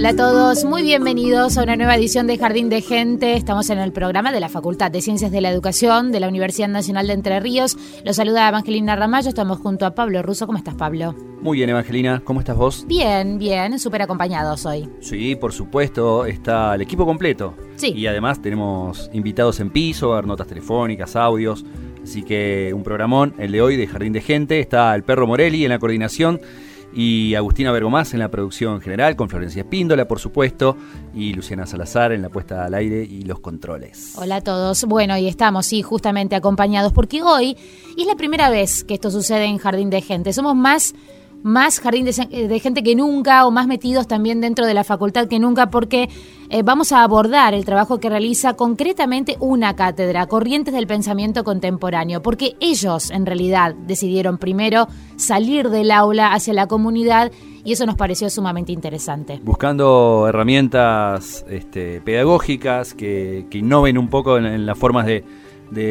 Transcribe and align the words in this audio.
Hola 0.00 0.08
a 0.08 0.16
todos, 0.16 0.64
muy 0.64 0.82
bienvenidos 0.82 1.58
a 1.58 1.62
una 1.62 1.76
nueva 1.76 1.94
edición 1.94 2.26
de 2.26 2.38
Jardín 2.38 2.70
de 2.70 2.80
Gente. 2.80 3.34
Estamos 3.34 3.68
en 3.68 3.78
el 3.78 3.92
programa 3.92 4.32
de 4.32 4.40
la 4.40 4.48
Facultad 4.48 4.90
de 4.90 5.02
Ciencias 5.02 5.30
de 5.30 5.42
la 5.42 5.50
Educación 5.50 6.10
de 6.10 6.20
la 6.20 6.28
Universidad 6.28 6.68
Nacional 6.68 7.06
de 7.06 7.12
Entre 7.12 7.38
Ríos. 7.38 7.76
Los 8.02 8.16
saluda 8.16 8.48
Evangelina 8.48 8.96
Ramallo, 8.96 9.28
estamos 9.28 9.58
junto 9.58 9.84
a 9.84 9.94
Pablo 9.94 10.22
Russo. 10.22 10.46
¿Cómo 10.46 10.56
estás, 10.56 10.74
Pablo? 10.74 11.14
Muy 11.42 11.58
bien, 11.58 11.68
Evangelina, 11.68 12.22
¿cómo 12.24 12.40
estás 12.40 12.56
vos? 12.56 12.86
Bien, 12.88 13.38
bien, 13.38 13.78
súper 13.78 14.00
acompañados 14.00 14.64
hoy. 14.64 14.88
Sí, 15.00 15.36
por 15.36 15.52
supuesto, 15.52 16.24
está 16.24 16.76
el 16.76 16.80
equipo 16.80 17.04
completo. 17.04 17.52
Sí. 17.76 17.92
Y 17.94 18.06
además 18.06 18.40
tenemos 18.40 19.10
invitados 19.12 19.60
en 19.60 19.68
piso, 19.68 20.14
a 20.14 20.16
ver 20.16 20.26
notas 20.26 20.46
telefónicas, 20.46 21.14
audios. 21.14 21.62
Así 22.02 22.22
que 22.22 22.72
un 22.74 22.82
programón, 22.82 23.34
el 23.36 23.52
de 23.52 23.60
hoy 23.60 23.76
de 23.76 23.86
Jardín 23.86 24.14
de 24.14 24.22
Gente. 24.22 24.60
Está 24.60 24.94
el 24.94 25.02
perro 25.02 25.26
Morelli 25.26 25.64
en 25.64 25.68
la 25.68 25.78
coordinación 25.78 26.40
y 26.92 27.34
Agustina 27.34 27.72
Bergomás 27.72 28.12
en 28.14 28.20
la 28.20 28.30
producción 28.30 28.80
general, 28.80 29.16
con 29.16 29.28
Florencia 29.28 29.62
Espíndola, 29.62 30.08
por 30.08 30.18
supuesto, 30.18 30.76
y 31.14 31.32
Luciana 31.34 31.66
Salazar 31.66 32.12
en 32.12 32.22
la 32.22 32.28
puesta 32.28 32.64
al 32.64 32.74
aire 32.74 33.04
y 33.04 33.22
los 33.22 33.40
controles. 33.40 34.14
Hola 34.16 34.36
a 34.36 34.40
todos. 34.40 34.84
Bueno, 34.84 35.16
y 35.16 35.28
estamos, 35.28 35.66
sí, 35.66 35.82
justamente 35.82 36.34
acompañados, 36.34 36.92
porque 36.92 37.22
hoy 37.22 37.56
es 37.96 38.06
la 38.06 38.16
primera 38.16 38.50
vez 38.50 38.84
que 38.84 38.94
esto 38.94 39.10
sucede 39.10 39.44
en 39.44 39.58
Jardín 39.58 39.90
de 39.90 40.00
Gente. 40.00 40.32
Somos 40.32 40.56
más, 40.56 40.94
más 41.42 41.80
Jardín 41.80 42.04
de, 42.04 42.12
de 42.48 42.60
Gente 42.60 42.82
que 42.82 42.94
nunca, 42.94 43.46
o 43.46 43.50
más 43.50 43.66
metidos 43.66 44.06
también 44.06 44.40
dentro 44.40 44.66
de 44.66 44.74
la 44.74 44.84
facultad 44.84 45.28
que 45.28 45.38
nunca, 45.38 45.70
porque 45.70 46.08
eh, 46.52 46.62
vamos 46.64 46.90
a 46.90 47.04
abordar 47.04 47.54
el 47.54 47.64
trabajo 47.64 48.00
que 48.00 48.10
realiza 48.10 48.54
concretamente 48.54 49.36
una 49.38 49.76
cátedra, 49.76 50.26
Corrientes 50.26 50.74
del 50.74 50.88
Pensamiento 50.88 51.44
Contemporáneo, 51.44 52.22
porque 52.22 52.56
ellos 52.58 53.10
en 53.12 53.24
realidad 53.24 53.74
decidieron 53.86 54.36
primero 54.36 54.88
salir 55.14 55.70
del 55.70 55.92
aula 55.92 56.32
hacia 56.32 56.52
la 56.52 56.66
comunidad 56.66 57.30
y 57.62 57.72
eso 57.72 57.86
nos 57.86 57.94
pareció 57.94 58.28
sumamente 58.30 58.72
interesante. 58.72 59.40
Buscando 59.44 60.26
herramientas 60.28 61.44
este, 61.48 62.00
pedagógicas 62.00 62.94
que, 62.94 63.46
innoven 63.52 63.96
un 63.96 64.08
poco 64.08 64.38
en, 64.38 64.66
las 64.66 64.76
formas 64.76 65.06
de, 65.06 65.24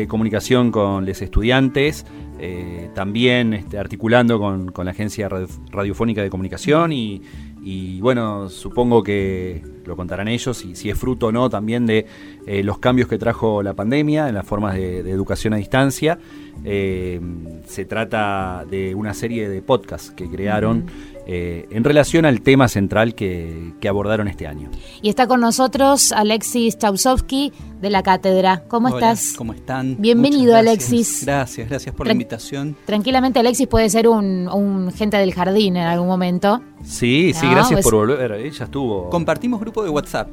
comunicación 0.09 0.71
con 0.71 1.05
los 1.05 1.21
estudiantes, 1.21 2.05
eh, 2.39 2.89
también 2.93 3.53
este, 3.53 3.77
articulando 3.77 4.39
con, 4.39 4.71
la 4.85 4.91
Agencia 4.91 5.29
Radiofónica 5.71 6.21
de 6.21 6.29
Comunicación 6.29 6.91
y, 6.91 7.99
bueno, 7.99 8.49
supongo 8.49 9.03
que 9.03 9.61
lo 9.85 9.95
contarán 9.95 10.27
ellos 10.27 10.63
y 10.63 10.75
si 10.75 10.89
es 10.89 10.97
fruto 10.97 11.27
o 11.27 11.31
no 11.31 11.49
también 11.49 11.85
de 11.85 12.05
eh, 12.47 12.63
los 12.63 12.79
cambios 12.79 13.09
que 13.09 13.17
trajo 13.17 13.61
la 13.61 13.73
pandemia 13.73 14.29
en 14.29 14.35
las 14.35 14.45
formas 14.45 14.75
de, 14.75 15.03
de 15.03 15.11
educación 15.11 15.53
a 15.53 15.57
distancia. 15.57 16.19
Eh, 16.65 17.21
se 17.65 17.85
trata 17.85 18.65
de 18.69 18.95
una 18.95 19.13
serie 19.13 19.49
de 19.49 19.61
podcasts 19.61 20.11
que 20.11 20.29
crearon 20.29 20.85
eh, 21.31 21.67
en 21.69 21.83
relación 21.83 22.25
al 22.25 22.41
tema 22.41 22.67
central 22.67 23.13
que, 23.13 23.73
que, 23.79 23.87
abordaron 23.87 24.27
este 24.27 24.47
año. 24.47 24.71
Y 25.03 25.09
está 25.09 25.27
con 25.27 25.41
nosotros 25.41 26.11
Alexis 26.11 26.75
Chausovsky 26.79 27.53
de 27.79 27.91
la 27.91 28.01
cátedra. 28.01 28.63
¿Cómo 28.67 28.87
Hola, 28.87 29.11
estás? 29.11 29.35
¿Cómo 29.37 29.53
están? 29.53 29.95
Bienvenido, 29.99 30.53
gracias. 30.53 30.67
Alexis. 30.67 31.25
Gracias, 31.25 31.69
gracias 31.69 31.93
por 31.93 32.07
Tran 32.07 32.17
la 32.17 32.23
invitación. 32.23 32.75
Tranquilamente, 32.83 33.39
Alexis 33.39 33.67
puede 33.67 33.91
ser 33.91 34.07
un, 34.07 34.47
un, 34.47 34.91
gente 34.91 35.17
del 35.17 35.31
jardín 35.31 35.77
en 35.77 35.85
algún 35.85 36.07
momento. 36.07 36.61
Sí, 36.83 37.31
sí, 37.35 37.45
gracias 37.47 37.73
pues- 37.73 37.83
por 37.83 37.93
volver. 37.93 38.31
Ella 38.31 38.65
estuvo. 38.65 39.11
Compartimos 39.11 39.59
grupo 39.59 39.83
de 39.83 39.89
WhatsApp. 39.91 40.29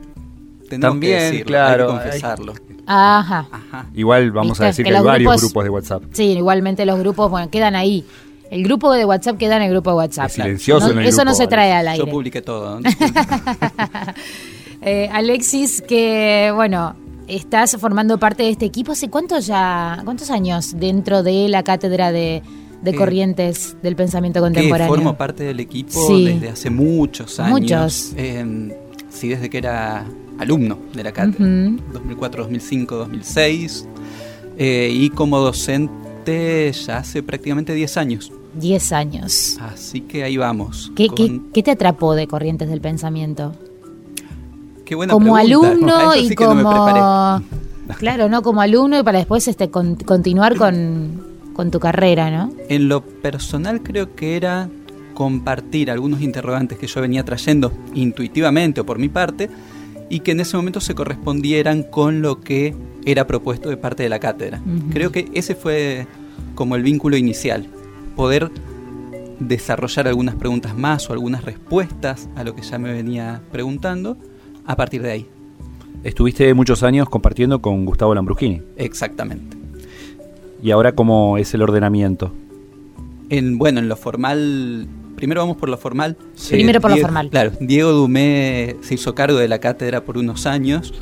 Tenemos 0.67 0.95
También, 0.95 1.19
que 1.19 1.25
decirlo, 1.25 1.47
claro, 1.47 1.93
hay 1.93 1.99
que 1.99 2.05
confesarlo. 2.05 2.55
Ajá. 2.87 3.47
Ajá. 3.51 3.87
Igual 3.95 4.31
vamos 4.33 4.53
Viste, 4.53 4.65
a 4.65 4.67
decir 4.69 4.85
que 4.85 4.91
que, 4.93 4.97
hay 4.97 5.05
varios 5.05 5.33
grupos- 5.33 5.43
grupos 5.43 5.65
de 5.65 5.71
WhatsApp. 5.71 6.03
Sí, 6.13 6.25
igualmente 6.33 6.87
los 6.87 6.99
grupos, 6.99 7.31
bueno, 7.31 7.51
quedan 7.51 7.77
ahí. 7.77 8.05
El 8.51 8.63
grupo 8.63 8.93
de 8.93 9.05
WhatsApp 9.05 9.37
queda 9.39 9.57
en 9.57 9.63
el 9.63 9.71
grupo 9.71 9.91
de 9.91 9.97
WhatsApp. 9.97 10.27
Es 10.27 10.33
silencioso 10.35 10.87
No, 10.87 10.93
en 10.93 10.99
el 11.01 11.07
eso 11.07 11.19
no 11.25 11.33
grupo, 11.33 11.37
se 11.43 11.47
trae 11.49 11.73
al 11.73 11.87
Yo 11.87 11.91
aire. 11.93 12.07
publiqué 12.13 12.43
todo. 12.43 12.81
¿no? 12.81 12.91
Eh, 14.83 15.09
Alexis, 15.13 15.83
que 15.83 16.53
bueno, 16.55 16.95
estás 17.27 17.77
formando 17.79 18.19
parte 18.19 18.45
de 18.45 18.51
este 18.51 18.67
equipo. 18.67 18.93
¿Hace 18.93 19.09
cuántos 19.11 19.47
ya, 19.47 20.01
cuántos 20.05 20.31
años 20.31 20.75
dentro 20.79 21.23
de 21.25 21.49
la 21.49 21.63
cátedra 21.65 22.13
de, 22.13 22.43
de 22.83 22.91
Eh, 22.91 22.95
corrientes 22.95 23.77
del 23.83 23.97
pensamiento 23.97 24.39
que 24.39 24.43
contemporáneo? 24.45 24.95
formo 24.95 25.17
parte 25.17 25.43
del 25.45 25.59
equipo 25.61 26.07
Sí. 26.07 26.27
desde 26.27 26.51
hace 26.51 26.71
muchos 26.71 27.41
años. 27.41 27.61
Muchos. 27.61 28.13
Eh, 28.17 28.77
sí, 29.11 29.29
desde 29.29 29.51
que 29.51 29.59
era 29.59 30.05
alumno 30.39 30.79
de 30.95 31.03
la 31.03 31.11
cátedra. 31.13 31.45
Ujú. 31.45 31.81
2004, 31.95 32.43
2005, 32.45 32.95
2006. 32.97 33.89
Eh, 34.59 34.91
y 34.93 35.11
como 35.11 35.39
docente 35.41 35.93
ya 36.27 36.99
hace 36.99 37.23
prácticamente 37.23 37.73
10 37.75 37.97
años. 37.97 38.33
Diez 38.55 38.93
años. 38.93 39.57
Así 39.61 40.01
que 40.01 40.25
ahí 40.25 40.37
vamos. 40.37 40.91
¿Qué, 40.97 41.09
con- 41.09 41.17
qué, 41.17 41.41
qué 41.53 41.63
te 41.63 41.71
atrapó 41.73 42.15
de 42.15 42.27
corrientes 42.27 42.69
del 42.69 42.81
pensamiento? 42.81 43.53
qué 44.85 44.95
buena 44.95 45.13
como 45.13 45.35
pregunta. 45.35 45.69
alumno 45.69 46.13
eso 46.13 46.23
y 46.23 46.29
sí 46.29 46.35
que 46.37 46.45
no 46.45 46.51
como... 46.63 47.43
Claro, 47.99 48.29
¿no? 48.29 48.43
Como 48.43 48.61
alumno 48.61 48.99
y 48.99 49.03
para 49.03 49.19
después 49.19 49.47
este 49.47 49.71
con- 49.71 49.95
continuar 49.97 50.57
con, 50.57 51.23
con 51.55 51.71
tu 51.71 51.79
carrera, 51.81 52.31
¿no? 52.31 52.53
En 52.69 52.89
lo 52.89 53.01
personal 53.03 53.81
creo 53.83 54.15
que 54.17 54.37
era 54.37 54.69
compartir 55.15 55.91
algunos 55.91 56.21
interrogantes 56.21 56.79
que 56.79 56.87
yo 56.87 57.01
venía 57.01 57.25
trayendo 57.25 57.73
intuitivamente 57.95 58.81
o 58.81 58.87
por 58.87 58.99
mi 58.99 59.09
parte 59.09 59.49
y 60.09 60.21
que 60.21 60.33
en 60.33 60.41
ese 60.41 60.57
momento 60.57 60.81
se 60.81 60.95
correspondieran 60.95 61.83
con 61.83 62.23
lo 62.23 62.41
que 62.41 62.75
era 63.05 63.27
propuesto 63.27 63.69
de 63.71 63.77
parte 63.77 64.03
de 64.03 64.09
la 64.09 64.19
cátedra. 64.19 64.61
Creo 64.91 65.13
que 65.13 65.29
ese 65.35 65.55
fue 65.55 66.07
como 66.55 66.77
el 66.77 66.83
vínculo 66.83 67.17
inicial, 67.17 67.67
poder 68.15 68.51
desarrollar 69.39 70.09
algunas 70.09 70.35
preguntas 70.35 70.77
más 70.77 71.09
o 71.11 71.13
algunas 71.13 71.45
respuestas 71.45 72.29
a 72.37 72.45
lo 72.45 72.55
que 72.55 72.63
ya 72.63 72.79
me 72.79 72.93
venía 72.93 73.43
preguntando 73.53 74.17
a 74.65 74.77
partir 74.77 75.03
de 75.03 75.11
ahí. 75.11 75.27
Estuviste 76.05 76.53
muchos 76.55 76.83
años 76.83 77.09
compartiendo 77.09 77.61
con 77.61 77.85
Gustavo 77.85 78.15
Lambruschini. 78.15 78.63
Exactamente. 78.77 79.57
¿Y 80.63 80.71
ahora 80.71 80.93
cómo 80.93 81.39
es 81.39 81.53
el 81.55 81.63
ordenamiento? 81.63 82.33
En, 83.29 83.59
bueno, 83.59 83.81
en 83.81 83.89
lo 83.89 83.97
formal, 83.97 84.87
primero 85.17 85.41
vamos 85.41 85.57
por 85.57 85.69
lo 85.69 85.77
formal. 85.79 86.17
Sí. 86.35 86.53
Primero 86.55 86.81
por 86.81 86.91
lo 86.91 86.97
Diego- 86.97 87.07
formal. 87.09 87.31
Claro, 87.31 87.53
Diego 87.61 87.91
Dumé 87.93 88.77
se 88.83 88.95
hizo 88.95 89.15
cargo 89.15 89.39
de 89.39 89.49
la 89.49 89.59
cátedra 89.59 90.03
por 90.05 90.19
unos 90.19 90.47
años 90.47 90.95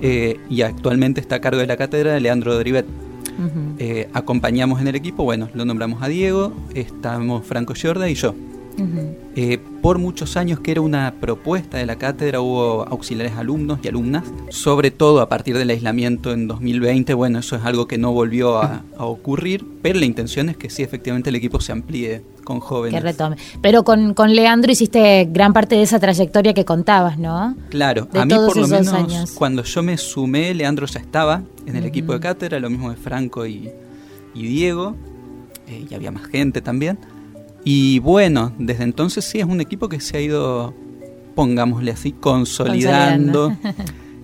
eh, 0.00 0.38
y 0.50 0.62
actualmente 0.62 1.20
está 1.20 1.36
a 1.36 1.40
cargo 1.40 1.60
de 1.60 1.66
la 1.66 1.76
cátedra 1.76 2.18
Leandro 2.18 2.54
Dorivet. 2.54 2.86
Ujú. 3.38 3.76
Eh, 3.78 4.08
acompañamos 4.14 4.80
en 4.80 4.88
el 4.88 4.96
equipo, 4.96 5.22
bueno, 5.22 5.48
lo 5.54 5.64
nombramos 5.64 6.02
a 6.02 6.08
Diego, 6.08 6.52
estamos 6.74 7.46
Franco 7.46 7.74
Giorda 7.74 8.08
y 8.10 8.14
yo. 8.14 8.34
Eh, 9.36 9.58
por 9.82 9.98
muchos 9.98 10.36
años 10.36 10.60
que 10.60 10.72
era 10.72 10.80
una 10.80 11.14
propuesta 11.20 11.78
de 11.78 11.86
la 11.86 11.96
cátedra, 11.96 12.40
hubo 12.40 12.86
auxiliares 12.88 13.34
alumnos 13.36 13.78
y 13.82 13.88
alumnas, 13.88 14.24
sobre 14.50 14.90
todo 14.90 15.20
a 15.20 15.28
partir 15.28 15.56
del 15.56 15.70
aislamiento 15.70 16.32
en 16.32 16.48
2020, 16.48 17.14
bueno, 17.14 17.38
eso 17.38 17.56
es 17.56 17.64
algo 17.64 17.86
que 17.86 17.98
no 17.98 18.12
volvió 18.12 18.60
a, 18.62 18.82
ocurrir, 18.98 19.64
pero 19.80 19.98
la 19.98 20.06
intención 20.06 20.48
es 20.48 20.56
que 20.56 20.70
sí, 20.70 20.82
efectivamente 20.82 21.30
el 21.30 21.36
equipo 21.36 21.60
se 21.60 21.72
amplíe 21.72 22.22
con 22.42 22.60
jóvenes. 22.60 23.00
Que 23.00 23.06
retome. 23.06 23.36
Pero 23.62 23.84
con, 23.84 24.14
con 24.14 24.34
Leandro 24.34 24.72
hiciste 24.72 25.28
gran 25.30 25.52
parte 25.52 25.76
de 25.76 25.82
esa 25.82 25.98
trayectoria 25.98 26.52
que 26.52 26.64
contabas, 26.64 27.18
¿no? 27.18 27.56
Claro, 27.70 28.08
a 28.14 28.24
mí 28.24 28.34
por 28.34 28.56
lo 28.56 28.66
menos 28.66 29.32
cuando 29.34 29.62
yo 29.62 29.82
me 29.82 29.96
sumé, 29.96 30.52
Leandro 30.54 30.86
ya 30.86 31.00
estaba 31.00 31.42
en 31.66 31.76
el 31.76 31.84
equipo 31.84 32.12
de 32.12 32.20
cátedra, 32.20 32.58
lo 32.58 32.70
mismo 32.70 32.90
de 32.90 32.96
Franco 32.96 33.46
y, 33.46 33.70
Diego, 34.34 34.96
eh, 35.68 35.86
y 35.90 35.94
había 35.94 36.10
más 36.10 36.26
gente 36.26 36.60
también. 36.60 36.98
Y 37.64 37.98
bueno, 37.98 38.52
desde 38.58 38.84
entonces 38.84 39.24
sí 39.24 39.40
es 39.40 39.44
un 39.44 39.60
equipo 39.60 39.88
que 39.88 40.00
se 40.00 40.16
ha 40.16 40.20
ido, 40.20 40.74
pongámosle 41.34 41.90
así, 41.90 42.12
consolidando, 42.12 43.56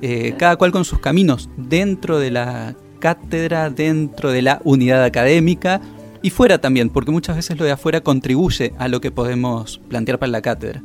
eh, 0.02 0.34
cada 0.38 0.56
cual 0.56 0.72
con 0.72 0.84
sus 0.84 1.00
caminos, 1.00 1.48
dentro 1.56 2.18
de 2.18 2.30
la 2.30 2.76
cátedra, 3.00 3.70
dentro 3.70 4.30
de 4.30 4.42
la 4.42 4.60
unidad 4.64 5.04
académica 5.04 5.80
y 6.22 6.30
fuera 6.30 6.58
también, 6.58 6.88
porque 6.88 7.10
muchas 7.10 7.36
veces 7.36 7.58
lo 7.58 7.64
de 7.66 7.72
afuera 7.72 8.00
contribuye 8.00 8.72
a 8.78 8.88
lo 8.88 9.00
que 9.00 9.10
podemos 9.10 9.78
plantear 9.88 10.18
para 10.18 10.32
la 10.32 10.40
cátedra. 10.40 10.82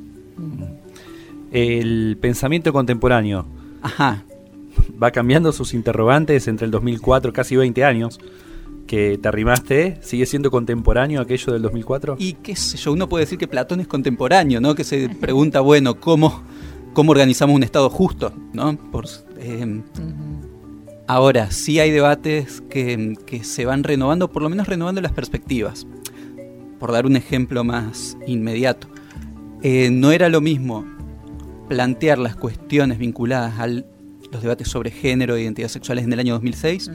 El 1.52 2.18
pensamiento 2.20 2.74
contemporáneo. 2.74 3.46
Ajá. 3.82 4.26
Va 5.02 5.12
cambiando 5.12 5.54
sus 5.54 5.74
interrogantes 5.74 6.48
entre 6.48 6.66
el 6.66 6.72
2004, 6.72 7.32
casi 7.32 7.56
20 7.56 7.86
años 7.86 8.20
que 8.90 9.20
te 9.20 9.28
arrimaste, 9.28 10.00
¿sigue 10.02 10.26
siendo 10.26 10.50
contemporáneo 10.50 11.22
aquello 11.22 11.54
del 11.54 11.62
2004? 11.62 12.16
Y 12.18 12.34
qué 12.34 12.56
sé 12.56 12.76
yo, 12.76 12.92
uno 12.92 13.08
puede 13.08 13.26
decir 13.26 13.38
que 13.38 13.48
Platón 13.48 13.80
es 13.82 13.88
contemporáneo, 13.88 14.60
¿no? 14.60 14.74
Que 14.74 14.84
se 14.84 15.10
pregunta, 15.10 15.60
bueno, 15.60 16.00
¿cómo, 16.00 16.42
cómo 16.94 17.12
organizamos 17.12 17.56
un 17.56 17.62
Estado 17.62 17.88
justo, 17.92 18.34
¿no? 18.52 18.76
Por, 18.92 19.06
eh, 19.38 19.84
Ahora, 21.06 21.52
sí 21.52 21.80
hay 21.80 21.92
debates 21.92 22.64
que, 22.68 23.16
se 23.44 23.66
van 23.66 23.84
renovando, 23.84 24.32
por 24.32 24.42
lo 24.42 24.50
menos 24.50 24.68
renovando 24.68 25.02
las 25.02 25.12
perspectivas. 25.12 25.86
Por 26.80 26.92
dar 26.92 27.06
un 27.06 27.16
ejemplo 27.16 27.64
más 27.64 28.18
inmediato, 28.26 28.88
eh, 29.62 29.92
no 29.92 30.12
era 30.12 30.30
lo 30.30 30.42
mismo 30.42 30.84
plantear 31.68 32.18
las 32.18 32.36
cuestiones 32.36 32.98
vinculadas 32.98 33.60
a 33.60 33.68
los 33.68 34.42
debates 34.42 34.68
sobre 34.68 34.90
género 34.90 35.36
e 35.36 35.44
identidad 35.44 35.68
sexuales 35.68 36.06
en 36.06 36.14
el 36.14 36.20
año 36.22 36.34
2006 36.34 36.90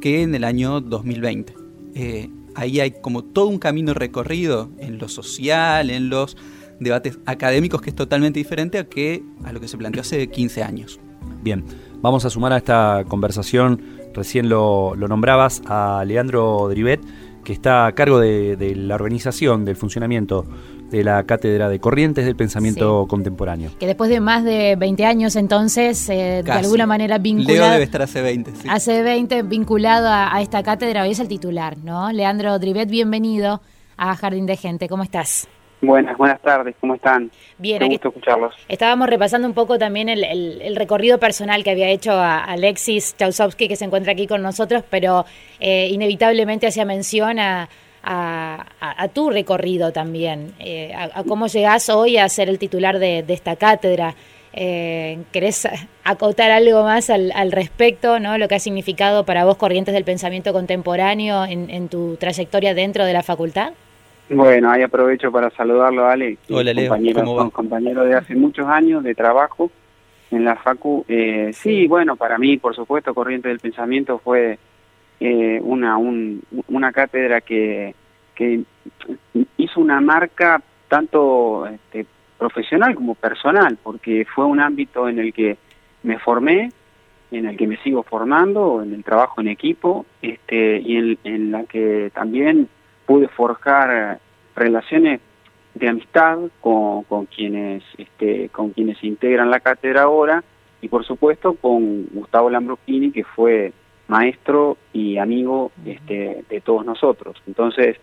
que 0.00 0.22
en 0.22 0.34
el 0.34 0.44
año 0.44 0.80
2020. 0.80 1.54
Eh, 1.94 2.30
ahí 2.54 2.80
hay 2.80 2.92
como 2.92 3.22
todo 3.22 3.46
un 3.46 3.58
camino 3.58 3.94
recorrido 3.94 4.70
en 4.78 4.98
lo 4.98 5.08
social, 5.08 5.90
en 5.90 6.10
los 6.10 6.36
debates 6.78 7.18
académicos 7.26 7.82
que 7.82 7.90
es 7.90 7.96
totalmente 7.96 8.38
diferente 8.38 8.78
a, 8.78 8.84
que, 8.84 9.22
a 9.44 9.52
lo 9.52 9.60
que 9.60 9.68
se 9.68 9.76
planteó 9.76 10.00
hace 10.00 10.28
15 10.28 10.62
años. 10.62 11.00
Bien, 11.42 11.64
vamos 12.00 12.24
a 12.24 12.30
sumar 12.30 12.52
a 12.52 12.56
esta 12.56 13.04
conversación, 13.08 13.82
recién 14.14 14.48
lo, 14.48 14.94
nombrabas, 14.96 15.62
a 15.66 16.02
Leandro 16.06 16.68
Drivet, 16.68 17.00
que 17.44 17.52
está 17.52 17.86
a 17.86 17.92
cargo 17.92 18.18
de 18.18 18.74
la 18.76 18.94
organización, 18.94 19.64
del 19.64 19.76
funcionamiento 19.76 20.46
de 20.90 21.04
la 21.04 21.22
Cátedra 21.24 21.68
de 21.68 21.78
Corrientes 21.78 22.24
del 22.24 22.36
Pensamiento 22.36 23.06
Contemporáneo. 23.08 23.70
Que 23.78 23.86
después 23.86 24.10
de 24.10 24.20
más 24.20 24.44
de 24.44 24.76
20 24.76 25.04
años 25.06 25.36
entonces, 25.36 26.08
eh, 26.08 26.42
de 26.44 26.52
alguna 26.52 26.86
manera 26.86 27.18
vinculado... 27.18 27.60
Leo 27.60 27.70
debe 27.70 27.84
estar 27.84 28.02
hace 28.02 28.20
20, 28.20 28.50
sí. 28.56 28.68
Hace 28.68 29.02
20 29.02 29.42
vinculado 29.42 30.08
a, 30.10 30.40
esta 30.40 30.62
cátedra, 30.62 31.02
hoy 31.02 31.10
es 31.10 31.20
el 31.20 31.28
titular, 31.28 31.78
¿no? 31.78 32.10
Leandro 32.12 32.58
Drivet, 32.58 32.88
bienvenido 32.90 33.60
a 33.96 34.16
Jardín 34.16 34.46
de 34.46 34.56
Gente, 34.56 34.88
¿cómo 34.88 35.02
estás? 35.02 35.48
Buenas, 35.82 36.16
buenas 36.18 36.40
tardes, 36.42 36.74
¿cómo 36.78 36.94
están? 36.94 37.30
Bien, 37.56 37.78
Qué 37.78 37.86
gusto 37.86 38.08
escucharlos. 38.08 38.54
Estábamos 38.68 39.08
repasando 39.08 39.48
un 39.48 39.54
poco 39.54 39.78
también 39.78 40.10
el, 40.10 40.76
recorrido 40.76 41.18
personal 41.18 41.64
que 41.64 41.70
había 41.70 41.88
hecho 41.88 42.12
a 42.12 42.44
Alexis 42.44 43.16
Chausovsky, 43.16 43.66
que 43.66 43.76
se 43.76 43.86
encuentra 43.86 44.12
aquí 44.12 44.26
con 44.26 44.42
nosotros, 44.42 44.84
pero 44.90 45.24
eh, 45.58 45.88
inevitablemente 45.90 46.66
hacía 46.66 46.84
mención 46.84 47.38
a 47.38 47.68
a, 48.02 49.08
tu 49.12 49.30
recorrido 49.30 49.92
también, 49.92 50.52
eh, 50.58 50.92
a, 50.94 51.22
cómo 51.24 51.46
llegás 51.46 51.88
hoy 51.88 52.16
a 52.16 52.28
ser 52.28 52.48
el 52.48 52.58
titular 52.58 52.98
de, 52.98 53.24
esta 53.28 53.56
cátedra. 53.56 54.14
Eh, 54.52 55.18
¿Querés 55.32 55.68
acotar 56.02 56.50
algo 56.50 56.82
más 56.82 57.10
al, 57.10 57.52
respecto, 57.52 58.18
¿no? 58.18 58.36
lo 58.38 58.48
que 58.48 58.56
ha 58.56 58.58
significado 58.58 59.24
para 59.24 59.44
vos 59.44 59.56
Corrientes 59.56 59.94
del 59.94 60.04
Pensamiento 60.04 60.52
Contemporáneo 60.52 61.44
en, 61.44 61.88
tu 61.88 62.16
trayectoria 62.16 62.74
dentro 62.74 63.04
de 63.04 63.12
la 63.12 63.22
facultad? 63.22 63.72
Bueno, 64.28 64.70
ahí 64.70 64.82
aprovecho 64.82 65.32
para 65.32 65.50
saludarlo, 65.50 66.06
Ale. 66.06 66.38
Hola, 66.48 66.72
Leo. 66.72 66.88
Compañero, 66.88 67.50
compañero 67.50 68.04
de 68.04 68.14
hace 68.14 68.34
muchos 68.36 68.66
años 68.66 69.02
de 69.02 69.14
trabajo 69.14 69.70
en 70.30 70.44
la 70.44 70.56
Facu. 70.56 71.04
Eh, 71.08 71.50
sí, 71.52 71.86
bueno, 71.86 72.16
para 72.16 72.38
mí, 72.38 72.56
por 72.56 72.74
supuesto, 72.74 73.14
Corrientes 73.14 73.50
del 73.50 73.58
Pensamiento 73.58 74.18
fue 74.18 74.58
eh, 75.20 75.60
una, 75.62 75.98
una 75.98 76.92
cátedra 76.92 77.42
que, 77.42 77.94
que 78.34 78.62
hizo 79.58 79.80
una 79.80 80.00
marca 80.00 80.62
tanto 80.88 81.66
este, 81.66 82.06
profesional 82.38 82.94
como 82.94 83.14
personal, 83.14 83.78
porque 83.82 84.26
fue 84.34 84.46
un 84.46 84.60
ámbito 84.60 85.08
en 85.08 85.18
el 85.18 85.32
que 85.32 85.58
me 86.02 86.18
formé, 86.18 86.72
en 87.30 87.46
el 87.46 87.56
que 87.56 87.66
me 87.66 87.76
sigo 87.78 88.02
formando, 88.02 88.82
en 88.82 88.94
el 88.94 89.04
trabajo 89.04 89.40
en 89.40 89.48
equipo, 89.48 90.06
este, 90.22 90.80
y 90.80 91.18
en, 91.22 91.52
la 91.52 91.64
que 91.64 92.10
también 92.14 92.68
pude 93.06 93.28
forjar 93.28 94.18
relaciones 94.56 95.20
de 95.74 95.88
amistad 95.88 96.38
con, 96.60 97.04
con 97.04 97.26
quienes 97.26 97.84
este, 97.96 98.48
con 98.48 98.70
quienes 98.70 99.02
integran 99.04 99.50
la 99.50 99.60
cátedra 99.60 100.02
ahora 100.02 100.42
y 100.82 100.88
por 100.88 101.04
supuesto 101.04 101.54
con 101.54 102.06
Gustavo 102.06 102.50
Lambruschini 102.50 103.12
que 103.12 103.22
fue 103.22 103.72
maestro 104.10 104.76
y 104.92 105.16
amigo 105.18 105.70
este, 105.86 106.44
de 106.48 106.60
todos 106.60 106.84
nosotros. 106.84 107.40
Entonces, 107.46 107.96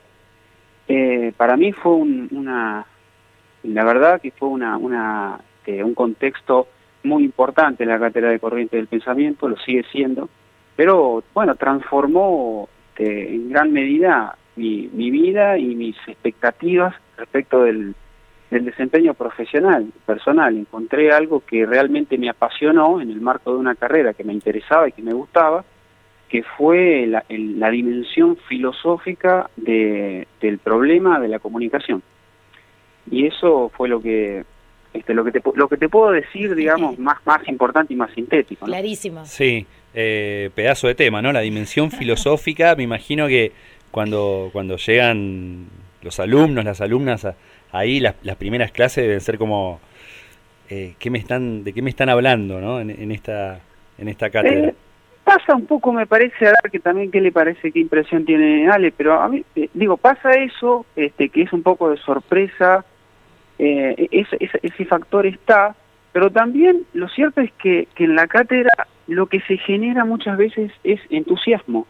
eh, 0.87 1.33
para 1.35 1.57
mí 1.57 1.73
fue 1.73 1.91
una, 1.91 2.85
la 3.63 3.83
verdad 3.83 4.21
que 4.21 4.31
fue 4.31 4.47
una, 4.47 5.39
este, 5.59 5.83
un 5.83 5.93
contexto 5.93 6.67
muy 7.03 7.23
importante 7.23 7.83
en 7.83 7.89
la 7.89 7.99
cátedra 7.99 8.29
de 8.29 8.39
corriente 8.39 8.77
del 8.77 8.87
pensamiento, 8.87 9.49
lo 9.49 9.57
sigue 9.57 9.83
siendo, 9.91 10.29
pero 10.75 11.23
bueno, 11.33 11.55
transformó 11.55 12.69
este, 12.89 13.35
en 13.35 13.49
gran 13.49 13.73
medida 13.73 14.37
mi, 14.55 14.89
mi 14.93 15.11
vida 15.11 15.57
y 15.57 15.75
mis 15.75 15.97
expectativas 16.07 16.95
respecto 17.17 17.63
del 17.63 17.95
desempeño 18.49 19.13
profesional, 19.13 19.91
personal. 20.05 20.55
Encontré 20.55 21.11
algo 21.11 21.41
que 21.41 21.65
realmente 21.65 22.17
me 22.17 22.29
apasionó 22.29 23.01
en 23.01 23.09
el 23.09 23.19
marco 23.19 23.51
de 23.51 23.59
una 23.59 23.75
carrera 23.75 24.13
que 24.13 24.23
me 24.23 24.33
interesaba 24.33 24.87
y 24.87 24.93
que 24.93 25.01
me 25.01 25.13
gustaba, 25.13 25.65
que 26.29 26.43
fue 26.43 27.05
la, 27.07 27.23
la 27.29 27.69
dimensión 27.69 28.37
filosófica 28.47 29.49
de, 29.55 30.27
del 30.41 30.57
problema 30.59 31.19
de 31.19 31.27
la 31.29 31.39
comunicación. 31.39 32.03
Y 33.09 33.25
eso 33.25 33.71
fue 33.75 33.87
lo 33.87 34.01
que 34.01 34.43
este, 34.93 35.13
lo 35.13 35.23
que 35.23 35.31
te 35.31 35.41
lo 35.55 35.67
que 35.67 35.77
te 35.77 35.89
puedo 35.89 36.11
decir, 36.11 36.55
digamos, 36.55 36.97
más 36.99 37.17
más 37.25 37.47
importante 37.47 37.93
y 37.93 37.97
más 37.97 38.11
sintético. 38.13 38.65
Clarísimo. 38.65 39.25
Sí, 39.25 39.65
eh, 39.93 40.49
pedazo 40.55 40.87
de 40.87 40.95
tema, 40.95 41.21
¿no? 41.21 41.31
La 41.31 41.41
dimensión 41.41 41.91
filosófica. 41.99 42.75
Me 42.75 42.83
imagino 42.83 43.27
que 43.27 43.51
cuando 43.91 44.49
cuando 44.51 44.77
llegan 44.77 45.67
los 46.01 46.19
alumnos, 46.19 46.65
las 46.65 46.81
alumnas 46.81 47.27
ahí, 47.71 47.99
las, 47.99 48.15
las 48.23 48.35
primeras 48.37 48.71
clases 48.71 49.03
deben 49.03 49.21
ser 49.21 49.37
como 49.37 49.79
eh, 50.69 50.95
¿qué 50.99 51.09
me 51.09 51.17
están 51.17 51.63
de 51.63 51.73
qué 51.73 51.81
me 51.81 51.89
están 51.89 52.09
hablando, 52.09 52.59
¿no? 52.59 52.81
En, 52.81 53.11
esta 53.11 53.59
en 53.97 54.09
esta 54.09 54.29
cátedra. 54.29 54.69
Eh, 54.69 54.75
pasa 55.37 55.55
un 55.55 55.65
poco, 55.65 55.93
me 55.93 56.07
parece, 56.07 56.47
a 56.47 56.51
dar 56.51 56.71
que 56.71 56.79
también 56.79 57.11
qué 57.11 57.21
le 57.21 57.31
parece, 57.31 57.71
qué 57.71 57.79
impresión 57.79 58.25
tiene 58.25 58.69
Ale, 58.69 58.91
pero 58.91 59.21
a 59.21 59.29
mí, 59.29 59.43
eh, 59.55 59.69
digo, 59.73 59.97
pasa 59.97 60.31
eso, 60.31 60.85
este, 60.95 61.29
que 61.29 61.43
es 61.43 61.53
un 61.53 61.61
poco 61.61 61.89
de 61.89 61.97
sorpresa, 61.97 62.83
eh, 63.59 64.07
ese, 64.11 64.85
factor 64.85 65.25
está, 65.25 65.75
pero 66.11 66.31
también 66.31 66.83
lo 66.93 67.07
cierto 67.09 67.41
es 67.41 67.51
que, 67.53 67.87
en 67.97 68.15
la 68.15 68.27
cátedra 68.27 68.87
lo 69.07 69.27
que 69.27 69.41
se 69.41 69.57
genera 69.57 70.05
muchas 70.05 70.37
veces 70.37 70.71
es 70.83 70.99
entusiasmo, 71.09 71.85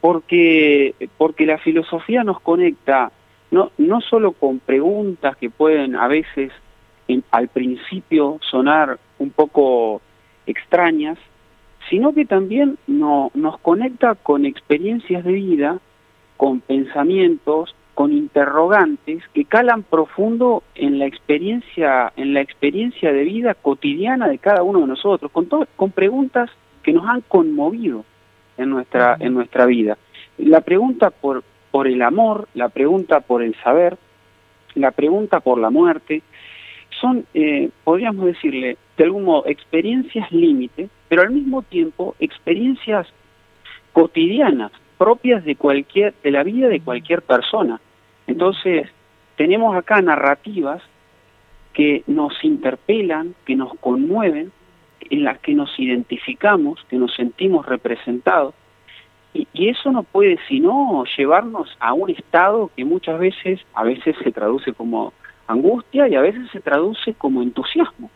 porque, 0.00 0.94
porque 1.16 1.46
la 1.46 1.58
filosofía 1.58 2.22
nos 2.22 2.40
conecta 2.40 3.12
no, 3.50 3.70
no 3.78 4.00
solo 4.02 4.32
con 4.32 4.58
preguntas 4.58 5.36
que 5.36 5.48
pueden 5.48 5.96
a 5.96 6.08
veces 6.08 6.52
al 7.30 7.48
principio 7.48 8.38
sonar 8.50 8.98
un 9.18 9.30
poco 9.30 10.02
extrañas, 10.46 11.18
sino 11.90 12.12
que 12.12 12.24
también 12.24 12.78
no, 12.86 13.30
nos 13.34 13.58
conecta 13.58 14.14
con 14.14 14.46
experiencias 14.46 15.24
de 15.24 15.32
vida, 15.32 15.78
con 16.36 16.60
pensamientos, 16.60 17.74
con 17.94 18.12
interrogantes 18.12 19.22
que 19.32 19.44
calan 19.44 19.82
profundo 19.82 20.62
en 20.74 20.98
la 20.98 21.06
experiencia, 21.06 22.12
en 22.16 22.34
la 22.34 22.40
experiencia 22.40 23.12
de 23.12 23.22
vida 23.22 23.54
cotidiana 23.54 24.28
de 24.28 24.38
cada 24.38 24.62
uno 24.62 24.80
de 24.80 24.86
nosotros, 24.88 25.30
con, 25.30 25.48
con 25.76 25.90
preguntas 25.92 26.50
que 26.82 26.92
nos 26.92 27.06
han 27.06 27.20
conmovido 27.22 28.04
en 28.56 28.70
nuestra, 28.70 29.16
en 29.20 29.34
nuestra 29.34 29.66
vida. 29.66 29.96
La 30.38 30.60
pregunta 30.62 31.10
por, 31.10 31.44
por 31.70 31.86
el 31.86 32.02
amor, 32.02 32.48
la 32.54 32.68
pregunta 32.68 33.20
por 33.20 33.42
el 33.42 33.54
saber, 33.62 33.96
la 34.74 34.90
pregunta 34.90 35.40
por 35.40 35.58
la 35.58 35.70
muerte, 35.70 36.22
son, 37.00 37.26
eh, 37.34 37.70
podríamos 37.84 38.26
decirle, 38.26 38.76
de 38.96 39.04
algún 39.04 39.24
modo, 39.24 39.46
experiencias 39.46 40.30
límite, 40.32 40.88
pero 41.14 41.28
al 41.28 41.30
mismo 41.30 41.62
tiempo 41.62 42.16
experiencias 42.18 43.06
cotidianas, 43.92 44.72
propias 44.98 45.44
de 45.44 45.54
cualquier, 45.54 46.12
de 46.24 46.32
la 46.32 46.42
vida 46.42 46.66
de 46.66 46.80
cualquier 46.80 47.22
persona. 47.22 47.80
Entonces, 48.26 48.88
tenemos 49.36 49.76
acá 49.76 50.02
narrativas 50.02 50.82
que 51.72 52.02
nos 52.08 52.32
interpelan, 52.42 53.36
que 53.44 53.54
nos 53.54 53.74
conmueven, 53.78 54.50
en 55.08 55.22
las 55.22 55.38
que 55.38 55.54
nos 55.54 55.78
identificamos, 55.78 56.84
que 56.88 56.96
nos 56.96 57.14
sentimos 57.14 57.64
representados, 57.64 58.52
y, 59.32 59.46
y, 59.52 59.68
eso 59.68 59.92
no 59.92 60.02
puede 60.02 60.40
sino 60.48 61.04
llevarnos 61.16 61.76
a 61.78 61.92
un 61.92 62.10
estado 62.10 62.72
que 62.76 62.84
muchas 62.84 63.20
veces, 63.20 63.60
a 63.72 63.84
veces 63.84 64.16
se 64.24 64.32
traduce 64.32 64.72
como 64.72 65.12
angustia 65.46 66.08
y 66.08 66.16
a 66.16 66.22
veces 66.22 66.50
se 66.50 66.58
traduce 66.58 67.14
como 67.14 67.40
entusiasmo. 67.40 68.10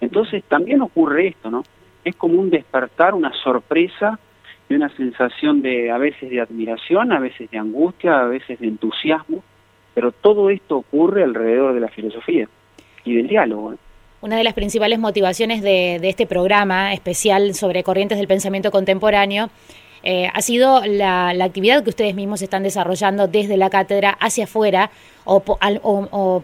Entonces 0.00 0.44
también 0.44 0.82
ocurre 0.82 1.26
esto, 1.26 1.50
¿no? 1.50 1.64
Es 2.08 2.16
como 2.16 2.40
un 2.40 2.48
despertar, 2.48 3.14
una 3.14 3.32
sorpresa 3.44 4.18
y 4.66 4.74
una 4.74 4.88
sensación 4.96 5.60
de 5.60 5.90
a 5.90 5.98
veces 5.98 6.30
de 6.30 6.40
admiración, 6.40 7.12
a 7.12 7.20
veces 7.20 7.50
de 7.50 7.58
angustia, 7.58 8.20
a 8.20 8.24
veces 8.24 8.58
de 8.58 8.66
entusiasmo, 8.66 9.42
pero 9.92 10.10
todo 10.10 10.48
esto 10.48 10.78
ocurre 10.78 11.22
alrededor 11.22 11.74
de 11.74 11.80
la 11.80 11.88
filosofía 11.88 12.48
y 13.04 13.14
del 13.14 13.28
diálogo. 13.28 13.74
Una 14.22 14.36
de 14.36 14.44
las 14.44 14.54
principales 14.54 14.98
motivaciones 14.98 15.60
de, 15.60 15.96
este 16.02 16.26
programa 16.26 16.94
especial 16.94 17.54
sobre 17.54 17.82
corrientes 17.82 18.16
del 18.16 18.26
pensamiento 18.26 18.70
contemporáneo 18.70 19.50
eh, 20.02 20.30
ha 20.32 20.40
sido 20.40 20.80
la, 20.86 21.28
actividad 21.44 21.84
que 21.84 21.90
ustedes 21.90 22.14
mismos 22.14 22.40
están 22.40 22.62
desarrollando 22.62 23.28
desde 23.28 23.58
la 23.58 23.68
cátedra 23.68 24.16
hacia 24.18 24.44
afuera 24.44 24.90
o, 25.24 25.40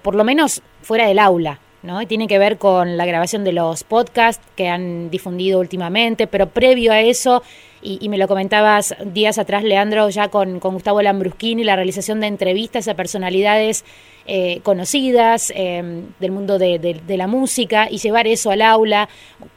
por 0.02 0.14
lo 0.14 0.24
menos 0.24 0.62
fuera 0.82 1.06
del 1.08 1.18
aula. 1.18 1.58
¿No? 1.84 2.00
Y 2.02 2.06
tiene 2.06 2.26
que 2.26 2.38
ver 2.38 2.58
con 2.58 2.96
la 2.96 3.06
grabación 3.06 3.44
de 3.44 3.52
los 3.52 3.84
podcasts 3.84 4.44
que 4.56 4.68
han 4.68 5.10
difundido 5.10 5.60
últimamente, 5.60 6.26
pero 6.26 6.48
previo 6.48 6.92
a 6.92 7.00
eso, 7.00 7.42
y, 7.82 7.98
y 8.00 8.08
me 8.08 8.18
lo 8.18 8.26
comentabas 8.26 8.96
días 9.04 9.38
atrás, 9.38 9.62
Leandro, 9.62 10.08
ya 10.08 10.28
con, 10.28 10.58
con 10.58 10.74
Gustavo 10.74 11.02
Lambruschini, 11.02 11.62
la 11.62 11.76
realización 11.76 12.20
de 12.20 12.28
entrevistas 12.28 12.88
a 12.88 12.94
personalidades 12.94 13.84
eh, 14.26 14.60
conocidas 14.62 15.52
eh, 15.54 15.82
del 16.18 16.30
mundo 16.32 16.58
de, 16.58 16.78
de, 16.78 16.94
de, 17.06 17.16
la 17.18 17.26
música 17.26 17.88
y 17.90 17.98
llevar 17.98 18.26
eso 18.26 18.50
al 18.50 18.62
aula. 18.62 19.06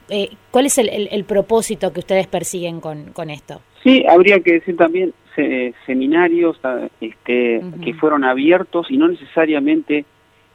Eh, 0.10 0.32
¿Cuál 0.52 0.66
es 0.66 0.78
el, 0.78 0.90
el, 0.90 1.08
el, 1.10 1.24
propósito 1.24 1.94
que 1.94 2.02
ustedes 2.02 2.28
persiguen 2.28 2.82
con, 2.82 3.14
con 3.14 3.30
esto? 3.30 3.62
Sí, 3.82 4.04
habría 4.06 4.42
que 4.42 4.56
decir 4.56 4.76
también 4.76 5.14
se, 5.36 5.74
seminarios 5.86 6.60
este, 7.00 7.60
uh 7.60 7.62
-huh. 7.62 7.84
que 7.84 7.94
fueron 7.94 8.26
abiertos 8.26 8.88
y 8.90 8.98
no 8.98 9.08
necesariamente 9.08 10.04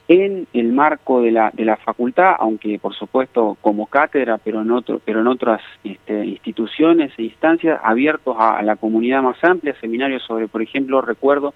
en 0.08 0.46
el 0.52 0.72
marco 0.72 1.22
de 1.22 1.30
la, 1.30 1.50
de 1.52 1.64
la 1.64 1.76
facultad, 1.76 2.34
aunque 2.38 2.78
por 2.78 2.94
supuesto 2.94 3.56
como 3.60 3.86
cátedra, 3.86 4.38
pero 4.38 4.62
en, 4.62 4.70
otro, 4.70 5.00
pero 5.04 5.20
en 5.20 5.28
otras 5.28 5.62
este, 5.84 6.26
instituciones 6.26 7.12
e 7.16 7.24
instancias, 7.24 7.80
abiertos 7.82 8.36
a, 8.38 8.62
la 8.62 8.76
comunidad 8.76 9.22
más 9.22 9.42
amplia, 9.44 9.74
seminarios 9.80 10.22
sobre, 10.24 10.48
por 10.48 10.62
ejemplo, 10.62 11.00
recuerdo 11.00 11.54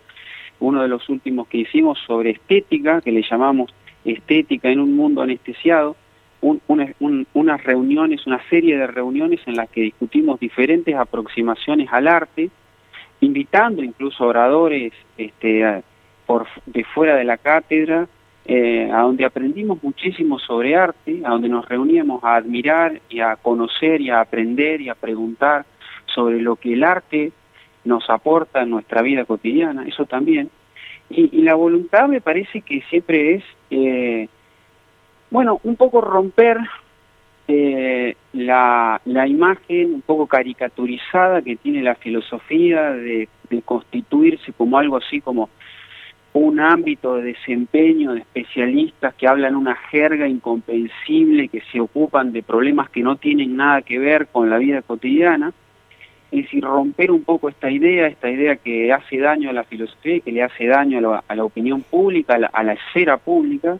uno 0.61 0.83
de 0.83 0.89
los 0.89 1.09
últimos 1.09 1.49
que 1.49 1.59
hicimos 1.59 1.99
sobre 2.07 2.31
estética, 2.31 3.01
que 3.01 3.13
le 3.13 3.23
llamamos 3.29 3.75
estética 4.05 4.71
en 4.71 4.81
un 4.81 4.95
mundo 4.95 5.23
anestesiado, 5.23 5.97
un, 6.41 6.61
una, 6.69 6.87
un, 7.01 7.27
unas 7.35 7.63
reuniones, 7.65 8.27
una 8.27 8.41
serie 8.49 8.79
de 8.79 8.87
reuniones 8.87 9.41
en 9.47 9.57
las 9.57 9.69
que 9.69 9.83
discutimos 9.83 10.39
diferentes 10.39 10.95
aproximaciones 10.95 11.89
al 11.93 12.07
arte, 12.07 12.51
invitando 13.21 13.83
incluso 13.83 14.25
oradores 14.25 14.93
este, 15.19 15.83
por, 16.27 16.47
de 16.67 16.85
fuera 16.85 17.17
de 17.17 17.25
la 17.25 17.39
cátedra, 17.39 18.07
eh, 18.49 18.89
a 18.93 19.01
donde 19.01 19.25
aprendimos 19.25 19.83
muchísimo 19.83 20.39
sobre 20.39 20.77
arte, 20.77 21.21
a 21.25 21.31
donde 21.31 21.49
nos 21.49 21.69
reuníamos 21.69 22.23
a 22.23 22.37
admirar 22.37 23.01
y 23.09 23.19
a 23.19 23.35
conocer 23.35 24.01
y 24.01 24.11
a 24.11 24.21
aprender 24.21 24.81
y 24.81 24.89
a 24.89 24.95
preguntar 24.95 25.67
sobre 26.07 26.41
lo 26.41 26.55
que 26.55 26.75
el 26.75 26.85
arte 26.85 27.33
nos 27.85 28.09
aporta 28.09 28.63
en 28.63 28.71
nuestra 28.71 29.03
vida 29.03 29.25
cotidiana, 29.25 29.85
eso 29.89 30.05
también. 30.07 30.49
Y, 31.11 31.43
la 31.43 31.57
voluntad 31.57 32.07
me 32.07 32.21
parece 32.21 32.61
que 32.61 32.83
siempre 32.83 33.35
es, 33.35 33.45
eh, 33.71 34.29
bueno, 35.31 35.59
un 35.65 35.75
poco 35.75 36.01
romper 36.01 36.59
eh, 37.49 38.15
la, 38.33 39.01
imagen 39.05 39.95
un 39.95 40.03
poco 40.03 40.29
caricaturizada 40.29 41.43
que 41.43 41.57
tiene 41.57 41.83
la 41.83 41.97
filosofía 41.97 42.93
de 42.93 43.29
constituirse 43.65 44.53
como 44.53 44.79
algo 44.79 44.99
así 44.99 45.21
como 45.21 45.49
un 46.39 46.61
ámbito 46.61 47.17
de 47.17 47.33
desempeño 47.33 48.13
de 48.13 48.21
especialistas 48.21 49.15
que 49.15 49.27
hablan 49.27 49.57
una 49.57 49.75
jerga 49.75 50.29
incomprensible, 50.29 51.49
que 51.49 51.63
se 51.73 51.81
ocupan 51.81 52.33
de 52.33 52.43
problemas 52.43 52.91
que 52.91 53.03
no 53.03 53.17
tienen 53.17 53.57
nada 53.57 53.83
que 53.83 53.99
ver 53.99 54.27
con 54.29 54.51
la 54.51 54.59
vida 54.59 54.83
cotidiana, 54.83 55.53
es 56.31 56.45
decir, 56.45 56.65
romper 56.65 57.11
un 57.11 57.23
poco 57.25 57.49
esta 57.49 57.71
idea, 57.71 58.09
esta 58.09 58.29
idea 58.31 58.57
que 58.57 58.93
hace 58.93 59.19
daño 59.19 59.51
a 59.51 59.53
la 59.53 59.65
filosofía, 59.65 60.21
que 60.21 60.33
le 60.33 60.43
hace 60.43 60.67
daño 60.67 60.99
a 61.27 61.35
la, 61.35 61.45
opinión 61.45 61.83
pública, 61.83 62.39
a 62.53 62.63
la, 62.63 62.73
esfera 62.73 63.17
pública, 63.17 63.79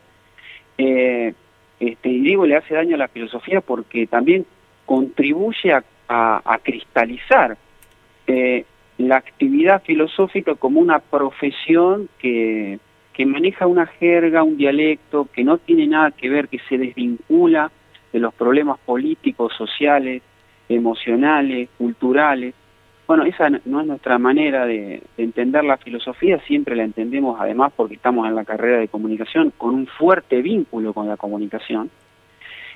eh, 0.79 1.35
este, 1.79 2.09
y 2.09 2.21
digo 2.21 2.47
le 2.47 2.57
hace 2.57 2.75
daño 2.75 2.95
a 2.95 2.99
la 2.99 3.09
filosofía 3.09 3.61
porque 3.61 4.07
también 4.07 4.47
contribuye 4.87 5.73
a 6.09 6.61
cristalizar 6.63 7.59
eh, 8.27 8.65
la 8.99 9.17
actividad 9.17 9.83
filosófica 9.83 10.55
como 10.55 10.81
una 10.81 10.99
profesión 11.01 12.09
que, 12.19 12.79
que 13.13 13.27
maneja 13.27 13.67
una 13.67 13.87
jerga, 13.87 14.43
un 14.43 14.57
dialecto, 14.57 15.29
que 15.33 15.45
no 15.45 15.59
tiene 15.59 15.87
nada 15.87 16.11
que 16.11 16.29
ver, 16.29 16.49
que 16.49 16.61
se 16.69 16.79
desvincula 16.79 17.71
de 18.13 18.19
los 18.19 18.33
problemas 18.35 18.79
políticos, 18.81 19.53
sociales, 19.57 20.23
emocionales, 20.69 21.69
culturales. 21.77 22.55
Bueno, 23.07 23.25
esa 23.25 23.51
no 23.65 23.81
es 23.81 23.87
nuestra 23.87 24.19
manera 24.19 24.67
de, 24.67 25.03
de, 25.17 25.23
entender 25.23 25.63
la 25.65 25.77
filosofía, 25.77 26.41
siempre 26.41 26.75
la 26.75 26.83
entendemos 26.83 27.39
además 27.41 27.73
porque 27.77 27.95
estamos 27.95 28.27
en 28.27 28.35
la 28.35 28.45
carrera 28.45 28.79
de 28.79 28.89
comunicación 28.89 29.53
con 29.57 29.75
un 29.75 29.87
fuerte 29.87 30.43
vínculo 30.43 30.93
con 30.93 31.07
la 31.07 31.17
comunicación. 31.17 31.91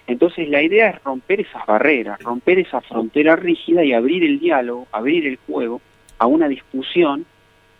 Entonces 0.06 0.48
la 0.48 0.62
idea 0.62 0.90
es 0.90 1.02
romper 1.02 1.40
esas 1.40 1.66
barreras, 1.66 2.22
romper 2.22 2.58
esa 2.58 2.80
frontera 2.80 3.36
rígida 3.36 3.84
y 3.84 3.92
abrir 3.92 4.24
el 4.24 4.38
diálogo, 4.38 4.86
abrir 4.92 5.26
el 5.26 5.38
juego 5.46 5.80
a 6.20 6.26
una 6.26 6.48
discusión 6.48 7.24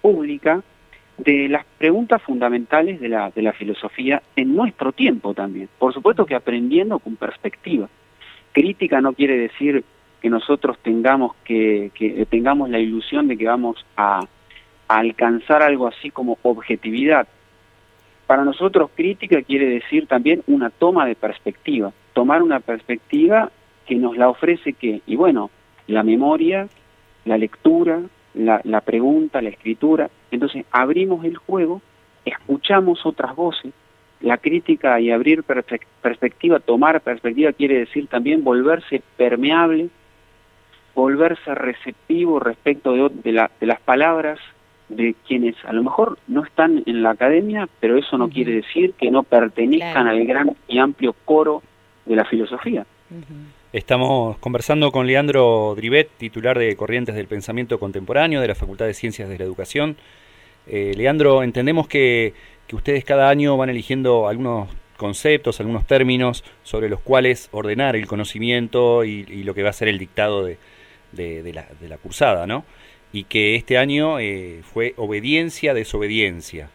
pública 0.00 0.62
de 1.18 1.47
las 1.50 1.66
preguntas 1.76 2.23
fundamentales 2.23 2.99
de 2.99 3.11
la, 3.11 3.30
de 3.30 3.42
la 3.42 3.52
filosofía 3.52 4.23
en 4.35 4.56
nuestro 4.56 4.92
tiempo 4.92 5.35
también. 5.35 5.68
Por 5.78 5.92
supuesto 5.92 6.25
que 6.25 6.35
aprendiendo 6.35 6.99
con 6.99 7.16
perspectiva. 7.16 7.88
Crítica 8.52 9.02
no 9.02 9.12
quiere 9.12 9.37
decir 9.37 9.85
que 10.23 10.30
nosotros 10.30 10.78
tengamos 10.82 11.37
que, 11.44 11.90
que 11.94 12.26
tengamos 12.30 12.70
la 12.70 12.78
ilusión 12.78 13.28
de 13.28 13.37
que 13.37 13.47
vamos 13.47 13.85
a, 13.94 14.20
a 14.88 14.99
alcanzar 14.99 15.62
algo 15.62 15.87
así 15.87 16.11
como 16.11 16.38
objetividad. 16.42 17.28
Para 18.26 18.42
nosotros 18.44 18.90
crítica 18.94 19.42
quiere 19.42 19.66
decir 19.66 20.06
también 20.06 20.42
una 20.47 20.70
toma 20.70 21.04
de 21.04 21.14
perspectiva, 21.14 21.92
tomar 22.14 22.42
una 22.42 22.61
perspectiva 22.61 23.50
que 23.87 23.97
nos 23.97 24.16
la 24.16 24.30
ofrece 24.30 24.73
que, 24.73 25.02
y 25.06 25.16
bueno, 25.16 25.50
la 25.88 26.02
memoria, 26.02 26.68
la 27.26 27.37
lectura, 27.37 28.00
la, 28.34 28.60
la 28.64 28.80
pregunta, 28.80 29.42
la 29.42 29.50
escritura. 29.50 30.10
Entonces 30.30 30.64
abrimos 30.70 31.25
el 31.25 31.37
juego, 31.37 31.80
escuchamos 32.25 33.04
otras 33.04 33.34
voces, 33.34 33.72
la 34.20 34.37
crítica 34.37 35.00
y 35.00 35.10
abrir 35.10 35.42
perspectiva, 36.02 36.60
tomar 36.60 37.00
perspectiva 37.00 37.52
quiere 37.52 37.78
decir 37.78 38.06
también 38.06 38.44
volverse 38.44 39.02
permeable, 39.16 39.88
volverse 40.94 41.54
receptivo 41.54 42.38
respecto 42.38 42.92
de, 42.92 43.08
de, 43.22 43.32
la, 43.32 43.50
de, 43.58 43.66
las 43.66 43.80
palabras 43.80 44.38
de 44.88 45.14
quienes 45.26 45.54
a 45.64 45.72
lo 45.72 45.82
mejor 45.82 46.18
no 46.26 46.44
están 46.44 46.82
en 46.84 47.02
la 47.02 47.10
academia, 47.10 47.68
pero 47.80 47.96
eso 47.96 48.18
no 48.18 48.25
uh 48.25 48.28
-huh. 48.28 48.32
quiere 48.32 48.52
decir 48.52 48.92
que 48.94 49.10
no 49.10 49.22
pertenezcan 49.22 50.04
claro. 50.04 50.10
al 50.10 50.26
gran 50.26 50.56
y 50.68 50.78
amplio 50.78 51.14
coro 51.25 51.62
de 52.04 52.16
la 52.16 52.25
filosofía. 52.25 52.84
Uh 53.10 53.14
-huh. 53.14 53.60
Estamos 53.72 54.36
conversando 54.38 54.90
con 54.90 55.06
Leandro 55.06 55.74
Drivet, 55.76 56.10
titular 56.18 56.58
de 56.58 56.74
Corrientes 56.74 57.14
del 57.14 57.28
Pensamiento 57.28 57.78
Contemporáneo 57.78 58.40
de 58.40 58.48
la 58.48 58.56
Facultad 58.56 58.86
de 58.86 58.94
Ciencias 58.94 59.28
de 59.28 59.38
la 59.38 59.44
Educación. 59.44 59.96
Eh, 60.66 60.92
Leandro, 60.96 61.44
entendemos 61.44 61.86
que, 61.86 62.34
que, 62.66 62.74
ustedes 62.74 63.04
cada 63.04 63.28
año 63.28 63.56
van 63.56 63.70
eligiendo 63.70 64.26
algunos 64.26 64.68
conceptos, 64.96 65.60
algunos 65.60 65.86
términos 65.86 66.42
sobre 66.64 66.88
los 66.88 66.98
cuales 66.98 67.48
ordenar 67.52 67.94
el 67.94 68.08
conocimiento 68.08 69.04
y, 69.04 69.22
lo 69.44 69.54
que 69.54 69.62
va 69.62 69.70
a 69.70 69.72
ser 69.72 69.86
el 69.86 69.98
dictado 69.98 70.44
de, 70.44 70.58
de, 71.12 71.44
de, 71.44 71.52
la, 71.52 71.68
de 71.80 71.88
la, 71.88 71.96
cursada, 71.96 72.48
¿no? 72.48 72.64
Y 73.12 73.22
que 73.22 73.54
este 73.54 73.78
año 73.78 74.18
eh, 74.18 74.62
fue 74.64 74.94
obediencia, 74.96 75.74
desobediencia. 75.74 76.70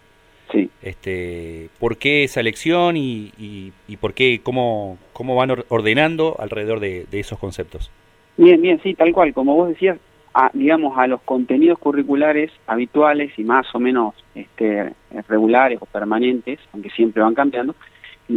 Sí. 0.52 0.70
Este, 0.82 1.70
¿Por 1.80 1.98
qué 1.98 2.24
esa 2.24 2.40
elección 2.40 2.98
y, 2.98 3.32
y, 3.38 3.74
y 3.88 3.98
por 3.98 4.14
qué, 4.14 4.42
cómo, 4.44 4.98
cómo 5.14 5.36
van 5.36 5.52
ordenando 5.70 6.36
alrededor 6.40 6.80
de, 6.80 7.06
de, 7.10 7.20
esos 7.20 7.40
conceptos? 7.40 7.92
Bien, 8.38 8.62
bien, 8.62 8.80
sí, 8.84 8.94
tal 8.94 9.12
cual. 9.12 9.34
Como 9.34 9.56
vos 9.56 9.70
decías, 9.70 9.98
a, 10.36 10.52
digamos, 10.54 10.98
a 10.98 11.08
los 11.08 11.22
contenidos 11.22 11.80
curriculares 11.80 12.52
habituales 12.68 13.32
y 13.38 13.44
más 13.44 13.74
o 13.74 13.80
menos 13.80 14.14
este, 14.36 14.94
regulares 15.30 15.80
o 15.82 15.86
permanentes, 15.86 16.60
aunque 16.74 16.90
siempre 16.90 17.24
van 17.24 17.34
cambiando, 17.34 17.74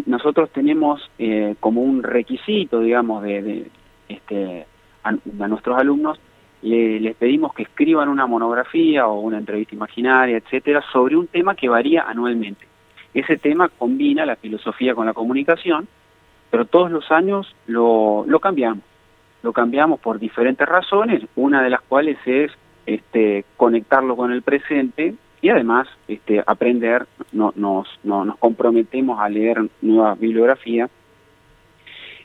nosotros 0.06 0.50
tenemos 0.50 1.10
eh, 1.18 1.56
como 1.60 1.82
un 1.82 2.02
requisito, 2.02 2.80
digamos, 2.80 3.22
de, 3.22 3.66
este, 4.08 4.66
a, 5.02 5.12
nuestros 5.48 5.76
alumnos, 5.76 6.20
les 6.62 7.14
pedimos 7.16 7.54
que 7.54 7.62
escriban 7.62 8.08
una 8.08 8.26
monografía 8.26 9.06
o 9.06 9.20
una 9.20 9.38
entrevista 9.38 9.74
imaginaria, 9.74 10.36
etcétera, 10.36 10.82
sobre 10.92 11.16
un 11.16 11.26
tema 11.26 11.54
que 11.54 11.68
varía 11.68 12.02
anualmente. 12.02 12.66
Ese 13.14 13.36
tema 13.36 13.68
combina 13.68 14.26
la 14.26 14.36
filosofía 14.36 14.94
con 14.94 15.06
la 15.06 15.14
comunicación, 15.14 15.88
pero 16.50 16.64
todos 16.64 16.90
los 16.90 17.10
años 17.10 17.54
lo, 17.66 18.24
lo 18.26 18.40
cambiamos. 18.40 18.82
Lo 19.42 19.52
cambiamos 19.52 20.00
por 20.00 20.18
diferentes 20.18 20.68
razones, 20.68 21.22
una 21.36 21.62
de 21.62 21.70
las 21.70 21.80
cuales 21.82 22.18
es 22.26 22.50
este, 22.86 23.44
conectarlo 23.56 24.16
con 24.16 24.32
el 24.32 24.42
presente 24.42 25.14
y 25.40 25.50
además 25.50 25.86
este, 26.08 26.42
aprender, 26.46 27.06
no, 27.32 27.52
nos, 27.54 27.86
no, 28.02 28.24
nos 28.24 28.36
comprometemos 28.38 29.20
a 29.20 29.28
leer 29.28 29.68
nueva 29.82 30.14
bibliografía. 30.14 30.88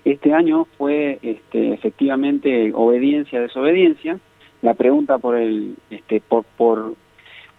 Este 0.06 0.34
año 0.34 0.66
fue 0.78 1.20
este, 1.22 1.74
efectivamente 1.74 2.72
obediencia, 2.74 3.42
desobediencia. 3.42 4.20
La 4.62 4.74
pregunta 4.74 5.18
por, 5.18 5.38
el, 5.38 5.76
este, 5.90 6.22
por, 6.22 6.44
por, 6.58 6.96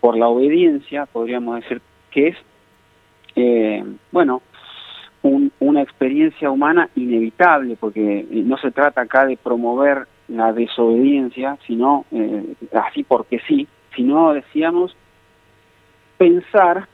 por 0.01 0.17
la 0.17 0.29
obediencia, 0.29 1.07
podríamos 1.07 1.57
decir 1.57 1.81
que 2.11 2.29
es, 2.29 2.37
eh, 3.37 3.85
bueno, 4.13 4.43
una 5.59 5.81
experiencia 5.81 6.51
humana 6.51 6.91
inevitable, 6.97 7.77
porque 7.81 8.27
no 8.31 8.59
se 8.59 8.71
trata 8.71 9.01
acá 9.01 9.25
de 9.25 9.39
promover 9.39 10.07
la 10.29 10.53
desobediencia, 10.53 11.57
sino 11.67 12.05
eh, 12.13 12.55
así 12.75 13.05
porque 13.05 13.41
sí, 13.49 13.67
sino 13.97 14.35
decíamos 14.35 14.95
pensar 16.19 16.89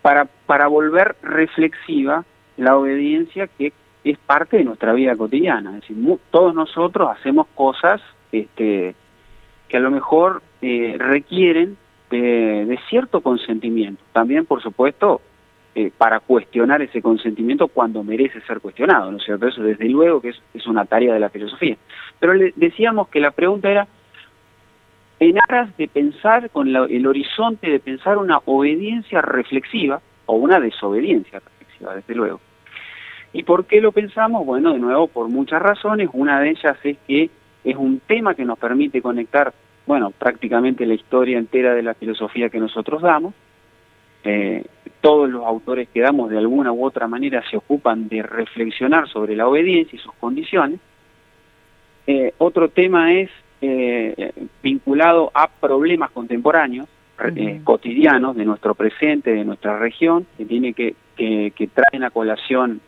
para, 0.00 0.24
para 0.46 0.66
volver 0.68 1.16
reflexiva 1.22 2.24
la 2.56 2.78
obediencia 2.78 3.46
que 3.46 3.72
es 4.04 4.18
parte 4.18 4.58
de 4.58 4.64
nuestra 4.64 4.92
vida 4.92 5.16
cotidiana. 5.16 5.76
Es 5.76 5.80
decir, 5.82 6.18
todos 6.30 6.54
nosotros 6.54 7.10
hacemos 7.10 7.46
cosas 7.54 8.00
este, 8.32 8.94
que 9.68 9.76
a 9.76 9.80
lo 9.80 9.90
mejor 9.90 10.42
eh, 10.62 10.96
requieren 10.98 11.76
de, 12.10 12.78
cierto 12.88 13.20
consentimiento. 13.20 14.02
También, 14.12 14.46
por 14.46 14.62
supuesto, 14.62 15.20
eh, 15.74 15.92
para 15.96 16.20
cuestionar 16.20 16.82
ese 16.82 17.02
consentimiento 17.02 17.68
cuando 17.68 18.02
merece 18.02 18.40
ser 18.42 18.60
cuestionado, 18.60 19.10
¿no 19.10 19.18
es 19.18 19.24
cierto? 19.24 19.46
Eso 19.46 19.62
desde 19.62 19.88
luego 19.88 20.20
que 20.20 20.30
es, 20.30 20.66
una 20.66 20.84
tarea 20.84 21.14
de 21.14 21.20
la 21.20 21.28
filosofía. 21.28 21.76
Pero 22.18 22.34
le 22.34 22.52
decíamos 22.56 23.08
que 23.08 23.20
la 23.20 23.30
pregunta 23.30 23.70
era, 23.70 23.86
en 25.20 25.36
aras 25.48 25.76
de 25.76 25.88
pensar 25.88 26.48
con 26.50 26.68
el 26.68 27.06
horizonte 27.06 27.68
de 27.68 27.80
pensar 27.80 28.18
una 28.18 28.40
obediencia 28.44 29.20
reflexiva 29.20 30.00
o 30.26 30.36
una 30.36 30.60
desobediencia 30.60 31.40
reflexiva, 31.40 31.94
desde 31.94 32.14
luego. 32.14 32.40
¿Y 33.32 33.42
por 33.42 33.66
qué 33.66 33.80
lo 33.80 33.92
pensamos? 33.92 34.44
Bueno, 34.46 34.72
de 34.72 34.78
nuevo, 34.78 35.06
por 35.06 35.28
muchas 35.28 35.60
razones. 35.60 36.08
Una 36.12 36.40
de 36.40 36.50
ellas 36.50 36.76
es 36.82 36.96
que 37.06 37.30
es 37.64 37.76
un 37.76 38.00
tema 38.00 38.34
que 38.34 38.44
nos 38.44 38.58
permite 38.58 39.02
conectar, 39.02 39.52
bueno, 39.86 40.10
prácticamente 40.10 40.86
la 40.86 40.94
historia 40.94 41.38
entera 41.38 41.74
de 41.74 41.82
la 41.82 41.94
filosofía 41.94 42.48
que 42.48 42.58
nosotros 42.58 43.02
damos. 43.02 43.34
Eh, 44.24 44.64
todos 45.00 45.30
los 45.30 45.44
autores 45.44 45.88
que 45.88 46.00
damos 46.00 46.30
de 46.30 46.38
alguna 46.38 46.72
u 46.72 46.84
otra 46.84 47.06
manera 47.06 47.42
se 47.48 47.56
ocupan 47.56 48.08
de 48.08 48.22
reflexionar 48.22 49.08
sobre 49.08 49.36
la 49.36 49.46
obediencia 49.46 49.96
y 49.96 50.00
sus 50.00 50.12
condiciones. 50.14 50.80
Eh, 52.06 52.32
otro 52.38 52.68
tema 52.68 53.12
es 53.14 53.30
eh, 53.60 54.32
vinculado 54.62 55.30
a 55.34 55.48
problemas 55.48 56.10
contemporáneos, 56.10 56.88
cotidianos 57.64 58.36
de 58.36 58.44
nuestro 58.44 58.74
presente, 58.74 59.32
de 59.32 59.44
nuestra 59.44 59.78
región, 59.78 60.26
que 60.36 60.44
tiene 60.44 60.72
que, 60.72 60.94
que, 61.16 61.68
traen 61.74 62.04
a 62.04 62.10
colación 62.10 62.80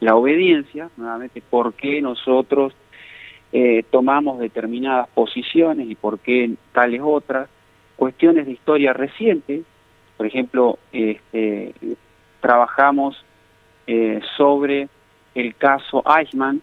la 0.00 0.14
obediencia, 0.16 0.90
nuevamente, 0.96 1.42
por 1.48 1.74
qué 1.74 2.00
nosotros 2.00 2.72
eh, 3.52 3.84
tomamos 3.90 4.38
determinadas 4.38 5.08
posiciones 5.08 5.88
y 5.90 5.94
por 5.94 6.18
qué 6.18 6.50
tales 6.72 7.00
otras, 7.02 7.48
cuestiones 7.96 8.46
de 8.46 8.52
historia 8.52 8.92
reciente, 8.92 9.62
por 10.16 10.26
ejemplo, 10.26 10.78
este, 10.92 11.74
trabajamos 12.40 13.24
eh, 13.86 14.20
sobre 14.36 14.88
el 15.34 15.54
caso 15.56 16.04
Eichmann, 16.06 16.62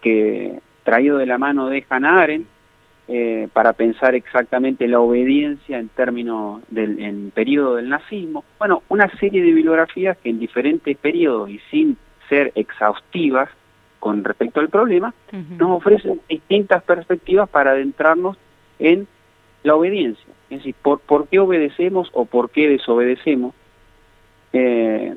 que 0.00 0.60
traído 0.84 1.18
de 1.18 1.26
la 1.26 1.36
mano 1.36 1.66
de 1.68 1.84
Hannah 1.88 2.22
Arendt, 2.22 2.46
eh, 3.08 3.48
para 3.52 3.72
pensar 3.72 4.14
exactamente 4.14 4.88
la 4.88 5.00
obediencia 5.00 5.78
en 5.78 5.88
términos 5.88 6.62
del 6.68 6.98
en 7.00 7.30
periodo 7.30 7.76
del 7.76 7.88
nazismo. 7.88 8.44
Bueno, 8.58 8.82
una 8.88 9.08
serie 9.18 9.42
de 9.42 9.52
bibliografías 9.52 10.16
que 10.18 10.30
en 10.30 10.40
diferentes 10.40 10.96
periodos 10.96 11.50
y 11.50 11.60
sin 11.70 11.96
ser 12.28 12.52
exhaustivas 12.56 13.48
con 14.00 14.24
respecto 14.24 14.60
al 14.60 14.68
problema, 14.68 15.14
nos 15.32 15.70
ofrecen 15.70 16.20
distintas 16.28 16.82
perspectivas 16.82 17.48
para 17.48 17.72
adentrarnos 17.72 18.36
en 18.78 19.08
la 19.62 19.74
obediencia. 19.74 20.32
Es 20.50 20.58
decir, 20.58 20.74
por, 20.80 21.00
por 21.00 21.28
qué 21.28 21.40
obedecemos 21.40 22.10
o 22.12 22.24
por 22.24 22.50
qué 22.50 22.68
desobedecemos, 22.68 23.54
eh, 24.52 25.14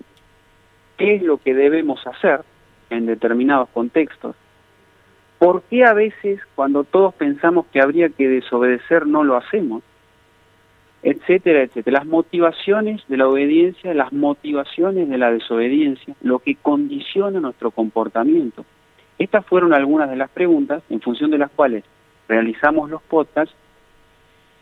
qué 0.98 1.16
es 1.16 1.22
lo 1.22 1.38
que 1.38 1.54
debemos 1.54 2.06
hacer 2.08 2.42
en 2.90 3.06
determinados 3.06 3.70
contextos, 3.70 4.36
¿Por 5.40 5.64
qué 5.64 5.86
a 5.86 5.94
veces 5.94 6.42
cuando 6.54 6.84
todos 6.84 7.14
pensamos 7.16 7.66
que 7.72 7.82
habría 7.82 8.10
que 8.10 8.28
desobedecer 8.28 9.08
no 9.08 9.24
lo 9.24 9.38
hacemos? 9.38 9.82
Etcétera, 11.02 11.64
etcétera. 11.64 12.00
Las 12.00 12.08
motivaciones 12.08 13.02
de 13.08 13.16
la 13.16 13.28
obediencia, 13.30 13.94
las 13.94 14.12
motivaciones 14.12 15.08
de 15.10 15.18
la 15.18 15.32
desobediencia, 15.32 16.14
lo 16.22 16.40
que 16.40 16.56
condiciona 16.56 17.40
nuestro 17.40 17.72
comportamiento. 17.72 18.66
Estas 19.18 19.46
fueron 19.46 19.74
algunas 19.74 20.10
de 20.10 20.18
las 20.18 20.30
preguntas 20.30 20.84
en 20.90 21.00
función 21.00 21.32
de 21.32 21.38
las 21.38 21.52
cuales 21.52 21.86
realizamos 22.28 22.90
los 22.90 23.02
podcasts, 23.02 23.56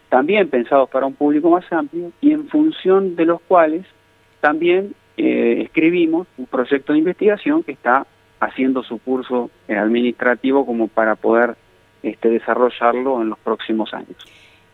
también 0.09 0.47
pensados 0.47 0.89
para 0.89 1.07
un 1.07 1.15
público 1.15 1.49
más 1.49 1.65
amplio 1.71 2.11
y 2.21 2.31
en 2.31 2.47
función 2.49 3.15
de 3.15 3.25
los 3.25 3.41
cuales 3.41 3.85
también 4.41 4.93
eh, 5.17 5.63
escribimos 5.63 6.27
un 6.37 6.45
proyecto 6.45 6.93
de 6.93 6.99
investigación 6.99 7.63
que 7.63 7.71
está 7.71 8.05
haciendo 8.39 8.83
su 8.83 8.99
curso 8.99 9.49
administrativo 9.67 10.65
como 10.65 10.87
para 10.87 11.15
poder 11.15 11.55
este, 12.03 12.29
desarrollarlo 12.29 13.21
en 13.21 13.29
los 13.29 13.39
próximos 13.39 13.93
años. 13.93 14.15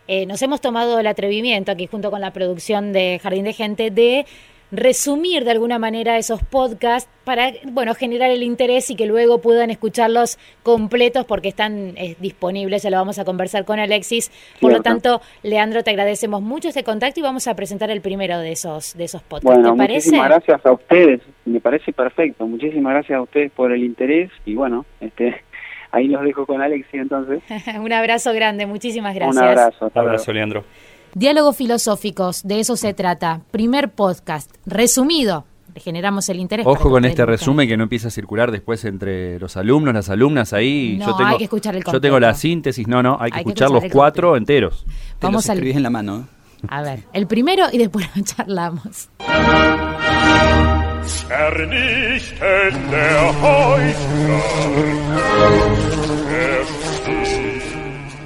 Eh, 0.06 0.26
nos 0.26 0.42
hemos 0.42 0.60
tomado 0.60 0.98
el 0.98 1.06
atrevimiento 1.06 1.72
aquí 1.72 1.86
junto 1.86 2.10
con 2.10 2.20
la 2.20 2.32
producción 2.32 2.92
de 2.92 3.18
Jardín 3.22 3.44
de 3.44 3.52
Gente 3.54 3.90
de 3.90 4.26
resumir 4.70 5.44
de 5.44 5.52
alguna 5.52 5.78
manera 5.78 6.18
esos 6.18 6.42
podcasts 6.42 7.10
para 7.24 7.52
bueno 7.64 7.94
generar 7.94 8.30
el 8.30 8.42
interés 8.42 8.90
y 8.90 8.96
que 8.96 9.06
luego 9.06 9.40
puedan 9.40 9.70
escucharlos 9.70 10.38
completos 10.62 11.24
porque 11.24 11.48
están 11.48 11.94
eh, 11.96 12.16
disponibles, 12.20 12.82
ya 12.82 12.90
lo 12.90 12.96
vamos 12.96 13.18
a 13.18 13.24
conversar 13.24 13.64
con 13.64 13.78
Alexis. 13.78 14.30
Por 14.60 14.72
lo 14.72 14.82
tanto, 14.82 15.20
Leandro, 15.42 15.82
te 15.82 15.90
agradecemos 15.90 16.42
mucho 16.42 16.68
este 16.68 16.84
contacto 16.84 17.20
y 17.20 17.22
vamos 17.22 17.46
a 17.48 17.54
presentar 17.54 17.90
el 17.90 18.00
primero 18.00 18.38
de 18.38 18.52
esos 18.52 18.96
de 18.96 19.04
esos 19.04 19.22
podcasts. 19.22 19.60
Bueno, 19.60 19.74
muchísimas 19.74 20.28
gracias 20.28 20.64
a 20.64 20.72
ustedes, 20.72 21.20
me 21.44 21.60
parece 21.60 21.92
perfecto. 21.92 22.46
Muchísimas 22.46 22.92
gracias 22.92 23.18
a 23.18 23.22
ustedes 23.22 23.52
por 23.52 23.72
el 23.72 23.82
interés 23.82 24.30
y 24.44 24.54
bueno, 24.54 24.84
este 25.00 25.42
ahí 25.92 26.08
los 26.08 26.22
dejo 26.22 26.46
con 26.46 26.60
Alexis 26.60 27.00
entonces. 27.00 27.42
Un 27.80 27.92
abrazo 27.92 28.32
grande, 28.32 28.66
muchísimas 28.66 29.14
gracias. 29.14 29.36
Un 29.36 29.42
abrazo. 29.42 29.90
Un 29.94 30.00
abrazo, 30.00 30.32
Leandro. 30.32 30.64
Diálogos 31.14 31.56
filosóficos, 31.56 32.42
de 32.42 32.58
eso 32.58 32.76
se 32.76 32.92
trata. 32.92 33.42
Primer 33.52 33.92
podcast, 33.92 34.50
resumido. 34.66 35.44
Generamos 35.76 36.28
el 36.28 36.40
interés. 36.40 36.66
Ojo 36.66 36.90
con 36.90 37.04
este 37.04 37.24
resumen 37.24 37.68
que 37.68 37.76
no 37.76 37.84
empieza 37.84 38.08
a 38.08 38.10
circular 38.10 38.50
después 38.50 38.84
entre 38.84 39.38
los 39.38 39.56
alumnos, 39.56 39.94
las 39.94 40.10
alumnas 40.10 40.52
ahí. 40.52 40.96
No, 40.98 41.06
yo 41.06 41.16
tengo, 41.16 41.30
hay 41.30 41.38
que 41.38 41.44
escuchar 41.44 41.76
el 41.76 41.84
Yo 41.84 42.00
tengo 42.00 42.18
la 42.18 42.34
síntesis, 42.34 42.88
no, 42.88 43.00
no, 43.00 43.16
hay 43.20 43.30
que, 43.30 43.38
escuchar, 43.38 43.70
los 43.70 43.84
cuatro 43.92 44.36
enteros. 44.36 44.84
Te 45.20 45.26
Vamos 45.26 45.46
los 45.46 45.54
escribís 45.54 45.76
en 45.76 45.84
la 45.84 45.90
mano. 45.90 46.26
A 46.68 46.82
ver, 46.82 47.04
el 47.12 47.28
primero 47.28 47.66
y 47.72 47.78
después 47.78 48.08
lo 48.16 48.22
charlamos. 48.24 49.08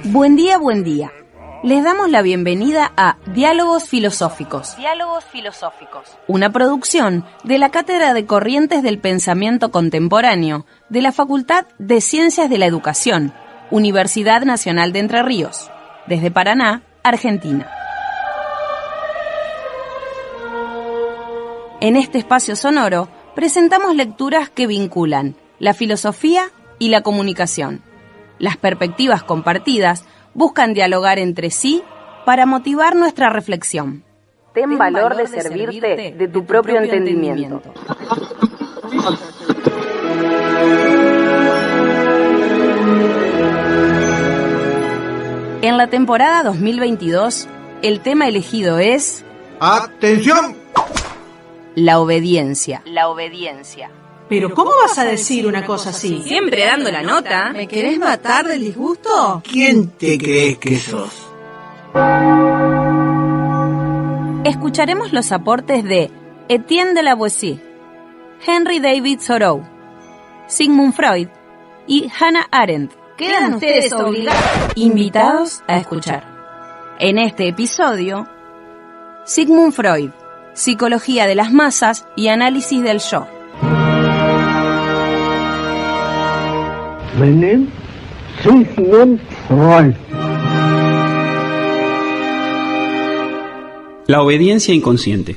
Buen 0.05 0.35
día, 0.35 0.57
buen 0.57 0.83
día. 0.83 1.11
Les 1.61 1.83
damos 1.83 2.09
la 2.09 2.21
bienvenida 2.21 2.93
a 2.95 3.17
Diálogos 3.33 3.89
Filosóficos. 3.89 4.77
Diálogos 4.77 5.25
Filosóficos. 5.25 6.07
Una 6.25 6.51
producción 6.53 7.25
de 7.43 7.57
la 7.57 7.69
Cátedra 7.69 8.13
de 8.13 8.25
Corrientes 8.25 8.81
del 8.81 8.97
Pensamiento 8.97 9.69
Contemporáneo 9.69 10.65
de 10.87 11.01
la 11.01 11.11
Facultad 11.11 11.65
de 11.77 11.99
Ciencias 11.99 12.49
de 12.49 12.59
la 12.59 12.65
Educación, 12.65 13.33
Universidad 13.71 14.43
Nacional 14.43 14.93
de 14.93 14.99
Entre 14.99 15.21
Ríos, 15.21 15.69
desde 16.07 16.31
Paraná, 16.31 16.83
Argentina. 17.03 17.69
En 21.81 21.97
este 21.97 22.19
espacio 22.19 22.55
sonoro 22.55 23.09
presentamos 23.35 23.97
lecturas 23.97 24.49
que 24.49 24.65
vinculan 24.65 25.35
la 25.59 25.73
filosofía 25.73 26.51
y 26.79 26.87
la 26.87 27.01
comunicación. 27.01 27.81
Las 28.37 28.55
perspectivas 28.55 29.23
compartidas 29.23 30.05
buscan 30.33 30.73
dialogar 30.73 31.19
entre 31.19 31.51
sí 31.51 31.83
para 32.25 32.45
motivar 32.45 32.95
nuestra 32.95 33.29
reflexión. 33.29 34.03
Ten 34.53 34.77
valor 34.77 35.15
de 35.15 35.27
servirte 35.27 36.15
de 36.17 36.27
tu 36.27 36.45
propio 36.45 36.79
entendimiento. 36.79 37.61
En 45.61 45.77
la 45.77 45.87
temporada 45.87 46.43
2022, 46.43 47.47
el 47.81 47.99
tema 47.99 48.27
elegido 48.27 48.79
es... 48.79 49.25
¡Atención! 49.59 50.55
La 51.75 51.99
obediencia. 51.99 52.81
La 52.85 53.09
obediencia. 53.09 53.91
Pero 54.29 54.53
¿cómo 54.53 54.71
vas 54.79 54.97
a 54.99 55.05
decir 55.05 55.47
una 55.47 55.65
cosa 55.65 55.89
así? 55.89 56.21
Siempre 56.23 56.63
dando 56.63 56.91
la 56.91 57.01
nota. 57.01 57.51
¿Me 57.51 57.67
querés 57.67 57.97
matar 57.97 58.47
del 58.47 58.61
disgusto? 58.61 59.41
¿Quién 59.43 59.89
te 59.89 60.19
crees 60.19 60.59
que 60.59 60.77
sos? 60.77 61.27
Escucharemos 64.45 65.11
los 65.13 65.31
aportes 65.31 65.83
de 65.83 66.11
Etienne 66.47 66.93
de 66.93 67.01
la 67.01 67.15
Boissy, 67.15 67.59
Henry 68.45 68.79
David 68.79 69.19
Thoreau, 69.25 69.63
Sigmund 70.47 70.93
Freud 70.93 71.27
y 71.87 72.07
Hannah 72.19 72.47
Arendt. 72.51 72.93
Quedan 73.17 73.55
ustedes 73.55 73.91
obligados, 73.93 74.43
invitados 74.75 75.63
a 75.67 75.77
escuchar. 75.77 76.23
En 76.99 77.17
este 77.17 77.47
episodio, 77.47 78.27
Sigmund 79.25 79.73
Freud, 79.73 80.11
Psicología 80.53 81.25
de 81.25 81.35
las 81.35 81.51
masas 81.51 82.05
y 82.15 82.27
análisis 82.27 82.83
del 82.83 82.99
yo. 82.99 83.38
Freud. 89.49 89.93
La 94.07 94.21
obediencia 94.21 94.73
inconsciente. 94.73 95.35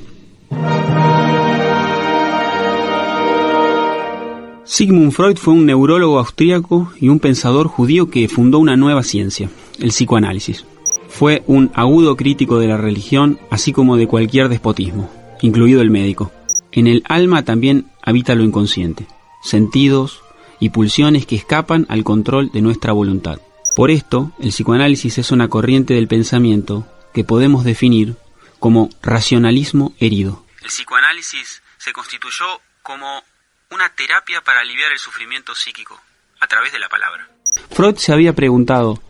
Sigmund 4.64 5.10
Freud 5.10 5.36
fue 5.38 5.54
un 5.54 5.66
neurólogo 5.66 6.20
austríaco 6.20 6.92
y 7.00 7.08
un 7.08 7.18
pensador 7.18 7.66
judío 7.66 8.08
que 8.08 8.28
fundó 8.28 8.60
una 8.60 8.76
nueva 8.76 9.02
ciencia, 9.02 9.50
el 9.80 9.88
psicoanálisis. 9.88 10.64
Fue 11.08 11.42
un 11.48 11.72
agudo 11.74 12.16
crítico 12.16 12.60
de 12.60 12.68
la 12.68 12.76
religión, 12.76 13.40
así 13.50 13.72
como 13.72 13.96
de 13.96 14.06
cualquier 14.06 14.48
despotismo, 14.48 15.10
incluido 15.40 15.82
el 15.82 15.90
médico. 15.90 16.30
En 16.70 16.86
el 16.86 17.02
alma 17.08 17.42
también 17.44 17.86
habita 18.02 18.36
lo 18.36 18.44
inconsciente, 18.44 19.06
sentidos 19.42 20.22
y 20.62 20.70
pulsiones 20.70 21.26
que 21.26 21.34
escapan 21.34 21.86
al 21.88 22.04
control 22.04 22.52
de 22.52 22.62
nuestra 22.62 22.92
voluntad. 22.92 23.40
Por 23.74 23.90
esto, 23.90 24.30
el 24.38 24.50
psicoanálisis 24.50 25.18
es 25.18 25.32
una 25.32 25.48
corriente 25.48 25.94
del 25.94 26.06
pensamiento 26.06 26.86
que 27.12 27.24
podemos 27.24 27.64
definir 27.64 28.14
como 28.60 28.88
racionalismo 29.02 29.92
herido. 29.98 30.46
El 30.60 30.68
psicoanálisis 30.68 31.64
se 31.78 31.92
constituyó 31.92 32.46
como 32.84 33.24
una 33.72 33.92
terapia 33.96 34.40
para 34.42 34.60
aliviar 34.60 34.92
el 34.92 35.00
sufrimiento 35.00 35.52
psíquico 35.56 36.00
a 36.38 36.46
través 36.46 36.72
de 36.72 36.78
la 36.78 36.88
palabra. 36.88 37.28
Freud 37.72 37.96
se 37.96 38.12
había 38.12 38.32
preguntado, 38.32 39.02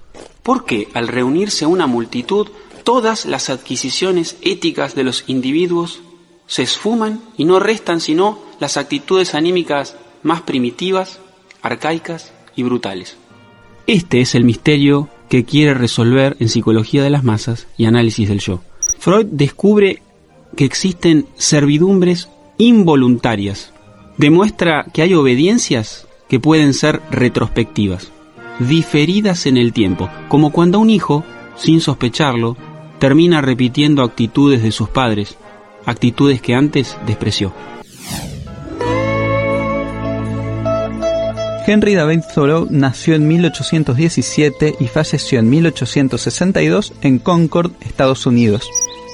¿por 0.42 0.64
qué 0.64 0.88
al 0.94 1.06
reunirse 1.06 1.66
una 1.66 1.86
multitud 1.86 2.48
todas 2.82 3.26
las 3.26 3.50
adquisiciones 3.50 4.38
éticas 4.40 4.94
de 4.94 5.04
los 5.04 5.24
individuos 5.26 6.00
se 6.46 6.62
esfuman 6.62 7.22
y 7.36 7.44
no 7.44 7.60
restan 7.60 8.00
sino 8.00 8.42
las 8.58 8.78
actitudes 8.78 9.34
anímicas 9.34 9.96
más 10.22 10.40
primitivas, 10.40 11.18
arcaicas 11.62 12.32
y 12.54 12.62
brutales? 12.62 13.16
Este 13.86 14.20
es 14.20 14.34
el 14.34 14.44
misterio 14.44 15.08
que 15.28 15.44
quiere 15.44 15.74
resolver 15.74 16.36
en 16.40 16.48
Psicología 16.48 17.02
de 17.02 17.10
las 17.10 17.24
Masas 17.24 17.66
y 17.76 17.86
Análisis 17.86 18.28
del 18.28 18.40
Yo. 18.40 18.60
Freud 18.98 19.26
descubre 19.30 20.02
que 20.56 20.64
existen 20.64 21.26
servidumbres 21.36 22.28
involuntarias. 22.58 23.72
Demuestra 24.18 24.86
que 24.92 25.02
hay 25.02 25.14
obediencias 25.14 26.06
que 26.28 26.38
pueden 26.38 26.74
ser 26.74 27.00
retrospectivas, 27.10 28.12
diferidas 28.58 29.46
en 29.46 29.56
el 29.56 29.72
tiempo, 29.72 30.08
como 30.28 30.52
cuando 30.52 30.78
un 30.78 30.90
hijo, 30.90 31.24
sin 31.56 31.80
sospecharlo, 31.80 32.56
termina 32.98 33.40
repitiendo 33.40 34.02
actitudes 34.02 34.62
de 34.62 34.70
sus 34.70 34.88
padres, 34.88 35.36
actitudes 35.86 36.40
que 36.40 36.54
antes 36.54 36.96
despreció. 37.06 37.52
Henry 41.64 41.94
David 41.94 42.22
Thoreau 42.34 42.66
nació 42.70 43.14
en 43.14 43.28
1817 43.28 44.76
y 44.80 44.88
falleció 44.88 45.38
en 45.38 45.48
1862 45.48 46.92
en 47.02 47.18
Concord, 47.20 47.72
Estados 47.82 48.26
Unidos. 48.26 48.68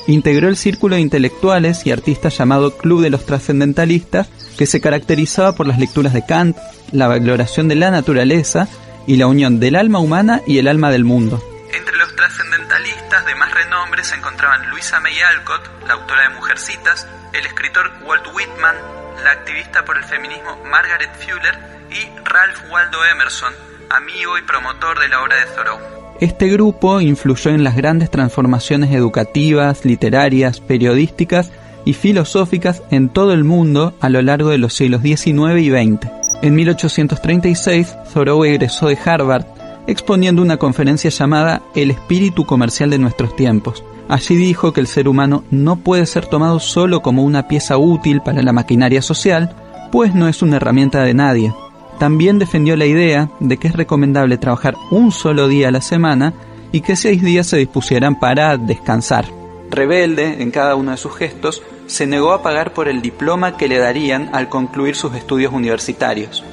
Integró 0.07 0.49
el 0.49 0.57
círculo 0.57 0.95
de 0.95 1.03
intelectuales 1.03 1.85
y 1.87 1.93
artistas 1.93 2.39
llamado 2.39 2.75
Club 2.77 3.03
de 3.03 3.11
los 3.11 3.27
Trascendentalistas, 3.27 4.29
que 4.57 4.65
se 4.65 4.81
caracterizaba 4.81 5.55
por 5.55 5.67
las 5.67 5.79
lecturas 5.79 6.15
de 6.15 6.25
Kant, 6.25 6.57
la 6.91 7.09
valoración 7.09 7.69
de 7.69 7.75
la 7.75 7.91
naturaleza 7.91 8.67
y 9.07 9.17
la 9.17 9.27
unión 9.27 9.61
del 9.61 9.77
alma 9.77 9.99
humana 9.99 10.41
y 10.47 10.59
el 10.59 10.69
alma 10.69 10.91
del 10.91 11.05
mundo. 11.05 11.43
Entre 11.71 11.97
los 11.99 12.17
trascendentalistas 12.17 13.27
de 13.27 13.35
más 13.35 13.53
renombre 13.53 14.03
se 14.03 14.15
encontraban 14.15 14.71
Luisa 14.71 14.99
May 15.01 15.21
Alcott, 15.21 15.69
la 15.87 15.95
autora 15.95 16.23
de 16.23 16.35
Mujercitas, 16.37 17.07
el 17.35 17.45
escritor 17.45 17.93
Walt 18.07 18.27
Whitman, 18.35 18.77
la 19.23 19.33
activista 19.33 19.85
por 19.85 19.99
el 19.99 20.05
feminismo 20.05 20.57
Margaret 20.65 21.11
Fuller 21.19 21.78
y 21.91 22.09
Ralph 22.25 22.71
Waldo 22.71 22.99
Emerson, 23.13 23.53
amigo 23.91 24.39
y 24.39 24.43
promotor 24.43 24.99
de 24.99 25.09
la 25.09 25.23
obra 25.23 25.37
de 25.37 25.47
Thoreau. 25.55 25.79
Este 26.21 26.49
grupo 26.49 27.01
influyó 27.01 27.53
en 27.53 27.63
las 27.63 27.77
grandes 27.77 28.11
transformaciones 28.11 28.93
educativas, 28.93 29.85
literarias, 29.85 30.61
periodísticas 30.61 31.53
y 31.85 31.93
filosóficas 31.93 32.83
en 32.91 33.09
todo 33.09 33.33
el 33.33 33.45
mundo 33.45 33.95
a 34.01 34.09
lo 34.09 34.21
largo 34.21 34.51
de 34.51 34.59
los 34.59 34.75
siglos 34.75 35.03
XIX 35.03 35.61
y 35.61 35.71
XX. 35.71 36.11
En 36.43 36.55
1836, 36.55 37.97
Thoreau 38.13 38.45
egresó 38.45 38.89
de 38.89 38.99
Harvard, 39.05 39.47
exponiendo 39.87 40.43
una 40.43 40.57
conferencia 40.57 41.11
llamada 41.11 41.63
El 41.75 41.91
espíritu 41.91 42.45
comercial 42.45 42.91
de 42.91 42.99
nuestros 42.99 43.35
tiempos. 43.37 43.85
Allí 44.09 44.37
dijo 44.37 44.73
que 44.73 44.81
el 44.81 44.87
ser 44.87 45.09
humano 45.09 45.45
no 45.51 45.77
puede 45.77 46.07
ser 46.07 46.27
tomado 46.27 46.61
solo 46.61 47.01
como 47.01 47.25
una 47.25 47.47
pieza 47.47 47.79
útil 47.79 48.23
para 48.23 48.43
la 48.43 48.53
maquinaria 48.53 49.03
social, 49.03 49.55
pues 49.93 50.15
no 50.15 50.29
es 50.29 50.43
una 50.43 50.57
herramienta 50.57 51.03
de 51.03 51.15
nadie, 51.15 51.55
también 51.99 52.39
defendió 52.39 52.77
la 52.77 52.87
idea 52.87 53.31
de 53.41 53.57
que 53.57 53.69
es 53.69 53.75
recomendable 53.75 54.39
trabajar 54.39 54.77
un 54.91 55.13
solo 55.13 55.49
día 55.49 55.69
a 55.69 55.73
la 55.73 55.81
semana 55.81 56.33
y 56.73 56.81
que 56.81 56.97
seis 56.97 57.23
días 57.23 57.47
se 57.47 57.57
dispusieran 57.57 58.19
para 58.19 58.57
descansar. 58.57 59.27
Rebelde 59.71 60.43
en 60.43 60.51
cada 60.51 60.77
uno 60.77 60.93
de 60.93 60.97
sus 60.97 61.15
gestos, 61.17 61.63
se 61.87 62.07
negó 62.07 62.33
a 62.33 62.43
pagar 62.43 62.73
por 62.73 62.89
el 62.89 63.03
diploma 63.03 63.57
que 63.57 63.69
le 63.69 63.79
darían 63.79 64.31
al 64.35 64.49
concluir 64.49 64.95
sus 64.95 65.15
estudios 65.15 65.53
universitarios. 65.53 66.45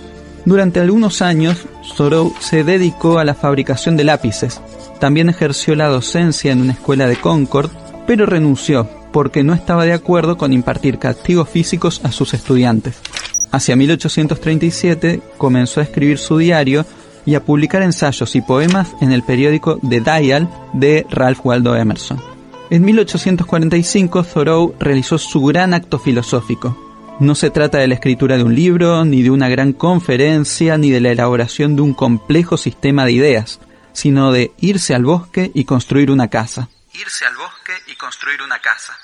Durante 0.45 0.79
algunos 0.79 1.21
años, 1.21 1.65
Thoreau 1.97 2.33
se 2.39 2.63
dedicó 2.63 3.19
a 3.19 3.25
la 3.25 3.33
fabricación 3.33 3.97
de 3.97 4.03
lápices. 4.03 4.61
También 4.99 5.29
ejerció 5.29 5.75
la 5.75 5.87
docencia 5.87 6.51
en 6.51 6.61
una 6.61 6.73
escuela 6.73 7.07
de 7.07 7.17
Concord, 7.17 7.71
pero 8.05 8.25
renunció 8.25 8.87
porque 9.11 9.43
no 9.43 9.53
estaba 9.53 9.85
de 9.85 9.93
acuerdo 9.93 10.37
con 10.37 10.53
impartir 10.53 10.99
castigos 10.99 11.49
físicos 11.49 12.01
a 12.03 12.11
sus 12.11 12.33
estudiantes. 12.33 13.01
Hacia 13.55 13.77
1837 13.77 15.21
comenzó 15.37 15.79
a 15.79 15.83
escribir 15.83 16.17
su 16.17 16.37
diario 16.37 16.85
y 17.25 17.35
a 17.35 17.45
publicar 17.45 17.83
ensayos 17.83 18.35
y 18.35 18.41
poemas 18.41 18.91
en 18.99 19.13
el 19.13 19.23
periódico 19.23 19.79
The 19.79 20.01
Dial 20.01 20.49
de 20.73 21.07
Ralph 21.09 21.39
Waldo 21.41 21.73
Emerson. 21.73 22.21
En 22.69 22.83
1845 22.83 24.25
Thoreau 24.25 24.75
realizó 24.77 25.17
su 25.17 25.41
gran 25.41 25.73
acto 25.73 25.99
filosófico. 25.99 27.15
No 27.21 27.33
se 27.33 27.49
trata 27.49 27.77
de 27.77 27.87
la 27.87 27.93
escritura 27.93 28.35
de 28.35 28.43
un 28.43 28.55
libro, 28.55 29.05
ni 29.05 29.23
de 29.23 29.31
una 29.31 29.47
gran 29.47 29.71
conferencia, 29.71 30.77
ni 30.77 30.91
de 30.91 30.99
la 30.99 31.11
elaboración 31.11 31.77
de 31.77 31.81
un 31.83 31.93
complejo 31.93 32.57
sistema 32.57 33.05
de 33.05 33.13
ideas, 33.13 33.61
sino 33.93 34.33
de 34.33 34.51
irse 34.59 34.93
al 34.93 35.05
bosque 35.05 35.51
y 35.53 35.63
construir 35.63 36.11
una 36.11 36.27
casa. 36.27 36.67
Irse 36.91 37.23
al 37.23 37.37
bosque 37.37 37.71
y 37.87 37.95
construir 37.95 38.41
una 38.41 38.59
casa. 38.59 38.97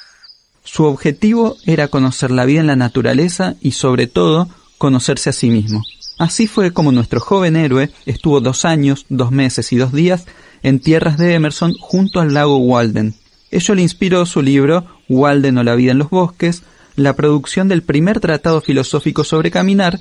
Su 0.64 0.86
objetivo 0.86 1.58
era 1.66 1.88
conocer 1.88 2.32
la 2.32 2.46
vida 2.46 2.62
en 2.62 2.68
la 2.68 2.76
naturaleza 2.76 3.56
y 3.62 3.72
sobre 3.72 4.08
todo 4.08 4.48
conocerse 4.78 5.30
a 5.30 5.34
sí 5.34 5.50
mismo. 5.50 5.84
Así 6.18 6.48
fue 6.48 6.72
como 6.72 6.92
nuestro 6.92 7.20
joven 7.20 7.56
héroe 7.56 7.92
estuvo 8.06 8.42
dos 8.42 8.66
años, 8.66 9.06
dos 9.10 9.32
meses 9.32 9.72
y 9.74 9.78
dos 9.78 9.92
días 9.92 10.26
en 10.64 10.80
tierras 10.80 11.18
de 11.18 11.34
Emerson 11.34 11.74
junto 11.80 12.20
al 12.20 12.34
lago 12.34 12.58
Walden. 12.58 13.16
Ello 13.50 13.76
le 13.76 13.82
inspiró 13.82 14.26
su 14.26 14.42
libro 14.42 14.86
Walden 15.10 15.58
o 15.58 15.64
la 15.64 15.76
vida 15.76 15.92
en 15.92 15.98
los 15.98 16.10
bosques, 16.10 16.64
la 16.96 17.16
producción 17.16 17.68
del 17.68 17.82
primer 17.82 18.20
tratado 18.20 18.62
filosófico 18.62 19.24
sobre 19.24 19.52
caminar 19.52 20.00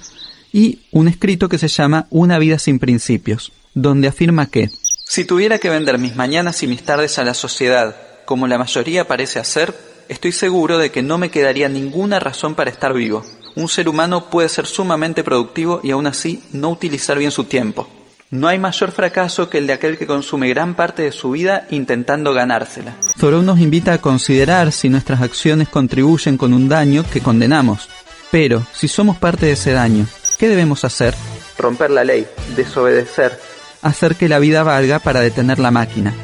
y 0.52 0.80
un 0.90 1.08
escrito 1.08 1.48
que 1.48 1.58
se 1.58 1.68
llama 1.68 2.06
Una 2.10 2.38
vida 2.38 2.58
sin 2.58 2.78
principios, 2.78 3.52
donde 3.74 4.08
afirma 4.08 4.46
que 4.46 4.70
si 5.10 5.24
tuviera 5.24 5.58
que 5.58 5.68
vender 5.68 5.98
mis 5.98 6.14
mañanas 6.14 6.62
y 6.62 6.68
mis 6.68 6.84
tardes 6.84 7.18
a 7.18 7.24
la 7.24 7.34
sociedad, 7.34 7.96
como 8.26 8.46
la 8.46 8.58
mayoría 8.58 9.08
parece 9.08 9.40
hacer, 9.40 9.74
estoy 10.10 10.32
seguro 10.32 10.76
de 10.76 10.90
que 10.90 11.02
no 11.02 11.18
me 11.18 11.30
quedaría 11.30 11.68
ninguna 11.68 12.18
razón 12.18 12.54
para 12.54 12.70
estar 12.70 12.92
vivo. 12.92 13.24
Un 13.54 13.68
ser 13.68 13.88
humano 13.88 14.28
puede 14.28 14.48
ser 14.48 14.66
sumamente 14.66 15.24
productivo 15.24 15.80
y 15.82 15.92
aún 15.92 16.06
así 16.06 16.42
no 16.52 16.70
utilizar 16.70 17.16
bien 17.16 17.30
su 17.30 17.44
tiempo. 17.44 17.88
No 18.30 18.48
hay 18.48 18.58
mayor 18.58 18.92
fracaso 18.92 19.48
que 19.48 19.58
el 19.58 19.66
de 19.66 19.72
aquel 19.72 19.98
que 19.98 20.06
consume 20.06 20.48
gran 20.48 20.74
parte 20.74 21.02
de 21.02 21.12
su 21.12 21.30
vida 21.30 21.66
intentando 21.70 22.32
ganársela. 22.32 22.94
Thoreau 23.18 23.42
nos 23.42 23.60
invita 23.60 23.92
a 23.94 23.98
considerar 23.98 24.72
si 24.72 24.88
nuestras 24.88 25.22
acciones 25.22 25.68
contribuyen 25.68 26.36
con 26.36 26.52
un 26.52 26.68
daño 26.68 27.04
que 27.12 27.20
condenamos. 27.20 27.88
Pero, 28.30 28.64
si 28.72 28.86
somos 28.86 29.16
parte 29.16 29.46
de 29.46 29.52
ese 29.52 29.72
daño, 29.72 30.06
¿qué 30.38 30.48
debemos 30.48 30.84
hacer? 30.84 31.14
Romper 31.58 31.90
la 31.90 32.04
ley, 32.04 32.26
desobedecer, 32.56 33.38
hacer 33.82 34.14
que 34.14 34.28
la 34.28 34.38
vida 34.38 34.62
valga 34.62 35.00
para 35.00 35.20
detener 35.20 35.58
la 35.58 35.72
máquina. 35.72 36.14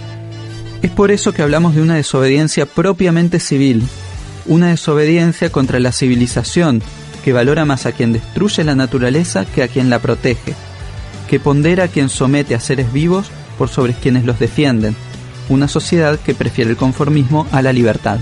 Es 0.86 0.92
por 0.92 1.10
eso 1.10 1.32
que 1.32 1.42
hablamos 1.42 1.74
de 1.74 1.82
una 1.82 1.96
desobediencia 1.96 2.64
propiamente 2.64 3.40
civil, 3.40 3.82
una 4.44 4.68
desobediencia 4.68 5.50
contra 5.50 5.80
la 5.80 5.90
civilización, 5.90 6.80
que 7.24 7.32
valora 7.32 7.64
más 7.64 7.86
a 7.86 7.92
quien 7.92 8.12
destruye 8.12 8.62
la 8.62 8.76
naturaleza 8.76 9.44
que 9.46 9.64
a 9.64 9.68
quien 9.68 9.90
la 9.90 9.98
protege 9.98 10.54
que 11.28 11.40
pondera 11.40 11.82
a 11.82 11.88
quien 11.88 12.08
somete 12.08 12.54
a 12.54 12.60
seres 12.60 12.92
vivos 12.92 13.32
por 13.58 13.68
sobre 13.68 13.94
quienes 13.94 14.24
los 14.24 14.38
defienden, 14.38 14.94
una 15.48 15.66
sociedad 15.66 16.20
que 16.20 16.36
prefiere 16.36 16.70
el 16.70 16.76
conformismo 16.76 17.48
a 17.50 17.62
la 17.62 17.72
libertad. 17.72 18.20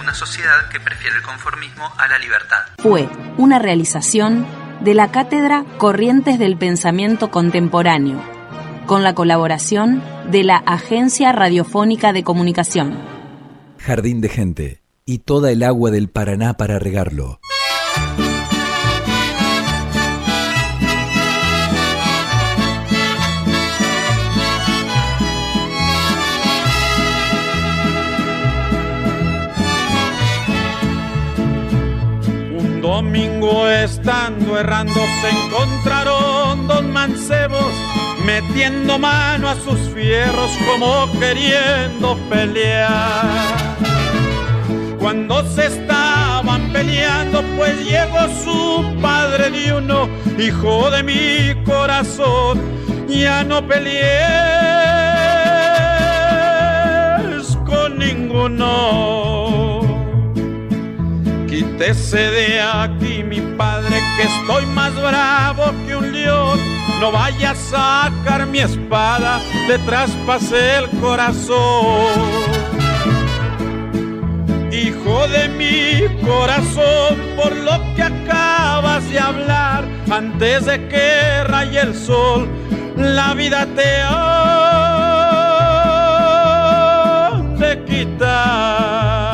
Una 0.00 0.14
sociedad 0.14 0.70
que 0.72 0.80
prefiere 0.80 1.16
el 1.16 1.22
conformismo 1.22 1.92
a 1.98 2.08
la 2.08 2.18
libertad. 2.18 2.62
Fue 2.78 3.10
una 3.36 3.58
realización 3.58 4.46
de 4.80 4.94
la 4.94 5.10
Cátedra 5.10 5.66
Corrientes 5.76 6.38
del 6.38 6.56
Pensamiento 6.56 7.30
Contemporáneo, 7.30 8.22
con 8.86 9.02
la 9.02 9.14
colaboración 9.14 10.02
de 10.30 10.44
la 10.44 10.56
Agencia 10.56 11.32
Radiofónica 11.32 12.12
de 12.12 12.22
Comunicación. 12.22 12.96
Jardín 13.78 14.20
de 14.20 14.28
gente 14.28 14.82
y 15.04 15.18
toda 15.18 15.50
el 15.50 15.62
agua 15.62 15.90
del 15.90 16.08
Paraná 16.08 16.54
para 16.54 16.78
regarlo. 16.78 17.40
domingo 32.80 33.68
estando 33.68 34.56
errando 34.58 34.94
se 34.94 35.28
encontraron 35.30 36.68
dos 36.68 36.84
mancebos 36.84 37.72
metiendo 38.26 38.98
mano 38.98 39.48
a 39.48 39.54
sus 39.54 39.78
fierros 39.94 40.50
como 40.66 41.08
queriendo 41.20 42.18
pelear. 42.28 43.76
Cuando 44.98 45.44
se 45.54 45.66
estaban 45.66 46.72
peleando 46.72 47.44
pues 47.56 47.78
llegó 47.86 48.28
su 48.44 49.00
padre 49.00 49.50
de 49.50 49.72
uno, 49.74 50.08
hijo 50.38 50.90
de 50.90 51.02
mi 51.04 51.54
corazón, 51.64 52.60
ya 53.08 53.44
no 53.44 53.64
pelees 53.64 53.86
con 57.64 57.98
ninguno. 57.98 59.80
Quítese 61.48 62.18
de 62.18 62.60
aquí, 62.60 63.22
mi 63.22 63.40
padre, 63.56 64.02
que 64.16 64.24
estoy 64.24 64.66
más 64.74 64.92
bravo 64.96 65.72
que 65.86 65.94
un 65.94 66.12
león. 66.12 66.45
No 67.00 67.12
vaya 67.12 67.50
a 67.50 67.54
sacar 67.54 68.46
mi 68.46 68.60
espada, 68.60 69.40
le 69.68 69.78
traspasé 69.80 70.78
el 70.78 70.88
corazón. 71.00 72.06
Hijo 74.72 75.28
de 75.28 75.48
mi 75.48 76.08
corazón, 76.26 77.16
por 77.36 77.54
lo 77.54 77.94
que 77.94 78.02
acabas 78.02 79.08
de 79.10 79.18
hablar, 79.18 79.84
antes 80.10 80.64
de 80.64 80.88
que 80.88 81.44
raye 81.44 81.80
el 81.80 81.94
sol, 81.94 82.48
la 82.96 83.34
vida 83.34 83.66
te 83.76 84.02
ha 84.02 84.46
de 87.58 87.84
quitar. 87.84 89.25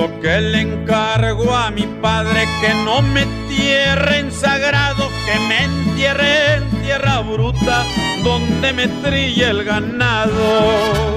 Lo 0.00 0.20
que 0.20 0.40
le 0.40 0.60
encargo 0.62 1.54
a 1.54 1.70
mi 1.70 1.86
padre 2.00 2.46
que 2.60 2.72
no 2.84 3.02
me 3.02 3.22
entierre 3.22 4.20
en 4.20 4.32
sagrado, 4.32 5.08
que 5.26 5.38
me 5.48 5.64
entierre 5.64 6.54
en 6.54 6.82
tierra 6.82 7.20
bruta 7.20 7.84
donde 8.24 8.72
me 8.72 8.88
trille 8.88 9.50
el 9.50 9.64
ganado. 9.64 11.16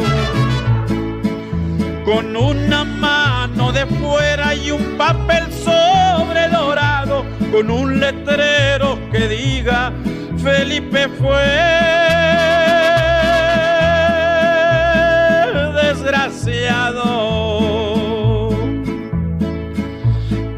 Con 2.04 2.36
una 2.36 2.84
mano 2.84 3.72
de 3.72 3.86
fuera 3.86 4.54
y 4.54 4.72
un 4.72 4.98
papel 4.98 5.46
sobre 5.64 6.50
dorado, 6.50 7.24
con 7.54 7.72
un 7.72 8.02
letrero 8.02 9.00
que 9.12 9.30
diga 9.30 9.94
Felipe 10.44 11.08
fue 11.22 12.53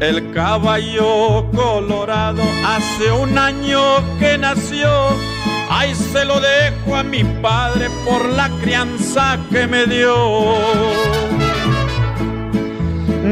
El 0.06 0.30
caballo 0.30 1.50
colorado 1.50 2.40
hace 2.64 3.10
un 3.10 3.36
año 3.36 3.80
que 4.20 4.38
nació. 4.38 4.88
Ay, 5.68 5.96
se 5.96 6.24
lo 6.24 6.38
dejo 6.38 6.94
a 6.94 7.02
mi 7.02 7.24
padre 7.24 7.90
por 8.04 8.24
la 8.28 8.48
crianza 8.62 9.36
que 9.50 9.66
me 9.66 9.84
dio. 9.86 10.14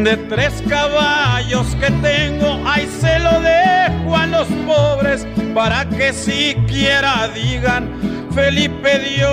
De 0.03 0.17
tres 0.29 0.65
caballos 0.69 1.77
que 1.77 1.93
tengo, 2.03 2.61
ay, 2.67 2.91
se 3.01 3.21
lo 3.21 3.41
dejo 3.41 4.17
a 4.17 4.27
los 4.27 4.49
pobres 4.67 5.29
para 5.55 5.89
que 5.89 6.13
siquiera 6.13 7.29
digan, 7.29 7.89
Felipe 8.35 8.99
Dios 8.99 9.29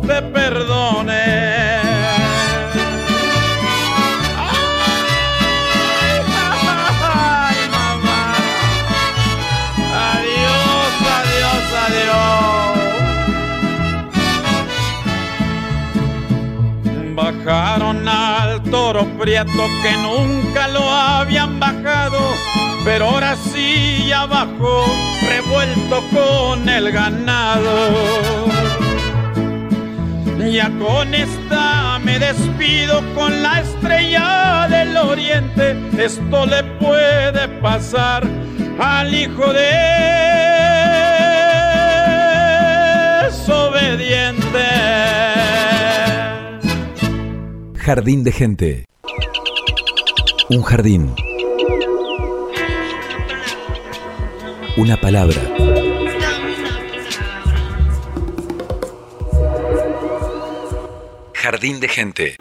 te 0.00 0.22
perdone. 0.22 1.75
Al 18.96 19.04
toro 19.04 19.18
prieto 19.18 19.66
que 19.82 19.92
nunca 20.02 20.68
lo 20.68 20.80
habían 20.90 21.58
bajado, 21.60 22.18
pero 22.84 23.06
ahora 23.06 23.36
sí 23.36 24.06
ya 24.08 24.26
bajó, 24.26 24.84
revuelto 25.28 26.02
con 26.12 26.68
el 26.68 26.92
ganado. 26.92 28.46
Ya 30.50 30.70
con 30.78 31.12
esta 31.12 31.98
me 31.98 32.18
despido 32.18 33.02
con 33.14 33.42
la 33.42 33.60
estrella 33.60 34.68
del 34.70 34.96
oriente. 34.96 35.76
Esto 35.98 36.46
le 36.46 36.62
puede 36.78 37.48
pasar 37.60 38.22
al 38.78 39.12
hijo 39.12 39.52
de 39.52 40.06
desobediente. 43.24 44.75
Jardín 47.86 48.24
de 48.24 48.32
gente. 48.32 48.84
Un 50.50 50.64
jardín. 50.64 51.14
Una 54.76 54.96
palabra. 54.96 55.40
Jardín 61.32 61.78
de 61.78 61.86
gente. 61.86 62.36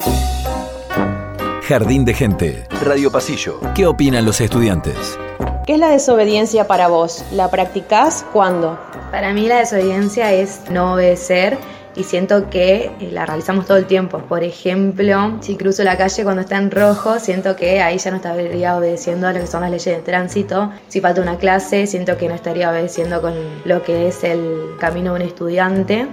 Jardín 1.67 2.05
de 2.05 2.15
gente. 2.15 2.67
Radio 2.83 3.11
Pasillo. 3.11 3.59
¿Qué 3.75 3.85
opinan 3.85 4.25
los 4.25 4.41
estudiantes? 4.41 5.19
¿Qué 5.67 5.73
es 5.73 5.79
la 5.79 5.89
desobediencia 5.89 6.65
para 6.65 6.87
vos? 6.87 7.23
¿La 7.31 7.51
practicás 7.51 8.25
cuándo? 8.33 8.79
Para 9.11 9.31
mí 9.31 9.47
la 9.47 9.59
desobediencia 9.59 10.33
es 10.33 10.61
no 10.71 10.95
obedecer 10.95 11.59
y 11.95 12.03
siento 12.03 12.49
que 12.49 12.91
eh, 12.99 13.09
la 13.11 13.25
realizamos 13.25 13.65
todo 13.65 13.77
el 13.77 13.85
tiempo. 13.85 14.19
Por 14.19 14.43
ejemplo, 14.43 15.37
si 15.41 15.55
cruzo 15.55 15.83
la 15.83 15.97
calle 15.97 16.23
cuando 16.23 16.41
está 16.41 16.57
en 16.57 16.71
rojo, 16.71 17.19
siento 17.19 17.55
que 17.55 17.81
ahí 17.81 17.97
ya 17.97 18.11
no 18.11 18.17
estaría 18.17 18.77
obedeciendo 18.77 19.27
a 19.27 19.33
lo 19.33 19.39
que 19.39 19.47
son 19.47 19.61
las 19.61 19.71
leyes 19.71 19.97
de 19.97 20.01
tránsito. 20.01 20.71
Si 20.87 21.01
falta 21.01 21.21
una 21.21 21.37
clase, 21.37 21.87
siento 21.87 22.17
que 22.17 22.27
no 22.27 22.35
estaría 22.35 22.69
obedeciendo 22.69 23.21
con 23.21 23.33
lo 23.63 23.81
que 23.83 24.07
es 24.07 24.23
el 24.23 24.75
camino 24.79 25.13
de 25.13 25.21
un 25.21 25.27
estudiante. 25.27 26.07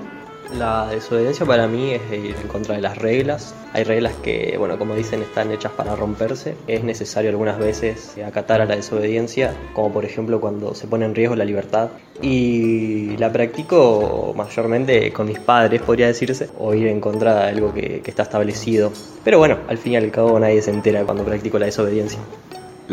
La 0.58 0.86
desobediencia 0.86 1.46
para 1.46 1.66
mí 1.66 1.92
es 1.92 2.02
ir 2.12 2.36
en 2.40 2.48
contra 2.48 2.74
de 2.74 2.82
las 2.82 2.98
reglas. 2.98 3.54
Hay 3.72 3.84
reglas 3.84 4.14
que, 4.22 4.56
bueno, 4.58 4.78
como 4.78 4.94
dicen, 4.94 5.22
están 5.22 5.50
hechas 5.50 5.72
para 5.72 5.96
romperse. 5.96 6.56
Es 6.66 6.84
necesario 6.84 7.30
algunas 7.30 7.58
veces 7.58 8.16
acatar 8.24 8.60
a 8.60 8.66
la 8.66 8.76
desobediencia, 8.76 9.54
como 9.72 9.92
por 9.92 10.04
ejemplo 10.04 10.40
cuando 10.40 10.74
se 10.74 10.86
pone 10.86 11.06
en 11.06 11.14
riesgo 11.14 11.36
la 11.36 11.44
libertad. 11.44 11.88
Y 12.20 13.16
la 13.16 13.32
practico 13.32 14.34
mayormente 14.36 15.12
con 15.12 15.26
mis 15.26 15.38
padres, 15.38 15.80
podría 15.80 16.06
decirse, 16.06 16.50
o 16.58 16.74
ir 16.74 16.88
en 16.88 17.00
contra 17.00 17.34
de 17.34 17.50
algo 17.50 17.72
que, 17.72 18.02
está 18.04 18.24
establecido. 18.24 18.92
Pero 19.24 19.38
bueno, 19.38 19.58
al 19.68 19.78
fin 19.78 19.94
y 19.94 19.96
al 19.96 20.10
cabo 20.10 20.38
nadie 20.38 20.60
se 20.60 20.70
entera 20.70 21.04
cuando 21.04 21.24
practico 21.24 21.58
la 21.58 21.66
desobediencia. 21.66 22.18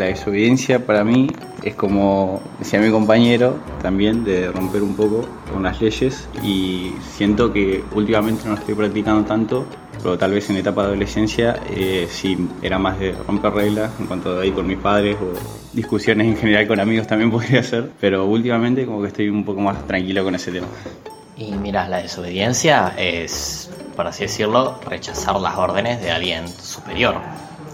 La 0.00 0.06
desobediencia 0.06 0.86
para 0.86 1.04
mí 1.04 1.26
es 1.62 1.74
como 1.74 2.40
decía 2.58 2.80
mi 2.80 2.90
compañero 2.90 3.58
también 3.82 4.24
de 4.24 4.50
romper 4.50 4.82
un 4.82 4.96
poco 4.96 5.28
con 5.52 5.62
las 5.62 5.78
leyes 5.78 6.26
y 6.42 6.94
siento 7.02 7.52
que 7.52 7.84
últimamente 7.94 8.48
no 8.48 8.54
estoy 8.54 8.74
practicando 8.74 9.28
tanto, 9.28 9.66
pero 10.02 10.16
tal 10.16 10.32
vez 10.32 10.48
en 10.48 10.56
etapa 10.56 10.84
de 10.84 10.88
adolescencia 10.88 11.60
eh, 11.68 12.08
sí 12.08 12.48
era 12.62 12.78
más 12.78 12.98
de 12.98 13.12
romper 13.12 13.52
reglas 13.52 13.90
en 14.00 14.06
cuanto 14.06 14.40
a 14.40 14.46
ir 14.46 14.54
con 14.54 14.66
mis 14.66 14.78
padres 14.78 15.18
o 15.20 15.34
discusiones 15.76 16.28
en 16.28 16.36
general 16.38 16.66
con 16.66 16.80
amigos 16.80 17.06
también 17.06 17.30
podría 17.30 17.62
ser, 17.62 17.90
pero 18.00 18.24
últimamente 18.24 18.86
como 18.86 19.02
que 19.02 19.08
estoy 19.08 19.28
un 19.28 19.44
poco 19.44 19.60
más 19.60 19.86
tranquilo 19.86 20.24
con 20.24 20.34
ese 20.34 20.50
tema. 20.50 20.66
Y 21.36 21.52
mira, 21.52 21.86
la 21.90 21.98
desobediencia 21.98 22.94
es, 22.96 23.70
por 23.94 24.06
así 24.06 24.22
decirlo, 24.22 24.80
rechazar 24.88 25.38
las 25.38 25.58
órdenes 25.58 26.00
de 26.00 26.10
alguien 26.10 26.48
superior. 26.48 27.16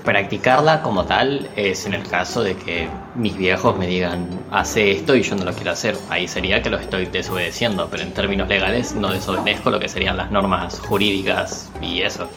Practicarla 0.07 0.83
como 0.83 1.05
tal 1.05 1.51
es 1.57 1.85
en 1.85 1.95
el 1.95 2.05
caso 2.05 2.45
de 2.45 2.55
que 2.55 2.87
mis 3.17 3.37
viejos 3.37 3.77
me 3.77 3.89
digan 3.89 4.29
hace 4.53 4.93
esto 4.93 5.17
y 5.17 5.23
yo 5.23 5.35
no 5.35 5.45
lo 5.45 5.53
quiero 5.53 5.73
hacer. 5.73 5.97
Ahí 6.09 6.29
sería 6.29 6.63
que 6.63 6.71
lo 6.71 6.79
estoy 6.79 7.07
desobedeciendo, 7.07 7.89
pero 7.91 8.05
en 8.05 8.15
términos 8.15 8.49
legales 8.49 8.95
no 8.95 9.11
desobedezco 9.11 9.69
lo 9.69 9.81
que 9.81 9.89
serían 9.89 10.17
las 10.17 10.31
normas 10.31 10.79
jurídicas 10.79 11.73
y 11.83 12.03
eso. 12.03 12.29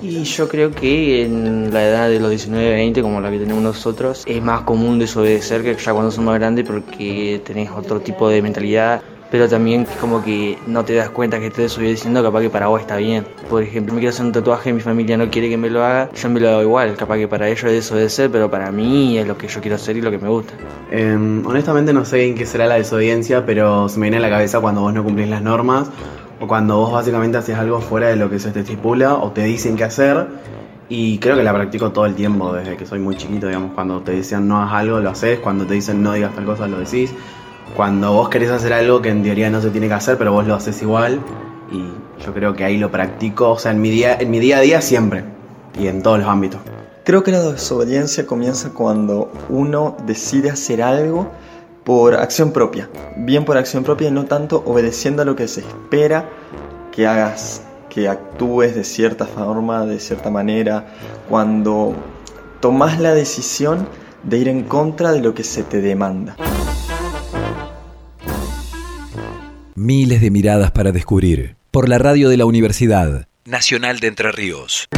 Y 0.00 0.22
yo 0.22 0.48
creo 0.48 0.70
que 0.70 1.24
en 1.24 1.74
la 1.74 1.82
edad 1.82 2.08
de 2.08 2.20
los 2.20 2.30
19, 2.30 2.70
20, 2.70 3.02
como 3.02 3.20
la 3.20 3.28
que 3.28 3.38
tenemos 3.38 3.60
nosotros, 3.60 4.22
es 4.24 4.40
más 4.40 4.60
común 4.60 5.00
desobedecer 5.00 5.64
que 5.64 5.74
ya 5.74 5.92
cuando 5.92 6.12
somos 6.12 6.32
grandes 6.34 6.64
porque 6.64 7.42
tenés 7.44 7.72
otro 7.72 8.00
tipo 8.00 8.28
de 8.28 8.40
mentalidad 8.40 9.02
pero 9.30 9.48
también 9.48 9.86
como 10.00 10.22
que 10.22 10.58
no 10.66 10.84
te 10.84 10.94
das 10.94 11.10
cuenta 11.10 11.40
que 11.40 11.50
te 11.50 11.64
estoy 11.64 11.88
diciendo 11.88 12.22
capaz 12.22 12.40
que 12.40 12.50
para 12.50 12.68
vos 12.68 12.80
está 12.80 12.96
bien. 12.96 13.26
Por 13.50 13.62
ejemplo, 13.62 13.94
me 13.94 14.00
quiero 14.00 14.10
hacer 14.10 14.26
un 14.26 14.32
tatuaje, 14.32 14.72
mi 14.72 14.80
familia 14.80 15.16
no 15.16 15.28
quiere 15.30 15.48
que 15.48 15.56
me 15.56 15.70
lo 15.70 15.84
haga, 15.84 16.10
yo 16.12 16.30
me 16.30 16.40
lo 16.40 16.48
hago 16.48 16.62
igual, 16.62 16.96
capaz 16.96 17.16
que 17.16 17.28
para 17.28 17.48
ellos 17.48 17.64
es 17.64 17.72
desobedecer, 17.72 18.30
pero 18.30 18.50
para 18.50 18.70
mí 18.70 19.18
es 19.18 19.26
lo 19.26 19.36
que 19.36 19.48
yo 19.48 19.60
quiero 19.60 19.76
hacer 19.76 19.96
y 19.96 20.00
lo 20.00 20.10
que 20.10 20.18
me 20.18 20.28
gusta. 20.28 20.54
Eh, 20.90 21.14
honestamente 21.44 21.92
no 21.92 22.04
sé 22.04 22.26
en 22.26 22.34
qué 22.34 22.46
será 22.46 22.66
la 22.66 22.76
desobediencia, 22.76 23.44
pero 23.44 23.88
se 23.88 23.98
me 23.98 24.04
viene 24.04 24.18
a 24.18 24.20
la 24.20 24.30
cabeza 24.30 24.60
cuando 24.60 24.82
vos 24.82 24.94
no 24.94 25.02
cumplís 25.02 25.28
las 25.28 25.42
normas 25.42 25.90
o 26.40 26.46
cuando 26.46 26.76
vos 26.76 26.92
básicamente 26.92 27.38
haces 27.38 27.56
algo 27.56 27.80
fuera 27.80 28.08
de 28.08 28.16
lo 28.16 28.30
que 28.30 28.38
se 28.38 28.50
te 28.50 28.60
estipula 28.60 29.14
o 29.14 29.32
te 29.32 29.42
dicen 29.42 29.76
qué 29.76 29.84
hacer. 29.84 30.26
Y 30.88 31.18
creo 31.18 31.34
que 31.34 31.42
la 31.42 31.52
practico 31.52 31.90
todo 31.90 32.06
el 32.06 32.14
tiempo, 32.14 32.52
desde 32.52 32.76
que 32.76 32.86
soy 32.86 33.00
muy 33.00 33.16
chiquito, 33.16 33.48
digamos, 33.48 33.72
cuando 33.74 34.02
te 34.02 34.12
dicen 34.12 34.46
no 34.46 34.58
hagas 34.62 34.74
algo, 34.74 35.00
lo 35.00 35.10
haces, 35.10 35.40
cuando 35.40 35.66
te 35.66 35.74
dicen 35.74 36.00
no 36.00 36.12
digas 36.12 36.32
tal 36.32 36.44
cosa, 36.44 36.68
lo 36.68 36.78
decís 36.78 37.12
cuando 37.74 38.12
vos 38.12 38.28
querés 38.28 38.50
hacer 38.50 38.72
algo 38.72 39.02
que 39.02 39.08
en 39.08 39.22
teoría 39.22 39.50
no 39.50 39.60
se 39.60 39.70
tiene 39.70 39.88
que 39.88 39.94
hacer, 39.94 40.16
pero 40.18 40.32
vos 40.32 40.46
lo 40.46 40.54
haces 40.54 40.80
igual. 40.82 41.20
Y 41.70 41.84
yo 42.24 42.32
creo 42.32 42.54
que 42.54 42.64
ahí 42.64 42.76
lo 42.78 42.90
practico, 42.90 43.50
o 43.50 43.58
sea, 43.58 43.72
en 43.72 43.80
mi 43.80 43.90
día, 43.90 44.16
en 44.18 44.30
mi 44.30 44.38
día 44.38 44.58
a 44.58 44.60
día 44.60 44.80
siempre. 44.80 45.24
Y 45.78 45.88
en 45.88 46.02
todos 46.02 46.18
los 46.18 46.28
ámbitos. 46.28 46.60
Creo 47.04 47.22
que 47.22 47.32
la 47.32 47.40
desobediencia 47.40 48.26
comienza 48.26 48.70
cuando 48.70 49.30
uno 49.48 49.96
decide 50.06 50.50
hacer 50.50 50.82
algo 50.82 51.30
por 51.84 52.14
acción 52.14 52.50
propia. 52.50 52.88
Bien 53.16 53.44
por 53.44 53.56
acción 53.56 53.84
propia 53.84 54.08
y 54.08 54.10
no 54.10 54.24
tanto 54.24 54.62
obedeciendo 54.66 55.22
a 55.22 55.24
lo 55.24 55.36
que 55.36 55.46
se 55.46 55.60
espera 55.60 56.28
que 56.90 57.06
hagas, 57.06 57.62
que 57.90 58.08
actúes 58.08 58.74
de 58.74 58.82
cierta 58.82 59.26
forma, 59.26 59.86
de 59.86 60.00
cierta 60.00 60.30
manera. 60.30 60.86
Cuando 61.28 61.94
tomas 62.60 62.98
la 62.98 63.14
decisión 63.14 63.86
de 64.24 64.38
ir 64.38 64.48
en 64.48 64.64
contra 64.64 65.12
de 65.12 65.20
lo 65.20 65.34
que 65.34 65.44
se 65.44 65.62
te 65.62 65.80
demanda. 65.80 66.34
Miles 69.78 70.22
de 70.22 70.30
miradas 70.30 70.70
para 70.70 70.90
descubrir. 70.90 71.56
Por 71.70 71.90
la 71.90 71.98
radio 71.98 72.30
de 72.30 72.38
la 72.38 72.46
Universidad 72.46 73.28
Nacional 73.44 74.00
de 74.00 74.06
Entre 74.06 74.32
Ríos. 74.32 74.88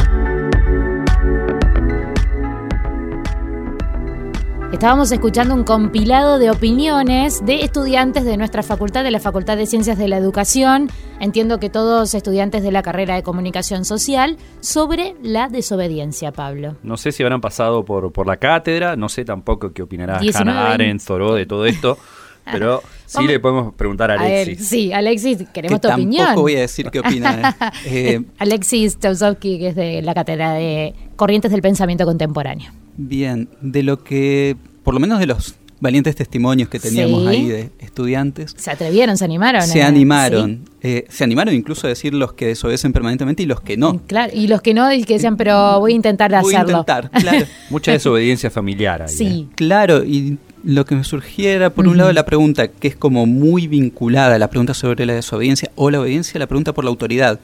Estábamos 4.71 5.11
escuchando 5.11 5.53
un 5.53 5.65
compilado 5.65 6.39
de 6.39 6.49
opiniones 6.49 7.45
de 7.45 7.65
estudiantes 7.65 8.23
de 8.23 8.37
nuestra 8.37 8.63
facultad, 8.63 9.03
de 9.03 9.11
la 9.11 9.19
Facultad 9.19 9.57
de 9.57 9.65
Ciencias 9.65 9.97
de 9.97 10.07
la 10.07 10.15
Educación, 10.15 10.89
entiendo 11.19 11.59
que 11.59 11.69
todos 11.69 12.13
estudiantes 12.13 12.63
de 12.63 12.71
la 12.71 12.81
carrera 12.81 13.15
de 13.15 13.23
Comunicación 13.23 13.83
Social, 13.83 14.37
sobre 14.61 15.13
la 15.21 15.49
desobediencia, 15.49 16.31
Pablo. 16.31 16.77
No 16.83 16.95
sé 16.95 17.11
si 17.11 17.21
habrán 17.21 17.41
pasado 17.41 17.83
por, 17.83 18.13
por 18.13 18.27
la 18.27 18.37
cátedra, 18.37 18.95
no 18.95 19.09
sé 19.09 19.25
tampoco 19.25 19.73
qué 19.73 19.81
opinará 19.81 20.21
Hannah 20.33 20.71
Arendt, 20.71 21.03
Thoreau 21.03 21.33
de 21.33 21.45
todo 21.45 21.65
esto. 21.65 21.97
Pero 22.51 22.81
sí 23.05 23.25
le 23.25 23.39
podemos 23.39 23.73
preguntar 23.73 24.11
a 24.11 24.15
Alexis. 24.15 24.67
sí, 24.67 24.91
Alexis, 24.91 25.39
queremos 25.53 25.79
tu 25.81 25.87
opinión. 25.89 26.25
Tampoco 26.25 26.41
voy 26.43 26.55
a 26.55 26.61
decir 26.61 26.89
qué 26.91 26.99
opina. 26.99 27.55
eh, 27.85 28.21
Alexis 28.39 28.97
Tausovsky, 28.97 29.59
que 29.59 29.67
es 29.69 29.75
de 29.75 30.01
la 30.01 30.13
cátedra 30.13 30.53
de 30.53 30.93
Corrientes 31.15 31.51
del 31.51 31.61
Pensamiento 31.61 32.05
Contemporáneo. 32.05 32.71
Bien, 32.97 33.49
de 33.61 33.83
lo 33.83 34.03
que, 34.03 34.57
por 34.83 34.93
lo 34.93 34.99
menos 34.99 35.19
de 35.19 35.27
los 35.27 35.55
valientes 35.79 36.15
testimonios 36.15 36.69
que 36.69 36.79
teníamos 36.79 37.25
ahí 37.27 37.47
de 37.47 37.71
estudiantes. 37.79 38.53
Se 38.57 38.71
atrevieron, 38.71 39.17
se 39.17 39.25
animaron. 39.25 39.61
Se 39.61 39.81
animaron. 39.81 40.65
Eh, 40.81 41.05
se 41.09 41.23
animaron 41.23 41.53
incluso 41.53 41.87
a 41.87 41.89
decir 41.89 42.13
los 42.13 42.33
que 42.33 42.47
desobedecen 42.47 42.93
permanentemente 42.93 43.43
y 43.43 43.45
los 43.45 43.61
que 43.61 43.77
no. 43.77 44.01
Claro, 44.07 44.31
y 44.35 44.47
los 44.47 44.61
que 44.61 44.73
no, 44.73 44.91
y 44.91 45.03
que 45.03 45.13
decían, 45.13 45.37
pero 45.37 45.79
voy 45.79 45.93
a 45.93 45.95
intentar 45.95 46.31
voy 46.41 46.55
hacerlo. 46.55 46.77
A 46.77 46.79
intentar, 46.81 47.11
claro. 47.11 47.45
Mucha 47.69 47.91
desobediencia 47.91 48.49
familiar 48.49 49.03
ahí. 49.03 49.09
Sí. 49.09 49.47
¿eh? 49.49 49.53
Claro, 49.55 50.03
y 50.03 50.37
lo 50.63 50.85
que 50.85 50.95
me 50.95 51.03
surgiera, 51.03 51.69
por 51.69 51.87
un 51.87 51.97
lado, 51.97 52.11
la 52.11 52.25
pregunta 52.25 52.67
que 52.67 52.87
es 52.87 52.95
como 52.95 53.25
muy 53.25 53.67
vinculada 53.67 54.35
a 54.35 54.39
la 54.39 54.49
pregunta 54.49 54.73
sobre 54.73 55.05
la 55.05 55.13
desobediencia 55.13 55.71
o 55.75 55.89
la 55.89 56.01
obediencia, 56.01 56.39
la 56.39 56.47
pregunta 56.47 56.73
por 56.73 56.83
la 56.83 56.89
autoridad. 56.89 57.39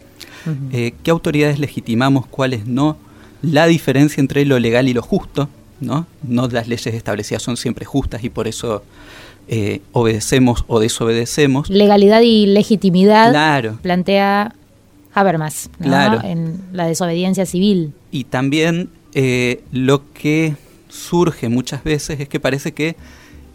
Uh 0.45 0.49
-huh. 0.49 0.55
eh, 0.73 0.93
¿Qué 1.03 1.11
autoridades 1.11 1.59
legitimamos, 1.59 2.25
cuáles 2.27 2.65
no? 2.65 2.97
La 3.41 3.67
diferencia 3.67 4.21
entre 4.21 4.45
lo 4.45 4.59
legal 4.59 4.87
y 4.89 4.93
lo 4.93 5.01
justo, 5.01 5.49
¿no? 5.79 6.07
No 6.23 6.47
las 6.47 6.67
leyes 6.67 6.87
establecidas 6.87 7.41
son 7.41 7.57
siempre 7.57 7.85
justas 7.85 8.23
y 8.23 8.29
por 8.29 8.47
eso 8.47 8.83
eh, 9.47 9.81
obedecemos 9.91 10.65
o 10.67 10.79
desobedecemos. 10.79 11.69
Legalidad 11.69 12.21
y 12.21 12.47
legitimidad 12.47 13.31
claro. 13.31 13.77
plantea 13.81 14.55
Habermas 15.13 15.69
¿no? 15.79 15.87
claro. 15.87 16.21
en 16.23 16.59
la 16.73 16.87
desobediencia 16.87 17.45
civil. 17.45 17.93
Y 18.11 18.25
también 18.25 18.89
eh, 19.13 19.63
lo 19.71 20.11
que 20.13 20.55
surge 20.95 21.49
muchas 21.49 21.83
veces 21.83 22.19
es 22.19 22.29
que 22.29 22.39
parece 22.39 22.73
que 22.73 22.95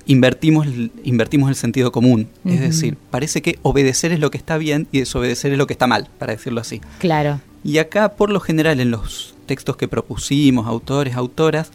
invertimos, 0.07 0.67
invertimos 1.05 1.49
el 1.49 1.57
sentido 1.57 1.93
común. 1.93 2.29
Uh 2.45 2.49
-huh. 2.49 2.55
Es 2.55 2.61
decir, 2.61 2.97
parece 3.11 3.43
que 3.43 3.59
obedecer 3.63 4.13
es 4.13 4.21
lo 4.21 4.31
que 4.31 4.39
está 4.39 4.59
bien 4.59 4.87
y 4.93 5.01
desobedecer 5.01 5.53
es 5.53 5.59
lo 5.59 5.67
que 5.67 5.75
está 5.75 5.87
mal, 5.87 6.09
para 6.19 6.33
decirlo 6.33 6.61
así. 6.61 6.81
Claro. 6.99 7.41
Y 7.65 7.79
acá, 7.79 8.11
por 8.11 8.31
lo 8.31 8.41
general, 8.41 8.81
en 8.81 8.91
los 8.91 9.35
textos 9.47 9.77
que 9.77 9.89
propusimos, 9.89 10.67
autores, 10.67 11.15
autoras, 11.17 11.71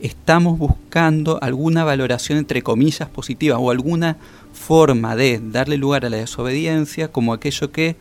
estamos 0.00 0.58
buscando 0.58 1.38
alguna 1.42 1.84
valoración 1.84 2.38
entre 2.38 2.62
comillas 2.62 3.08
positiva 3.08 3.58
o 3.58 3.70
alguna 3.70 4.16
forma 4.52 5.16
de 5.16 5.40
darle 5.42 5.76
lugar 5.76 6.04
a 6.04 6.10
la 6.10 6.18
desobediencia 6.18 7.08
como 7.08 7.32
aquello 7.32 7.70
que 7.72 7.96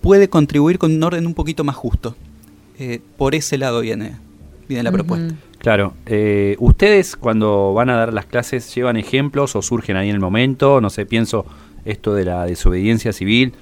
puede 0.00 0.28
contribuir 0.28 0.78
con 0.78 0.94
un 0.94 1.02
orden 1.02 1.26
un 1.26 1.34
poquito 1.34 1.64
más 1.64 1.76
justo. 1.76 2.16
Eh, 2.78 3.00
por 3.16 3.34
ese 3.34 3.56
lado 3.56 3.80
viene, 3.80 4.16
viene 4.68 4.82
la 4.82 4.90
uh 4.90 4.92
-huh. 4.92 4.96
propuesta. 4.96 5.34
Claro, 5.58 5.94
eh, 6.06 6.56
ustedes 6.58 7.16
cuando 7.16 7.72
van 7.72 7.88
a 7.88 7.96
dar 7.96 8.12
las 8.12 8.26
clases 8.26 8.74
llevan 8.74 8.96
ejemplos 8.96 9.56
o 9.56 9.62
surgen 9.62 9.96
ahí 9.96 10.08
en 10.10 10.14
el 10.14 10.20
momento, 10.20 10.80
no 10.80 10.90
sé, 10.90 11.06
pienso 11.06 11.46
esto 11.84 12.14
de 12.14 12.24
la 12.24 12.44
desobediencia 12.44 13.12
civil 13.12 13.52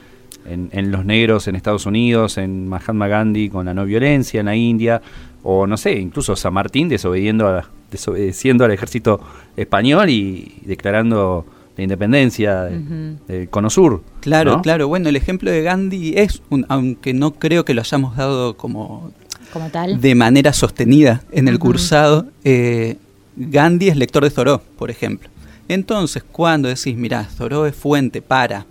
en, 0.46 0.68
en 0.72 0.90
los 0.90 1.04
negros 1.04 1.46
en 1.46 1.54
Estados 1.54 1.86
Unidos, 1.86 2.38
en 2.38 2.68
Mahatma 2.68 3.06
Gandhi 3.06 3.48
con 3.48 3.66
la 3.66 3.74
no 3.74 3.84
violencia 3.84 4.40
en 4.40 4.46
la 4.46 4.56
India, 4.56 5.00
o 5.44 5.66
no 5.66 5.76
sé, 5.76 5.92
incluso 5.98 6.34
San 6.34 6.54
Martín 6.54 6.88
desobediendo 6.88 7.46
a, 7.46 7.68
desobedeciendo 7.90 8.64
al 8.64 8.72
ejército 8.72 9.20
español 9.56 10.08
y 10.10 10.54
declarando 10.64 11.44
la 11.76 11.82
independencia 11.84 12.64
del 12.64 12.80
uh 12.80 13.16
-huh. 13.28 13.48
Cono 13.48 13.70
Sur. 13.70 14.02
Claro, 14.20 14.56
¿no? 14.56 14.62
claro. 14.62 14.88
Bueno, 14.88 15.08
el 15.08 15.16
ejemplo 15.16 15.50
de 15.50 15.62
Gandhi 15.62 16.14
es, 16.16 16.42
un, 16.50 16.66
aunque 16.68 17.14
no 17.14 17.32
creo 17.32 17.64
que 17.64 17.74
lo 17.74 17.80
hayamos 17.80 18.16
dado 18.16 18.56
como, 18.56 19.10
como 19.52 19.68
tal. 19.68 20.00
de 20.00 20.14
manera 20.14 20.52
sostenida 20.52 21.22
en 21.30 21.48
el 21.48 21.54
uh 21.54 21.58
-huh. 21.58 21.60
cursado, 21.60 22.26
eh, 22.44 22.96
Gandhi 23.36 23.88
es 23.88 23.96
lector 23.96 24.24
de 24.24 24.30
Thoreau, 24.30 24.60
por 24.78 24.90
ejemplo. 24.90 25.28
Entonces, 25.68 26.22
cuando 26.22 26.68
decís, 26.68 26.96
mira, 26.96 27.28
Thoreau 27.36 27.64
es 27.64 27.74
fuente 27.74 28.20
para 28.20 28.66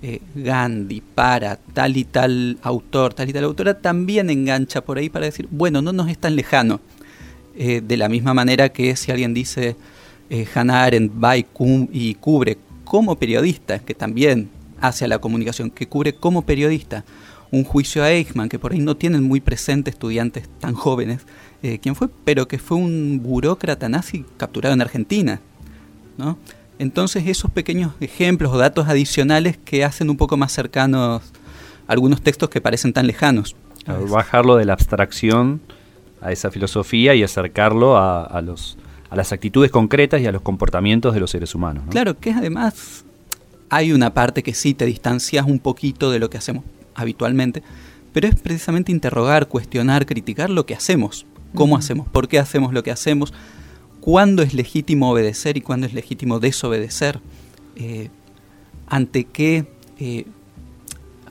eh, 0.00 0.20
Gandhi, 0.34 1.02
para 1.14 1.56
tal 1.56 1.96
y 1.96 2.04
tal 2.04 2.58
autor, 2.62 3.14
tal 3.14 3.28
y 3.28 3.32
tal 3.32 3.44
autora, 3.44 3.74
también 3.74 4.30
engancha 4.30 4.80
por 4.80 4.96
ahí 4.98 5.08
para 5.08 5.26
decir, 5.26 5.48
bueno, 5.50 5.82
no 5.82 5.92
nos 5.92 6.08
es 6.08 6.18
tan 6.18 6.36
lejano. 6.36 6.80
Eh, 7.60 7.82
de 7.84 7.96
la 7.96 8.08
misma 8.08 8.34
manera 8.34 8.68
que 8.68 8.94
si 8.94 9.10
alguien 9.10 9.34
dice 9.34 9.74
eh, 10.30 10.46
Hannah 10.54 10.84
Arendt 10.84 11.12
va 11.12 11.36
y, 11.36 11.44
y, 11.92 12.14
cubre 12.14 12.56
como 12.84 13.16
periodista, 13.16 13.80
que 13.80 13.94
también 13.94 14.48
hacia 14.80 15.08
la 15.08 15.18
comunicación, 15.18 15.72
que 15.72 15.88
cubre 15.88 16.12
como 16.14 16.42
periodista 16.42 17.04
un 17.50 17.64
juicio 17.64 18.02
a 18.02 18.10
Eichmann, 18.10 18.48
que 18.48 18.58
por 18.58 18.72
ahí 18.72 18.78
no 18.78 18.96
tienen 18.96 19.22
muy 19.22 19.40
presente 19.40 19.90
estudiantes 19.90 20.48
tan 20.60 20.74
jóvenes, 20.74 21.26
eh, 21.62 21.78
quién 21.80 21.94
fue, 21.94 22.08
pero 22.24 22.46
que 22.46 22.58
fue 22.58 22.76
un 22.76 23.20
burócrata 23.22 23.88
nazi 23.88 24.24
capturado 24.36 24.74
en 24.74 24.80
Argentina. 24.80 25.40
¿no? 26.16 26.38
Entonces 26.78 27.26
esos 27.26 27.50
pequeños 27.50 27.92
ejemplos 28.00 28.52
o 28.52 28.58
datos 28.58 28.88
adicionales 28.88 29.56
que 29.56 29.84
hacen 29.84 30.10
un 30.10 30.16
poco 30.16 30.36
más 30.36 30.52
cercanos 30.52 31.22
algunos 31.86 32.20
textos 32.22 32.50
que 32.50 32.60
parecen 32.60 32.92
tan 32.92 33.06
lejanos. 33.06 33.56
Bajarlo 34.10 34.56
de 34.56 34.66
la 34.66 34.74
abstracción 34.74 35.62
a 36.20 36.32
esa 36.32 36.50
filosofía 36.50 37.14
y 37.14 37.22
acercarlo 37.22 37.96
a, 37.96 38.40
los, 38.42 38.76
a 39.08 39.16
las 39.16 39.32
actitudes 39.32 39.70
concretas 39.70 40.20
y 40.20 40.26
a 40.26 40.32
los 40.32 40.42
comportamientos 40.42 41.14
de 41.14 41.20
los 41.20 41.30
seres 41.30 41.54
humanos. 41.54 41.84
Claro, 41.88 42.18
que 42.18 42.32
además 42.32 43.04
hay 43.70 43.92
una 43.92 44.12
parte 44.12 44.42
que 44.42 44.52
sí 44.52 44.74
te 44.74 44.84
distancias 44.84 45.46
un 45.46 45.58
poquito 45.58 46.10
de 46.10 46.18
lo 46.18 46.28
que 46.28 46.36
hacemos 46.36 46.64
habitualmente, 46.98 47.62
pero 48.12 48.28
es 48.28 48.34
precisamente 48.34 48.92
interrogar, 48.92 49.48
cuestionar, 49.48 50.04
criticar 50.04 50.50
lo 50.50 50.66
que 50.66 50.74
hacemos, 50.74 51.26
cómo 51.54 51.76
hacemos, 51.76 52.08
por 52.08 52.28
qué 52.28 52.38
hacemos 52.38 52.72
lo 52.72 52.82
que 52.82 52.90
hacemos, 52.90 53.32
cuándo 54.00 54.42
es 54.42 54.54
legítimo 54.54 55.10
obedecer 55.10 55.56
y 55.56 55.60
cuándo 55.60 55.86
es 55.86 55.94
legítimo 55.94 56.40
desobedecer, 56.40 57.20
eh, 57.76 58.10
ante 58.86 59.24
qué... 59.24 59.66
Eh, 59.98 60.26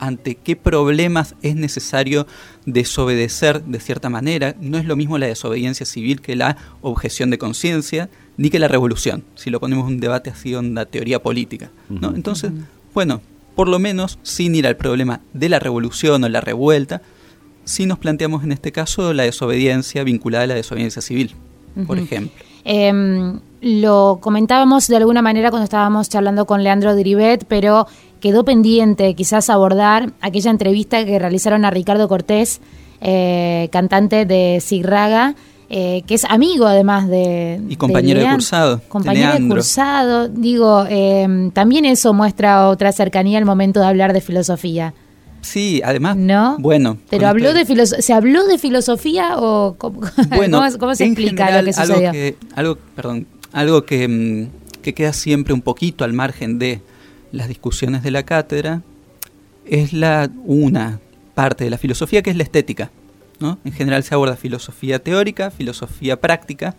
ante 0.00 0.36
qué 0.36 0.54
problemas 0.54 1.34
es 1.42 1.56
necesario 1.56 2.28
desobedecer 2.66 3.64
de 3.64 3.80
cierta 3.80 4.08
manera. 4.08 4.54
No 4.60 4.78
es 4.78 4.84
lo 4.84 4.94
mismo 4.94 5.18
la 5.18 5.26
desobediencia 5.26 5.84
civil 5.84 6.20
que 6.20 6.36
la 6.36 6.56
objeción 6.82 7.30
de 7.30 7.38
conciencia, 7.38 8.08
ni 8.36 8.48
que 8.48 8.60
la 8.60 8.68
revolución, 8.68 9.24
si 9.34 9.50
lo 9.50 9.58
ponemos 9.58 9.88
en 9.88 9.94
un 9.94 10.00
debate 10.00 10.30
así 10.30 10.54
onda 10.54 10.86
teoría 10.86 11.20
política. 11.20 11.72
¿no? 11.88 12.14
Entonces, 12.14 12.52
bueno, 12.94 13.20
por 13.58 13.66
lo 13.66 13.80
menos 13.80 14.20
sin 14.22 14.54
ir 14.54 14.68
al 14.68 14.76
problema 14.76 15.20
de 15.32 15.48
la 15.48 15.58
revolución 15.58 16.22
o 16.22 16.28
la 16.28 16.40
revuelta, 16.40 17.02
si 17.64 17.86
nos 17.86 17.98
planteamos 17.98 18.44
en 18.44 18.52
este 18.52 18.70
caso 18.70 19.12
la 19.12 19.24
desobediencia 19.24 20.04
vinculada 20.04 20.44
a 20.44 20.46
la 20.46 20.54
desobediencia 20.54 21.02
civil, 21.02 21.34
por 21.84 21.98
ejemplo. 21.98 22.30
Em, 22.62 23.40
lo 23.60 24.18
comentábamos 24.20 24.86
de 24.86 24.98
alguna 24.98 25.22
manera 25.22 25.50
cuando 25.50 25.64
estábamos 25.64 26.08
charlando 26.08 26.46
con 26.46 26.62
Leandro 26.62 26.94
Diribet, 26.94 27.46
pero 27.48 27.88
quedó 28.20 28.44
pendiente 28.44 29.12
quizás 29.16 29.50
abordar 29.50 30.12
aquella 30.20 30.52
entrevista 30.52 31.04
que 31.04 31.18
realizaron 31.18 31.64
a 31.64 31.72
Ricardo 31.72 32.06
Cortés, 32.06 32.60
eh, 33.00 33.68
cantante 33.72 34.24
de 34.24 34.60
Sigraga, 34.60 35.34
eh, 35.70 36.02
que 36.06 36.14
es 36.14 36.24
amigo 36.24 36.66
además 36.66 37.08
de... 37.08 37.60
Y 37.68 37.76
compañero 37.76 38.20
de, 38.20 38.30
cursado. 38.30 38.80
Compañero 38.88 39.34
de, 39.34 39.48
cursado. 39.48 40.28
Digo, 40.28 40.86
em, 40.88 41.50
también 41.50 41.84
eso 41.84 42.14
muestra 42.14 42.68
otra 42.68 42.90
cercanía 42.92 43.38
al 43.38 43.44
momento 43.44 43.80
de 43.80 43.86
hablar 43.86 44.14
de 44.14 44.22
filosofía. 44.22 44.94
Sí, 45.42 45.82
además, 45.84 46.16
¿no? 46.16 46.56
Bueno. 46.58 46.98
Pero 47.10 47.28
habló 47.28 47.52
de 47.52 47.64
¿se 47.86 48.12
habló 48.12 48.46
de 48.46 48.58
filosofía 48.58 49.36
o 49.36 49.76
cómo, 49.76 50.00
¿cómo, 50.78 50.94
se 50.94 51.04
explica 51.04 51.58
lo 51.58 51.64
que 51.64 51.72
sucedió? 51.72 51.96
Algo 51.96 52.12
que, 52.12 52.36
algo, 52.54 52.78
perdón, 52.96 53.26
algo 53.52 53.84
que, 53.84 54.08
mm, 54.08 54.80
que 54.82 54.94
queda 54.94 55.12
siempre 55.12 55.52
un 55.52 55.62
poquito 55.62 56.04
al 56.04 56.12
margen 56.12 56.58
de 56.58 56.80
las 57.30 57.46
discusiones 57.46 58.02
de 58.02 58.10
la 58.10 58.22
cátedra 58.22 58.82
es 59.66 59.92
la 59.92 60.30
una 60.44 60.98
parte 61.34 61.64
de 61.64 61.70
la 61.70 61.78
filosofía 61.78 62.22
que 62.22 62.30
es 62.30 62.36
la 62.36 62.42
estética. 62.42 62.90
¿No? 63.40 63.58
En 63.64 63.72
general 63.72 64.02
se 64.04 64.14
aborda 64.14 64.36
filosofía 64.36 64.98
teórica, 64.98 65.50
filosofía 65.50 66.20
práctica, 66.20 66.74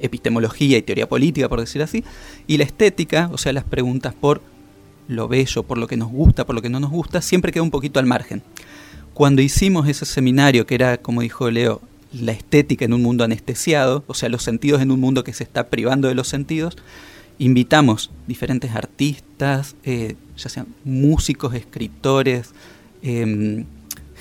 epistemología 0.00 0.78
y 0.78 0.82
teoría 0.82 1.08
política, 1.08 1.48
por 1.48 1.60
decir 1.60 1.82
así, 1.82 2.04
y 2.46 2.58
la 2.58 2.64
estética, 2.64 3.28
o 3.32 3.38
sea, 3.38 3.52
las 3.52 3.64
preguntas 3.64 4.14
por 4.14 4.40
lo 5.08 5.28
bello, 5.28 5.62
por 5.62 5.78
lo 5.78 5.86
que 5.86 5.96
nos 5.96 6.10
gusta, 6.10 6.46
por 6.46 6.54
lo 6.54 6.62
que 6.62 6.70
no 6.70 6.80
nos 6.80 6.90
gusta, 6.90 7.20
siempre 7.20 7.52
queda 7.52 7.62
un 7.62 7.70
poquito 7.70 8.00
al 8.00 8.06
margen. 8.06 8.42
Cuando 9.12 9.42
hicimos 9.42 9.88
ese 9.88 10.06
seminario, 10.06 10.66
que 10.66 10.74
era, 10.74 10.96
como 10.98 11.20
dijo 11.20 11.50
Leo, 11.50 11.80
la 12.12 12.32
estética 12.32 12.84
en 12.84 12.92
un 12.92 13.02
mundo 13.02 13.24
anestesiado, 13.24 14.04
o 14.06 14.14
sea, 14.14 14.28
los 14.28 14.42
sentidos 14.42 14.80
en 14.80 14.90
un 14.90 15.00
mundo 15.00 15.24
que 15.24 15.32
se 15.32 15.44
está 15.44 15.68
privando 15.68 16.08
de 16.08 16.14
los 16.14 16.28
sentidos, 16.28 16.76
invitamos 17.38 18.10
diferentes 18.26 18.72
artistas, 18.72 19.76
eh, 19.84 20.16
ya 20.36 20.48
sean 20.48 20.66
músicos, 20.84 21.54
escritores, 21.54 22.52
em, 23.02 23.66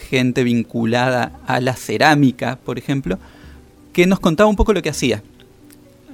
gente 0.03 0.43
vinculada 0.43 1.39
a 1.47 1.59
la 1.59 1.75
cerámica, 1.75 2.59
por 2.63 2.77
ejemplo, 2.77 3.17
que 3.93 4.05
nos 4.07 4.19
contaba 4.19 4.49
un 4.49 4.55
poco 4.55 4.73
lo 4.73 4.81
que 4.81 4.89
hacía. 4.89 5.23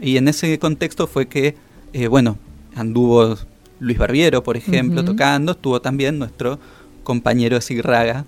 Y 0.02 0.18
en 0.18 0.28
ese 0.28 0.58
contexto 0.60 1.08
fue 1.08 1.28
que, 1.28 1.56
eh, 1.94 2.08
bueno, 2.08 2.38
anduvo 2.76 3.38
Luis 3.80 3.98
Barbiero, 3.98 4.44
por 4.44 4.58
ejemplo, 4.58 5.04
tocando, 5.04 5.54
estuvo 5.54 5.82
también 5.82 6.20
nuestro 6.20 6.60
compañero 7.04 7.56
de 7.56 7.62
Sigraga, 7.62 8.26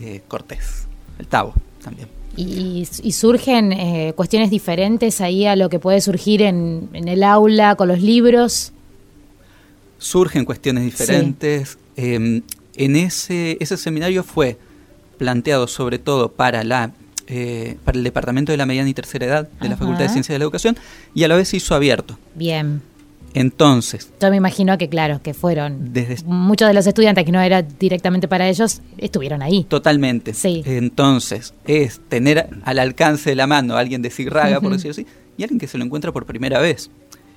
eh, 0.00 0.22
Cortés, 0.28 0.86
el 1.18 1.26
Tavo 1.26 1.54
también. 1.82 2.08
Y, 2.36 2.84
surgen 3.12 3.72
eh, 3.72 4.12
cuestiones 4.16 4.50
diferentes 4.50 5.20
ahí 5.20 5.46
a 5.46 5.54
lo 5.54 5.68
que 5.68 5.78
puede 5.78 6.00
surgir 6.00 6.42
en, 6.42 6.88
el 6.92 7.22
aula 7.22 7.76
con 7.76 7.86
los 7.88 8.00
libros. 8.00 8.72
Surgen 9.98 10.44
cuestiones 10.44 10.84
diferentes. 10.84 11.78
Em, 11.96 12.42
en 12.76 12.96
ese, 12.96 13.56
ese 13.60 13.76
seminario 13.76 14.24
fue 14.24 14.58
planteado 15.14 15.66
sobre 15.66 15.98
todo 15.98 16.30
para 16.30 16.64
la 16.64 16.92
eh, 17.26 17.78
para 17.84 17.96
el 17.96 18.04
departamento 18.04 18.52
de 18.52 18.58
la 18.58 18.66
mediana 18.66 18.88
y 18.88 18.94
tercera 18.94 19.24
edad 19.24 19.48
de 19.60 19.68
la 19.68 19.76
Facultad 19.76 20.02
de 20.02 20.08
Ciencias 20.10 20.34
de 20.34 20.38
la 20.38 20.44
Educación 20.44 20.76
y 21.14 21.24
a 21.24 21.28
la 21.28 21.36
vez 21.36 21.48
se 21.48 21.56
hizo 21.56 21.74
abierto. 21.74 22.18
Bien. 22.34 22.82
Entonces. 23.34 24.10
Yo 24.20 24.30
me 24.30 24.36
imagino 24.36 24.78
que, 24.78 24.88
claro, 24.88 25.20
que 25.22 25.34
fueron. 25.34 25.92
muchos 26.24 26.68
de 26.68 26.74
los 26.74 26.86
estudiantes 26.86 27.24
que 27.24 27.32
no 27.32 27.40
era 27.40 27.62
directamente 27.62 28.28
para 28.28 28.48
ellos 28.48 28.80
estuvieron 28.96 29.42
ahí. 29.42 29.64
Totalmente. 29.64 30.34
Sí. 30.34 30.62
Entonces, 30.64 31.52
es 31.66 32.00
tener 32.08 32.48
al 32.62 32.78
alcance 32.78 33.30
de 33.30 33.36
la 33.36 33.46
mano 33.46 33.76
a 33.76 33.80
alguien 33.80 34.02
de 34.02 34.10
Sigraga, 34.10 34.60
por 34.60 34.72
decirlo 34.72 34.92
así, 34.92 35.06
y 35.36 35.42
alguien 35.42 35.58
que 35.58 35.66
se 35.66 35.78
lo 35.78 35.84
encuentra 35.84 36.12
por 36.12 36.26
primera 36.26 36.60
vez. 36.60 36.90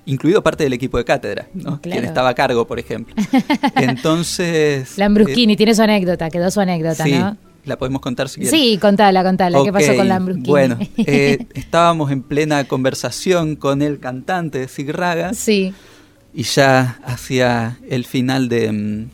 Incluido 0.05 0.41
parte 0.43 0.63
del 0.63 0.73
equipo 0.73 0.97
de 0.97 1.03
cátedra, 1.03 1.47
¿no? 1.53 1.81
Quien 1.81 2.05
estaba 2.05 2.29
a 2.29 2.35
cargo, 2.35 2.65
por 2.67 2.79
ejemplo. 2.79 3.15
Entonces. 3.75 4.97
Lambrusquini 4.97 5.53
eh, 5.53 5.57
tiene 5.57 5.75
su 5.75 5.81
anécdota, 5.81 6.29
quedó 6.29 6.49
su 6.51 6.61
anécdota, 6.61 7.03
sí, 7.03 7.11
¿no? 7.11 7.37
La 7.67 7.77
podemos 7.77 8.01
contar 8.01 8.29
si 8.29 8.45
Sí, 8.45 8.77
contala, 8.81 9.23
contala. 9.23 9.59
¿Qué 9.63 9.73
pasó 9.73 9.95
con 9.95 10.07
Lambrusquini? 10.07 10.47
Bueno, 10.47 10.77
eh, 10.97 11.45
estábamos 11.53 12.11
en 12.11 12.23
plena 12.23 12.63
conversación 12.63 13.57
con 13.57 13.81
el 13.81 13.99
cantante 13.99 14.59
de 14.59 14.67
Sigraga. 14.69 15.33
Sí. 15.33 15.73
Y 16.33 16.43
ya 16.43 16.99
hacia 17.03 17.77
el 17.89 18.05
final 18.05 18.47
de, 18.47 18.71
mm, 18.71 19.07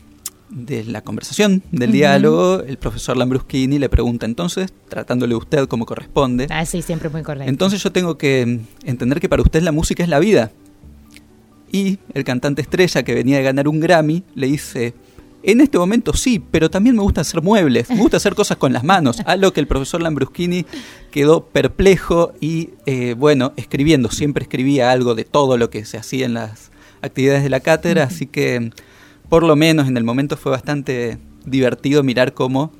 de 0.50 0.84
la 0.84 1.02
conversación, 1.02 1.62
del 1.72 1.90
diálogo, 1.90 2.60
el 2.60 2.78
profesor 2.78 3.16
Lambruschini 3.16 3.78
le 3.80 3.88
pregunta 3.88 4.24
entonces, 4.24 4.72
tratándole 4.88 5.34
a 5.34 5.38
usted 5.38 5.66
como 5.66 5.84
corresponde. 5.84 6.46
Ah, 6.50 6.64
sí, 6.64 6.80
siempre 6.80 7.08
muy 7.08 7.22
correcto. 7.22 7.50
Entonces 7.50 7.82
yo 7.82 7.90
tengo 7.90 8.16
que 8.16 8.46
mm, 8.46 8.88
entender 8.88 9.18
que 9.18 9.28
para 9.28 9.42
usted 9.42 9.62
la 9.62 9.72
música 9.72 10.04
es 10.04 10.08
la 10.08 10.20
vida. 10.20 10.52
Y 11.72 11.98
el 12.12 12.22
cantante 12.22 12.62
estrella 12.62 13.02
que 13.02 13.14
venía 13.14 13.38
de 13.38 13.42
ganar 13.42 13.66
un 13.66 13.80
Grammy 13.80 14.22
le 14.36 14.46
dice, 14.46 14.94
en 15.44 15.60
este 15.60 15.78
momento 15.78 16.12
sí, 16.14 16.42
pero 16.50 16.70
también 16.70 16.96
me 16.96 17.02
gusta 17.02 17.20
hacer 17.20 17.42
muebles, 17.42 17.90
me 17.90 17.96
gusta 17.96 18.16
hacer 18.16 18.34
cosas 18.34 18.56
con 18.56 18.72
las 18.72 18.84
manos, 18.84 19.20
a 19.26 19.36
lo 19.36 19.52
que 19.52 19.60
el 19.60 19.66
profesor 19.66 20.02
Lambruschini 20.02 20.66
quedó 21.10 21.46
perplejo 21.46 22.32
y, 22.40 22.70
eh, 22.86 23.14
bueno, 23.16 23.52
escribiendo, 23.56 24.10
siempre 24.10 24.42
escribía 24.42 24.90
algo 24.90 25.14
de 25.14 25.24
todo 25.24 25.56
lo 25.56 25.70
que 25.70 25.84
se 25.84 25.98
hacía 25.98 26.26
en 26.26 26.34
las 26.34 26.70
actividades 27.02 27.42
de 27.42 27.50
la 27.50 27.60
cátedra, 27.60 28.04
así 28.04 28.26
que 28.26 28.70
por 29.28 29.42
lo 29.42 29.56
menos 29.56 29.88
en 29.88 29.96
el 29.96 30.04
momento 30.04 30.36
fue 30.36 30.52
bastante 30.52 31.18
divertido 31.44 32.02
mirar 32.02 32.34
cómo 32.34 32.72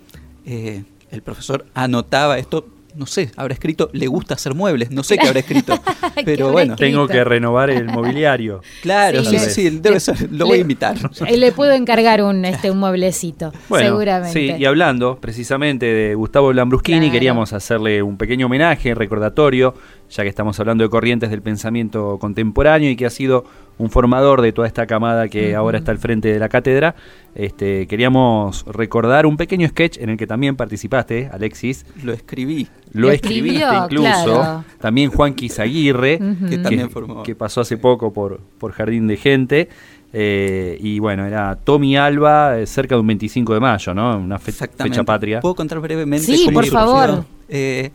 eh, 0.46 0.84
el 1.10 1.22
profesor 1.22 1.66
anotaba 1.74 2.38
esto 2.38 2.66
no 2.96 3.06
sé, 3.06 3.30
habrá 3.36 3.54
escrito, 3.54 3.90
le 3.92 4.06
gusta 4.06 4.34
hacer 4.34 4.54
muebles, 4.54 4.90
no 4.90 5.02
sé 5.02 5.18
qué 5.18 5.26
habrá 5.26 5.40
escrito, 5.40 5.74
pero 6.24 6.52
bueno. 6.52 6.76
Tengo 6.76 7.06
que 7.08 7.24
renovar 7.24 7.70
el 7.70 7.86
mobiliario. 7.86 8.60
Claro, 8.82 9.24
sí, 9.24 9.38
sí, 9.38 9.70
debe 9.70 9.98
ser, 9.98 10.30
lo 10.30 10.46
voy 10.46 10.58
a 10.58 10.60
invitar. 10.60 10.96
Le 11.30 11.52
puedo 11.52 11.72
encargar 11.72 12.22
un, 12.22 12.44
este, 12.44 12.70
un 12.70 12.78
mueblecito, 12.78 13.52
seguramente. 13.68 14.32
Sí, 14.32 14.54
y 14.58 14.64
hablando 14.66 15.16
precisamente 15.20 15.86
de 15.86 16.14
Gustavo 16.14 16.52
Lambruschini, 16.52 17.10
queríamos 17.10 17.52
hacerle 17.52 18.02
un 18.02 18.18
pequeño 18.18 18.46
homenaje, 18.46 18.94
recordatorio, 18.94 19.74
ya 20.10 20.22
que 20.22 20.28
estamos 20.28 20.60
hablando 20.60 20.84
de 20.84 20.90
corrientes 20.90 21.30
del 21.30 21.40
pensamiento 21.40 22.18
contemporáneo 22.20 22.90
y 22.90 22.96
que 22.96 23.06
ha 23.06 23.10
sido 23.10 23.44
un 23.78 23.90
formador 23.90 24.40
de 24.40 24.52
toda 24.52 24.66
esta 24.66 24.86
camada 24.86 25.28
que 25.28 25.54
ahora 25.54 25.78
está 25.78 25.90
al 25.90 25.98
frente 25.98 26.32
de 26.32 26.38
la 26.38 26.48
cátedra. 26.48 26.94
Este, 27.34 27.86
queríamos 27.86 28.64
recordar 28.66 29.26
un 29.26 29.36
pequeño 29.36 29.68
sketch 29.68 29.98
en 29.98 30.10
el 30.10 30.16
que 30.16 30.26
también 30.26 30.56
participaste, 30.56 31.28
Alexis. 31.32 31.84
Lo 32.02 32.12
escribí. 32.12 32.68
Lo, 32.92 33.10
escribiste 33.10 33.64
incluso. 33.84 34.64
También 34.78 35.10
Juan 35.10 35.34
Quisaguirre, 35.34 36.20
que, 36.48 36.58
también 36.58 36.90
formó. 36.90 37.22
que 37.22 37.34
pasó 37.34 37.62
hace 37.62 37.76
poco 37.76 38.12
por, 38.12 38.40
por 38.58 38.72
Jardín 38.72 39.06
de 39.06 39.16
Gente. 39.16 39.68
Eh, 40.16 40.78
y 40.80 41.00
bueno, 41.00 41.26
era 41.26 41.56
Tommy 41.56 41.96
Alba 41.96 42.60
eh, 42.60 42.66
cerca 42.66 42.94
de 42.94 43.00
un 43.00 43.06
25 43.08 43.54
de 43.54 43.58
mayo, 43.58 43.94
¿no? 43.94 44.16
Una 44.16 44.38
fecha 44.38 44.68
patria. 45.04 45.40
¿Puedo 45.40 45.56
contar 45.56 45.80
brevemente? 45.80 46.24
Sí, 46.24 46.48
por 46.52 46.64
favor. 46.66 47.24
Eh, 47.48 47.90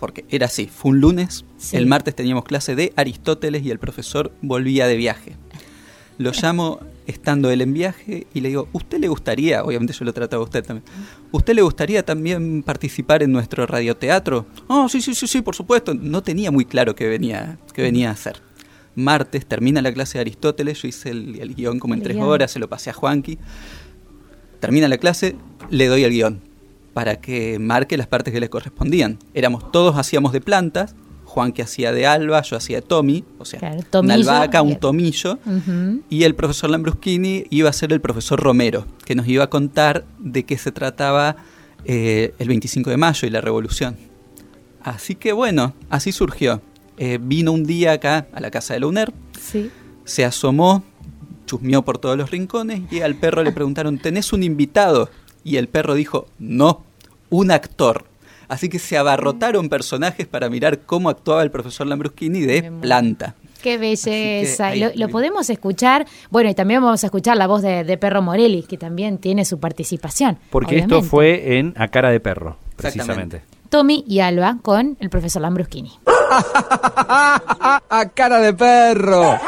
porque 0.00 0.24
era 0.28 0.46
así, 0.46 0.66
fue 0.66 0.90
un 0.90 1.00
lunes, 1.00 1.44
el 1.72 1.86
martes 1.86 2.14
teníamos 2.14 2.44
clase 2.44 2.74
de 2.74 2.92
Aristóteles 2.96 3.64
y 3.64 3.70
el 3.70 3.78
profesor 3.78 4.32
volvía 4.42 4.86
de 4.86 4.96
viaje. 4.96 5.36
Lo 6.18 6.32
llamo 6.42 6.80
estando 7.06 7.50
él 7.50 7.60
en 7.60 7.72
viaje 7.72 8.26
y 8.32 8.40
le 8.40 8.48
digo, 8.48 8.68
¿usted 8.72 8.98
le 8.98 9.08
gustaría, 9.08 9.64
obviamente 9.64 9.92
yo 9.92 10.04
lo 10.04 10.12
trataba 10.12 10.42
a 10.42 10.44
usted 10.44 10.64
también, 10.64 10.84
¿usted 11.32 11.54
le 11.54 11.62
gustaría 11.62 12.04
también 12.04 12.62
participar 12.62 13.22
en 13.22 13.32
nuestro 13.32 13.66
radioteatro? 13.66 14.46
Oh, 14.68 14.88
sí, 14.88 15.00
sí, 15.02 15.14
sí, 15.14 15.26
sí, 15.26 15.42
por 15.42 15.54
supuesto. 15.54 15.94
No 15.94 16.22
tenía 16.22 16.50
muy 16.50 16.64
claro 16.64 16.94
qué 16.94 17.08
venía, 17.08 17.58
qué 17.74 17.82
venía 17.82 18.10
a 18.10 18.12
hacer. 18.12 18.40
Martes 18.94 19.46
termina 19.46 19.80
la 19.80 19.92
clase 19.92 20.18
de 20.18 20.22
Aristóteles, 20.22 20.82
yo 20.82 20.88
hice 20.88 21.10
el, 21.10 21.40
el 21.40 21.54
guion 21.54 21.78
como 21.78 21.94
en 21.94 22.00
El 22.00 22.04
tres 22.04 22.16
guion. 22.16 22.28
horas, 22.28 22.50
se 22.50 22.58
lo 22.58 22.68
pasé 22.68 22.90
a 22.90 22.92
Juanqui. 22.92 23.38
Termina 24.60 24.86
la 24.86 24.98
clase, 24.98 25.34
le 25.70 25.86
doy 25.86 26.04
el 26.04 26.12
guion 26.12 26.40
para 26.92 27.16
que 27.20 27.58
marque 27.58 27.96
las 27.96 28.06
partes 28.06 28.32
que 28.32 28.40
le 28.40 28.50
correspondían. 28.50 29.18
Éramos 29.34 29.72
todos 29.72 29.96
hacíamos 29.96 30.32
de 30.32 30.40
plantas, 30.40 30.94
Juanqui 31.32 31.62
hacía 31.62 31.92
de 31.92 32.06
Alba, 32.06 32.42
yo 32.42 32.56
hacía 32.56 32.76
de 32.76 32.82
Tommy, 32.82 33.24
o 33.38 33.44
sea, 33.46 33.58
Claro, 33.58 33.80
una 34.02 34.14
albahaca, 34.14 34.60
un 34.62 34.76
tomillo. 34.76 35.38
Y 36.10 36.24
el 36.24 36.34
profesor 36.34 36.68
Lambruschini 36.70 37.44
iba 37.50 37.70
a 37.70 37.72
ser 37.72 37.92
el 37.92 38.00
profesor 38.00 38.38
Romero, 38.40 38.86
que 39.06 39.14
nos 39.14 39.26
iba 39.26 39.44
a 39.44 39.50
contar 39.50 40.04
de 40.18 40.44
qué 40.44 40.58
se 40.58 40.72
trataba 40.72 41.36
eh, 41.84 42.34
el 42.38 42.48
25 42.48 42.90
de 42.90 42.96
mayo 42.98 43.26
y 43.26 43.30
la 43.30 43.40
revolución. 43.40 43.96
Así 44.82 45.14
que 45.14 45.32
bueno, 45.32 45.74
así 45.90 46.12
surgió. 46.12 46.60
Eh, 46.98 47.18
vino 47.20 47.52
un 47.52 47.64
día 47.64 47.92
acá 47.92 48.26
a 48.34 48.40
la 48.40 48.50
casa 48.50 48.74
de 48.74 48.80
la 48.80 48.86
UNER, 48.88 49.12
Sí. 49.40 49.70
se 50.04 50.24
asomó, 50.24 50.84
chusmeó 51.46 51.82
por 51.82 51.98
todos 51.98 52.16
los 52.18 52.30
rincones 52.30 52.82
y 52.92 53.00
al 53.00 53.14
perro 53.14 53.42
le 53.42 53.52
preguntaron, 53.52 53.98
¿tenés 53.98 54.32
un 54.32 54.42
invitado? 54.42 55.08
Y 55.44 55.56
el 55.56 55.68
perro 55.68 55.94
dijo, 55.94 56.26
no, 56.38 56.84
un 57.30 57.50
actor. 57.50 58.04
Así 58.52 58.68
que 58.68 58.78
se 58.78 58.98
abarrotaron 58.98 59.70
personajes 59.70 60.26
para 60.26 60.50
mirar 60.50 60.80
cómo 60.80 61.08
actuaba 61.08 61.42
el 61.42 61.50
profesor 61.50 61.86
Lambruschini 61.86 62.42
de 62.42 62.70
planta. 62.82 63.34
Qué 63.62 63.78
belleza. 63.78 64.66
ahí 64.66 64.80
Lo, 64.80 64.90
lo 64.94 65.08
podemos 65.08 65.48
escuchar. 65.48 66.06
Bueno, 66.28 66.50
y 66.50 66.54
también 66.54 66.82
vamos 66.82 67.02
a 67.02 67.06
escuchar 67.06 67.38
la 67.38 67.46
voz 67.46 67.62
de, 67.62 67.82
de 67.82 67.96
Perro 67.96 68.20
Morelli, 68.20 68.64
que 68.64 68.76
también 68.76 69.16
tiene 69.16 69.46
su 69.46 69.58
participación. 69.58 70.36
Porque 70.50 70.74
obviamente. 70.74 70.96
esto 70.96 71.08
fue 71.08 71.60
en 71.60 71.72
A 71.78 71.88
Cara 71.88 72.10
de 72.10 72.20
Perro, 72.20 72.58
precisamente. 72.76 73.42
Tommy 73.70 74.04
y 74.06 74.20
Alba 74.20 74.58
con 74.60 74.98
el 75.00 75.08
profesor 75.08 75.40
Lambruschini. 75.40 75.98
¡A 76.06 78.10
cara 78.14 78.38
de 78.40 78.52
perro! 78.52 79.38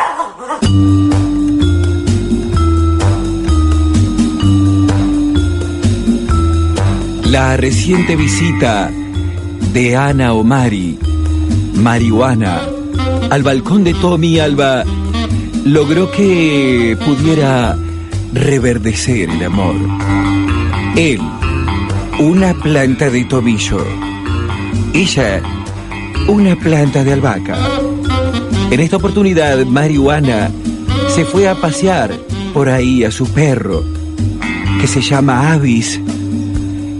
La 7.34 7.56
reciente 7.56 8.14
visita 8.14 8.92
de 9.72 9.96
Ana 9.96 10.34
Omari, 10.34 10.96
marihuana, 11.74 12.62
al 13.28 13.42
balcón 13.42 13.82
de 13.82 13.92
Tommy 13.92 14.38
Alba 14.38 14.84
logró 15.64 16.12
que 16.12 16.96
pudiera 17.04 17.76
reverdecer 18.32 19.30
el 19.30 19.42
amor. 19.42 19.74
Él, 20.94 21.18
una 22.20 22.54
planta 22.54 23.10
de 23.10 23.24
tomillo. 23.24 23.84
Ella, 24.92 25.42
una 26.28 26.54
planta 26.54 27.02
de 27.02 27.14
albahaca. 27.14 27.58
En 28.70 28.78
esta 28.78 28.98
oportunidad, 28.98 29.66
marihuana 29.66 30.52
se 31.08 31.24
fue 31.24 31.48
a 31.48 31.56
pasear 31.56 32.12
por 32.52 32.68
ahí 32.68 33.02
a 33.02 33.10
su 33.10 33.26
perro, 33.26 33.82
que 34.80 34.86
se 34.86 35.00
llama 35.00 35.52
Avis 35.52 36.00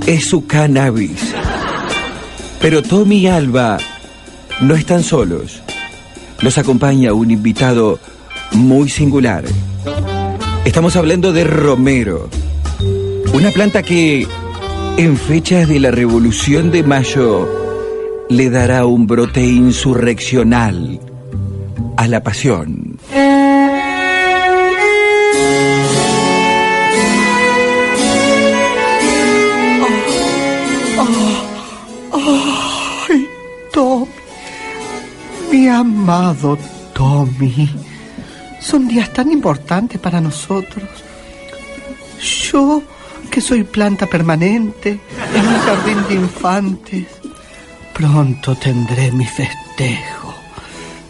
es 0.07 0.27
su 0.27 0.47
cannabis. 0.47 1.35
Pero 2.61 2.83
Tommy 2.83 3.19
y 3.19 3.27
Alba 3.27 3.79
no 4.61 4.75
están 4.75 5.03
solos. 5.03 5.63
Los 6.41 6.59
acompaña 6.59 7.13
un 7.13 7.31
invitado 7.31 7.99
muy 8.53 8.89
singular. 8.89 9.45
Estamos 10.65 10.97
hablando 10.97 11.33
de 11.33 11.45
Romero, 11.45 12.29
una 13.33 13.51
planta 13.51 13.83
que 13.83 14.27
en 14.97 15.17
fechas 15.17 15.69
de 15.69 15.81
la 15.81 15.91
Revolución 15.91 16.71
de 16.71 16.83
Mayo 16.83 17.49
le 18.29 18.51
dará 18.51 18.87
un 18.87 19.07
brote 19.07 19.43
insurreccional 19.43 21.01
a 21.97 22.09
la 22.09 22.23
pasión. 22.23 22.94
Amado 35.75 36.57
Tommy, 36.95 37.69
son 38.61 38.89
días 38.89 39.13
tan 39.13 39.33
importantes 39.33 40.01
para 40.01 40.21
nosotros. 40.21 40.85
Yo, 42.21 42.83
que 43.31 43.41
soy 43.41 43.65
planta 43.65 44.07
permanente 44.07 45.01
en 45.35 45.47
un 45.47 45.59
jardín 45.59 46.09
de 46.09 46.15
infantes, 46.15 47.07
pronto 47.93 48.55
tendré 48.55 49.11
mi 49.13 49.27
festejo. 49.27 50.35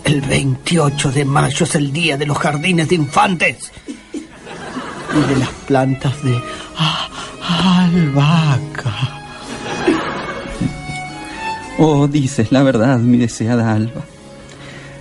El 0.02 0.20
28 0.20 1.12
de 1.12 1.24
mayo 1.24 1.64
es 1.64 1.74
el 1.74 1.92
día 1.92 2.16
de 2.16 2.26
los 2.26 2.38
jardines 2.38 2.88
de 2.88 2.94
infantes 2.94 3.72
y 4.12 5.28
de 5.28 5.36
las 5.36 5.50
plantas 5.66 6.22
de 6.22 6.40
ah, 6.76 7.08
albahaca. 7.84 9.20
Oh, 11.78 12.06
dices 12.06 12.52
la 12.52 12.62
verdad, 12.62 12.98
mi 12.98 13.18
deseada 13.18 13.72
Alba. 13.72 14.13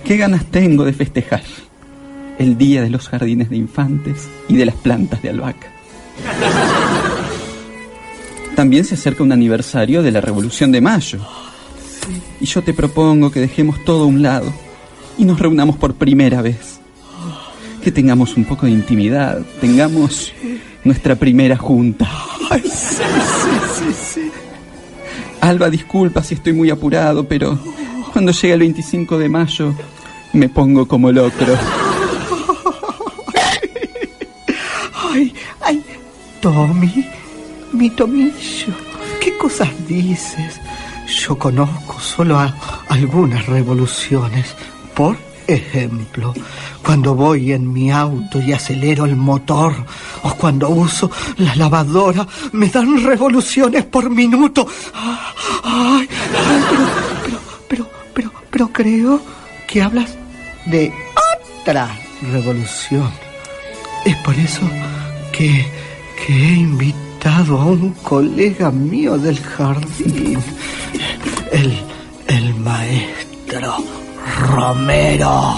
Qué 0.04 0.18
ganas 0.18 0.44
tengo 0.44 0.84
de 0.84 0.92
festejar 0.92 1.42
el 2.38 2.58
día 2.58 2.82
de 2.82 2.90
los 2.90 3.08
jardines 3.08 3.48
de 3.48 3.56
infantes 3.56 4.28
y 4.48 4.56
de 4.56 4.66
las 4.66 4.74
plantas 4.74 5.22
de 5.22 5.30
albahaca. 5.30 5.72
También 8.54 8.84
se 8.84 8.96
acerca 8.96 9.22
un 9.22 9.32
aniversario 9.32 10.02
de 10.02 10.12
la 10.12 10.20
Revolución 10.20 10.72
de 10.72 10.82
Mayo. 10.82 11.20
Y 12.38 12.44
yo 12.44 12.62
te 12.62 12.74
propongo 12.74 13.30
que 13.30 13.40
dejemos 13.40 13.82
todo 13.84 14.04
a 14.04 14.06
un 14.06 14.22
lado 14.22 14.52
y 15.16 15.24
nos 15.24 15.40
reunamos 15.40 15.76
por 15.76 15.94
primera 15.94 16.42
vez. 16.42 16.80
Que 17.82 17.90
tengamos 17.90 18.36
un 18.36 18.44
poco 18.44 18.66
de 18.66 18.72
intimidad, 18.72 19.40
tengamos 19.60 20.34
nuestra 20.84 21.14
primera 21.16 21.56
junta. 21.56 22.06
Ay, 22.50 22.62
sí, 22.62 23.02
sí, 23.78 23.92
sí. 23.92 24.30
Alba, 25.40 25.70
disculpa 25.70 26.22
si 26.22 26.34
estoy 26.34 26.52
muy 26.52 26.68
apurado, 26.68 27.26
pero 27.26 27.58
cuando 28.12 28.32
llega 28.32 28.54
el 28.54 28.60
25 28.60 29.18
de 29.18 29.28
mayo 29.28 29.74
me 30.34 30.48
pongo 30.48 30.86
como 30.86 31.10
locro. 31.12 31.54
Ay, 35.12 35.32
ay, 35.60 35.82
Tommy, 36.40 37.08
mi 37.72 37.88
tomillo, 37.90 38.74
¿qué 39.20 39.36
cosas 39.38 39.68
dices? 39.86 40.60
Yo 41.06 41.38
conozco 41.38 42.00
solo 42.00 42.38
algunas 42.88 43.46
revoluciones. 43.46 44.54
Por 44.94 45.16
ejemplo, 45.46 46.34
cuando 46.84 47.14
voy 47.14 47.52
en 47.52 47.72
mi 47.72 47.92
auto 47.92 48.40
y 48.40 48.52
acelero 48.52 49.04
el 49.04 49.14
motor, 49.14 49.72
o 50.22 50.34
cuando 50.34 50.68
uso 50.68 51.10
la 51.36 51.54
lavadora, 51.54 52.26
me 52.52 52.68
dan 52.68 53.04
revoluciones 53.04 53.84
por 53.84 54.10
minuto. 54.10 54.66
Ay, 55.62 56.08
ay, 56.34 56.62
pero, 56.70 56.86
pero, 57.22 57.40
pero, 57.68 57.88
pero, 58.12 58.32
pero 58.50 58.68
creo 58.72 59.22
que 59.68 59.82
hablas 59.82 60.16
de 60.66 60.92
otra 61.60 61.96
revolución. 62.32 63.10
Es 64.04 64.16
por 64.18 64.34
eso 64.34 64.62
que, 65.32 65.66
he 66.26 66.54
invitado 66.54 67.60
a 67.60 67.66
un 67.66 67.90
colega 68.02 68.70
mío 68.70 69.18
del 69.18 69.38
jardín, 69.40 70.38
el, 71.52 71.82
el 72.28 72.54
maestro 72.54 73.76
Romero. 74.40 75.54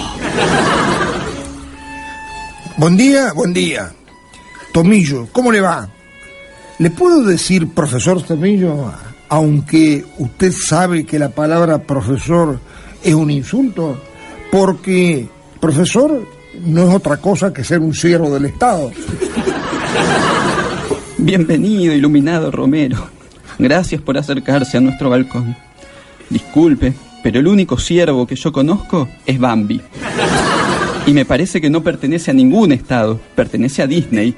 Buen 2.77 2.97
día, 2.97 3.31
buen 3.33 3.53
día. 3.53 3.93
Tomillo, 4.73 5.27
¿cómo 5.31 5.51
le 5.51 5.61
va? 5.61 5.89
¿Le 6.79 6.91
puedo 6.91 7.23
decir 7.23 7.69
profesor 7.69 8.21
Tomillo, 8.21 8.91
aunque 9.29 10.05
usted 10.19 10.51
sabe 10.51 11.05
que 11.05 11.17
la 11.17 11.29
palabra 11.29 11.79
profesor 11.79 12.59
es 13.03 13.13
un 13.15 13.31
insulto? 13.31 13.99
Porque 14.51 15.27
profesor 15.59 16.27
no 16.63 16.87
es 16.87 16.95
otra 16.95 17.17
cosa 17.17 17.53
que 17.53 17.63
ser 17.63 17.79
un 17.79 17.93
siervo 17.93 18.33
del 18.33 18.45
Estado. 18.45 18.91
Bienvenido, 21.17 21.93
iluminado 21.93 22.51
Romero. 22.51 23.09
Gracias 23.59 24.01
por 24.01 24.17
acercarse 24.17 24.77
a 24.77 24.81
nuestro 24.81 25.09
balcón. 25.09 25.55
Disculpe, 26.29 26.93
pero 27.23 27.39
el 27.39 27.47
único 27.47 27.77
siervo 27.77 28.27
que 28.27 28.35
yo 28.35 28.51
conozco 28.51 29.07
es 29.25 29.39
Bambi. 29.39 29.81
Y 31.05 31.11
me 31.13 31.25
parece 31.25 31.59
que 31.59 31.69
no 31.69 31.81
pertenece 31.81 32.31
a 32.31 32.33
ningún 32.33 32.71
estado, 32.71 33.19
pertenece 33.35 33.81
a 33.81 33.87
Disney. 33.87 34.35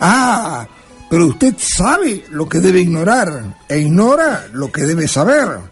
Ah, 0.00 0.66
pero 1.08 1.26
usted 1.26 1.54
sabe 1.58 2.24
lo 2.30 2.48
que 2.48 2.58
debe 2.58 2.80
ignorar 2.80 3.56
e 3.68 3.78
ignora 3.78 4.46
lo 4.52 4.72
que 4.72 4.82
debe 4.82 5.06
saber. 5.06 5.71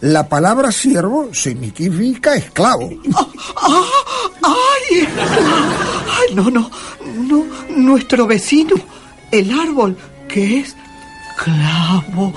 La 0.00 0.28
palabra 0.28 0.70
siervo 0.70 1.30
significa 1.32 2.34
esclavo. 2.34 2.90
¡Ay! 4.42 5.08
¡Ay, 5.08 6.34
no, 6.34 6.50
no! 6.50 6.70
No, 7.16 7.44
nuestro 7.70 8.26
vecino, 8.26 8.76
el 9.32 9.50
árbol, 9.58 9.96
que 10.28 10.60
es 10.60 10.76
clavo. 11.36 12.32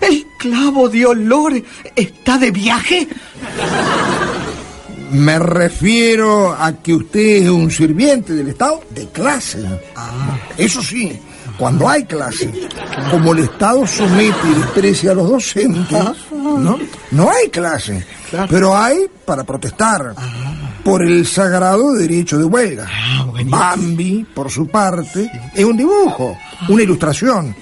El 0.00 0.26
clavo 0.38 0.88
de 0.90 1.06
olor 1.06 1.62
está 1.96 2.36
de 2.36 2.50
viaje. 2.50 3.08
Me 5.10 5.38
refiero 5.38 6.52
a 6.52 6.72
que 6.82 6.94
usted 6.94 7.44
es 7.44 7.48
un 7.48 7.70
sirviente 7.70 8.34
del 8.34 8.48
Estado 8.48 8.82
de 8.90 9.08
clase. 9.08 9.64
Eso 10.58 10.82
sí, 10.82 11.18
cuando 11.58 11.88
hay 11.88 12.04
clase, 12.04 12.50
como 13.10 13.32
el 13.32 13.40
Estado 13.40 13.86
somete 13.86 14.48
y 14.50 14.54
desprecia 14.54 15.12
a 15.12 15.14
los 15.14 15.28
docentes, 15.28 15.98
¿no? 16.32 16.78
No 17.10 17.30
hay 17.30 17.48
clase, 17.48 18.04
pero 18.48 18.76
hay 18.76 19.06
para 19.24 19.44
protestar 19.44 20.14
por 20.84 21.02
el 21.02 21.26
sagrado 21.26 21.92
derecho 21.92 22.38
de 22.38 22.44
huelga. 22.44 22.88
Bambi, 23.46 24.24
por 24.34 24.50
su 24.50 24.68
parte, 24.68 25.30
es 25.54 25.64
un 25.64 25.76
dibujo, 25.76 26.36
una 26.68 26.82
ilustración. 26.82 27.54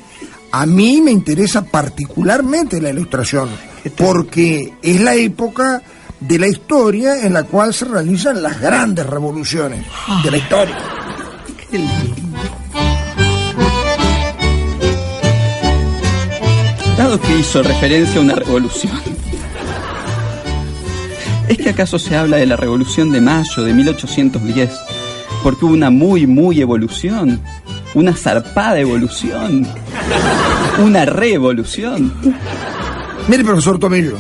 A 0.51 0.67
mí 0.67 1.01
me 1.01 1.13
interesa 1.13 1.65
particularmente 1.65 2.81
la 2.81 2.91
ilustración, 2.91 3.49
porque 3.97 4.75
es 4.83 5.01
la 5.01 5.15
época 5.15 5.83
de 6.21 6.39
la 6.39 6.47
historia 6.47 7.25
en 7.25 7.33
la 7.33 7.45
cual 7.45 7.73
se 7.75 7.85
realizan 7.85 8.43
las 8.43 8.61
grandes 8.61 9.07
revoluciones 9.07 9.85
de 10.23 10.31
la 10.31 10.37
historia. 10.37 10.79
Que 17.03 17.39
hizo 17.39 17.63
referencia 17.63 18.21
a 18.21 18.23
una 18.23 18.35
revolución, 18.37 18.99
¿es 21.47 21.59
que 21.59 21.69
acaso 21.69 21.99
se 21.99 22.17
habla 22.17 22.39
de 22.39 22.47
la 22.47 22.57
revolución 22.57 23.13
de 23.13 23.21
mayo 23.21 23.65
de 23.65 23.75
1810? 23.75 24.71
Porque 25.43 25.65
hubo 25.65 25.75
una 25.75 25.91
muy, 25.91 26.27
muy 26.27 26.63
evolución, 26.63 27.43
una 27.95 28.15
zarpada 28.15 28.79
evolución, 28.79 29.67
una 30.83 31.05
revolución. 31.05 32.15
Mire, 33.29 33.45
profesor 33.45 33.79
Tomillo, 33.79 34.17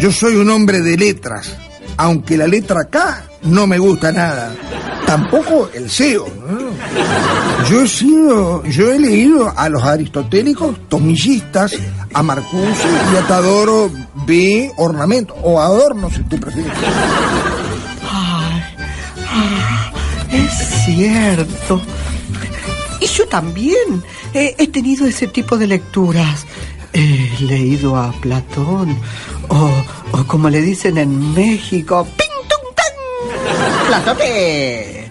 yo 0.00 0.12
soy 0.12 0.36
un 0.36 0.48
hombre 0.50 0.80
de 0.80 0.96
letras, 0.96 1.56
aunque 1.96 2.36
la 2.36 2.46
letra 2.46 2.84
K 2.84 3.24
no 3.44 3.66
me 3.66 3.78
gusta 3.78 4.12
nada. 4.12 4.54
Tampoco 5.06 5.68
el. 5.74 5.84
¿no? 5.84 6.72
Yo 7.68 7.82
he 7.82 7.88
sido, 7.88 8.64
yo 8.64 8.92
he 8.92 8.98
leído 8.98 9.52
a 9.56 9.68
los 9.68 9.82
aristotélicos 9.82 10.76
tomillistas, 10.88 11.74
a 12.12 12.22
Marcuse 12.22 12.88
y 13.12 13.16
a 13.16 13.26
Tadoro 13.26 13.90
B. 14.26 14.72
Ornamento, 14.76 15.34
o 15.42 15.60
Adorno 15.60 16.10
si 16.10 16.22
tú 16.24 16.38
prefieres. 16.38 16.72
Ay, 18.10 18.62
ah, 19.30 19.92
es 20.30 20.84
cierto. 20.84 21.82
Y 23.00 23.06
yo 23.06 23.26
también 23.26 24.02
he, 24.32 24.54
he 24.58 24.68
tenido 24.68 25.06
ese 25.06 25.26
tipo 25.26 25.56
de 25.58 25.66
lecturas. 25.66 26.46
He 26.92 27.30
leído 27.40 27.96
a 27.96 28.12
Platón, 28.12 28.96
o, 29.48 29.70
o 30.12 30.24
como 30.26 30.50
le 30.50 30.60
dicen 30.60 30.98
en 30.98 31.32
México, 31.32 32.06
¡Ping, 32.16 32.21
tung, 32.21 32.21
tan! 33.92 34.02
¡Platote! 34.04 35.08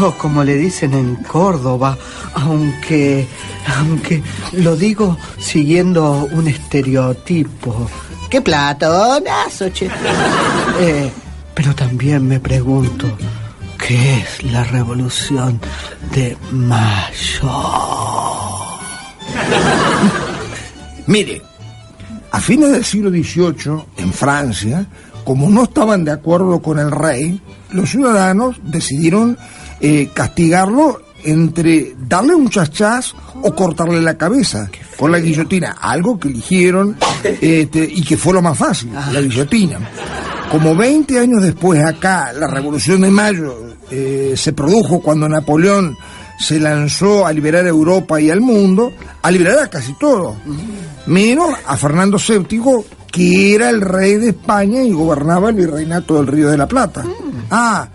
O 0.00 0.12
como 0.12 0.44
le 0.44 0.54
dicen 0.56 0.94
en 0.94 1.16
Córdoba, 1.16 1.98
aunque, 2.34 3.26
aunque 3.78 4.22
lo 4.52 4.76
digo 4.76 5.18
siguiendo 5.38 6.28
un 6.32 6.46
estereotipo. 6.48 7.90
¡Qué 8.30 8.40
platonazo, 8.40 9.68
che! 9.70 9.90
Eh, 10.80 11.10
pero 11.54 11.74
también 11.74 12.26
me 12.26 12.40
pregunto, 12.40 13.06
¿qué 13.78 14.20
es 14.20 14.42
la 14.44 14.64
revolución 14.64 15.60
de 16.14 16.36
mayo? 16.52 17.50
Mire, 21.06 21.42
a 22.30 22.40
fines 22.40 22.70
del 22.70 22.84
siglo 22.84 23.10
XVIII, 23.10 23.84
en 23.98 24.12
Francia, 24.12 24.86
como 25.24 25.48
no 25.50 25.64
estaban 25.64 26.04
de 26.04 26.10
acuerdo 26.10 26.60
con 26.60 26.78
el 26.78 26.90
rey, 26.90 27.40
los 27.70 27.90
ciudadanos 27.90 28.56
decidieron 28.64 29.38
eh, 29.80 30.10
castigarlo 30.12 31.00
entre 31.24 31.94
darle 32.08 32.34
un 32.34 32.48
chachás 32.48 33.14
o 33.42 33.54
cortarle 33.54 34.02
la 34.02 34.16
cabeza 34.16 34.68
con 34.96 35.12
la 35.12 35.18
guillotina, 35.18 35.76
algo 35.80 36.18
que 36.18 36.28
eligieron 36.28 36.96
este, 37.22 37.84
y 37.84 38.02
que 38.02 38.16
fue 38.16 38.34
lo 38.34 38.42
más 38.42 38.58
fácil, 38.58 38.92
la 38.92 39.20
guillotina. 39.20 39.78
Como 40.50 40.76
20 40.76 41.18
años 41.18 41.42
después 41.42 41.82
acá, 41.82 42.32
la 42.32 42.46
Revolución 42.46 43.00
de 43.00 43.10
Mayo 43.10 43.76
eh, 43.90 44.34
se 44.36 44.52
produjo 44.52 45.00
cuando 45.00 45.28
Napoleón 45.28 45.96
se 46.38 46.58
lanzó 46.58 47.26
a 47.26 47.32
liberar 47.32 47.64
a 47.64 47.68
Europa 47.68 48.20
y 48.20 48.28
al 48.28 48.40
mundo, 48.40 48.92
a 49.22 49.30
liberar 49.30 49.60
a 49.60 49.70
casi 49.70 49.94
todo, 49.94 50.36
menos 51.06 51.54
a 51.66 51.76
Fernando 51.76 52.18
VII, 52.18 52.60
que 53.12 53.54
era 53.54 53.68
el 53.68 53.82
rey 53.82 54.16
de 54.16 54.30
España 54.30 54.82
y 54.82 54.92
gobernaba 54.92 55.50
el 55.50 55.54
virreinato 55.54 56.14
del 56.14 56.26
Río 56.26 56.48
de 56.50 56.56
la 56.56 56.66
Plata. 56.66 57.04
Ah, 57.50 57.86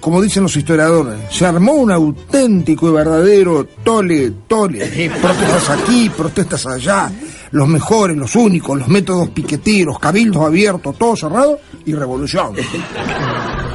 como 0.00 0.20
dicen 0.20 0.42
los 0.42 0.54
historiadores, 0.54 1.18
se 1.30 1.46
armó 1.46 1.72
un 1.72 1.90
auténtico 1.90 2.88
y 2.88 2.92
verdadero 2.92 3.64
tole, 3.82 4.32
tole. 4.46 5.10
Protestas 5.20 5.70
aquí, 5.70 6.10
protestas 6.10 6.66
allá, 6.66 7.10
los 7.50 7.66
mejores, 7.66 8.16
los 8.16 8.36
únicos, 8.36 8.78
los 8.78 8.88
métodos 8.88 9.30
piqueteros, 9.30 9.98
cabildos 9.98 10.44
abiertos, 10.44 10.96
todo 10.98 11.16
cerrado 11.16 11.58
y 11.86 11.94
revolución. 11.94 12.52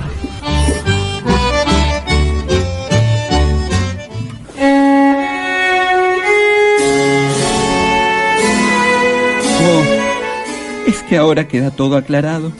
es 10.87 11.03
que 11.03 11.17
ahora 11.17 11.47
queda 11.47 11.71
todo 11.71 11.97
aclarado. 11.97 12.51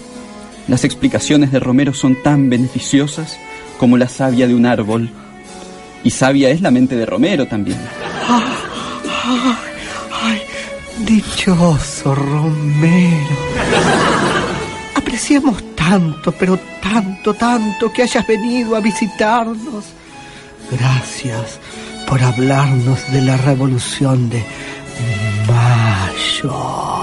Las 0.68 0.84
explicaciones 0.84 1.52
de 1.52 1.60
Romero 1.60 1.94
son 1.94 2.22
tan 2.22 2.50
beneficiosas 2.50 3.38
como 3.78 3.98
la 3.98 4.08
savia 4.08 4.48
de 4.48 4.56
un 4.56 4.66
árbol. 4.66 5.10
Y 6.04 6.10
sabia 6.10 6.50
es 6.50 6.62
la 6.62 6.72
mente 6.72 6.96
de 6.96 7.06
Romero 7.06 7.48
también. 7.48 7.78
Ay, 8.28 8.44
ay, 9.24 9.56
ay, 10.22 10.42
dichoso 11.06 12.16
Romero. 12.16 13.38
Apreciamos 14.96 15.64
tanto, 15.76 16.32
pero 16.32 16.58
tanto, 16.82 17.34
tanto 17.34 17.92
que 17.92 18.04
hayas 18.04 18.26
venido 18.26 18.76
a 18.76 18.80
visitarnos. 18.80 19.86
Gracias 20.72 21.60
por 22.08 22.22
hablarnos 22.24 23.00
de 23.12 23.22
la 23.22 23.38
revolución 23.38 24.30
de 24.30 24.44
Mayo. 25.48 26.94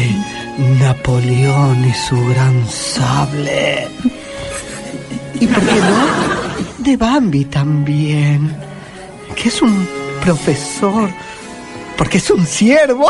De 0.00 0.78
Napoleón 0.78 1.84
y 1.84 1.92
su 1.92 2.16
gran 2.28 2.66
sable. 2.66 3.86
¿Y 5.38 5.46
por 5.46 5.62
qué 5.62 5.74
no? 5.74 6.84
De 6.84 6.96
Bambi 6.96 7.44
también. 7.44 8.56
Que 9.36 9.50
es 9.50 9.60
un 9.60 9.86
profesor. 10.24 11.10
Porque 11.98 12.16
es 12.16 12.30
un 12.30 12.46
siervo. 12.46 13.08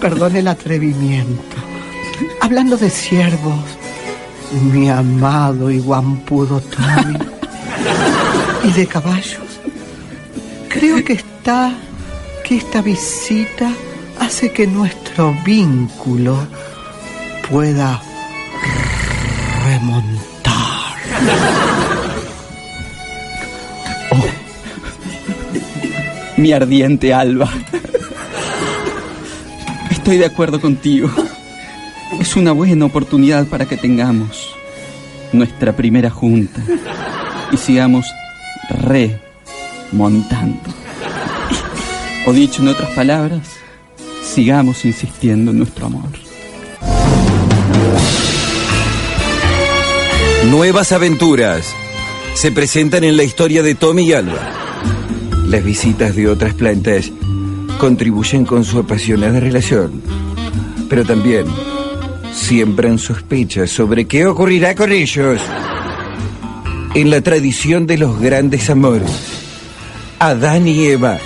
Perdón 0.00 0.36
el 0.36 0.48
atrevimiento. 0.48 1.56
Hablando 2.42 2.76
de 2.76 2.90
siervos, 2.90 3.64
mi 4.70 4.90
amado 4.90 5.70
y 5.70 5.78
guampudo 5.78 6.60
Tommy. 6.60 7.16
y 8.64 8.70
de 8.72 8.86
caballos. 8.86 9.60
Creo 10.68 11.02
que 11.02 11.14
está. 11.14 11.72
Que 12.48 12.56
esta 12.56 12.80
visita 12.80 13.70
hace 14.18 14.50
que 14.50 14.66
nuestro 14.66 15.36
vínculo 15.44 16.38
pueda 17.50 18.00
remontar. 19.66 20.94
Mi 26.38 26.52
ardiente 26.52 27.12
alba. 27.12 27.50
Estoy 29.90 30.16
de 30.16 30.24
acuerdo 30.24 30.58
contigo. 30.58 31.10
Es 32.18 32.34
una 32.34 32.52
buena 32.52 32.86
oportunidad 32.86 33.46
para 33.46 33.66
que 33.66 33.76
tengamos 33.76 34.56
nuestra 35.34 35.76
primera 35.76 36.08
junta 36.08 36.62
y 37.52 37.58
sigamos 37.58 38.06
remontando. 40.00 40.87
O 42.28 42.32
dicho 42.34 42.60
en 42.60 42.68
otras 42.68 42.90
palabras, 42.90 43.40
sigamos 44.22 44.84
insistiendo 44.84 45.50
en 45.50 45.56
nuestro 45.60 45.86
amor. 45.86 46.10
Nuevas 50.50 50.92
aventuras 50.92 51.74
se 52.34 52.52
presentan 52.52 53.04
en 53.04 53.16
la 53.16 53.22
historia 53.22 53.62
de 53.62 53.74
Tommy 53.74 54.08
y 54.08 54.12
Alba. 54.12 54.52
Las 55.46 55.64
visitas 55.64 56.14
de 56.16 56.28
otras 56.28 56.52
plantas 56.52 57.10
contribuyen 57.78 58.44
con 58.44 58.62
su 58.62 58.78
apasionada 58.78 59.40
relación, 59.40 60.02
pero 60.90 61.06
también 61.06 61.46
siembran 62.34 62.98
sospechas 62.98 63.70
sobre 63.70 64.04
qué 64.04 64.26
ocurrirá 64.26 64.74
con 64.74 64.92
ellos. 64.92 65.40
En 66.94 67.08
la 67.08 67.22
tradición 67.22 67.86
de 67.86 67.96
los 67.96 68.20
grandes 68.20 68.68
amores, 68.68 69.10
Adán 70.18 70.68
y 70.68 70.88
Eva, 70.88 71.18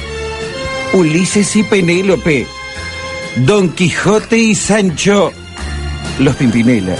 Ulises 0.95 1.57
y 1.57 1.63
Penélope, 1.63 2.47
Don 3.47 3.71
Quijote 3.71 4.37
y 4.37 4.55
Sancho, 4.55 5.33
los 6.19 6.37
Pimpinela, 6.37 6.97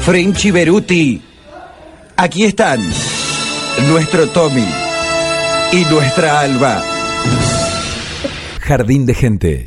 French 0.00 0.46
y 0.46 0.50
Beruti. 0.50 1.22
Aquí 2.16 2.44
están 2.44 2.80
nuestro 3.90 4.26
Tommy 4.28 4.66
y 5.72 5.84
nuestra 5.84 6.40
Alba. 6.40 6.82
Jardín 8.60 9.04
de 9.04 9.14
gente. 9.14 9.66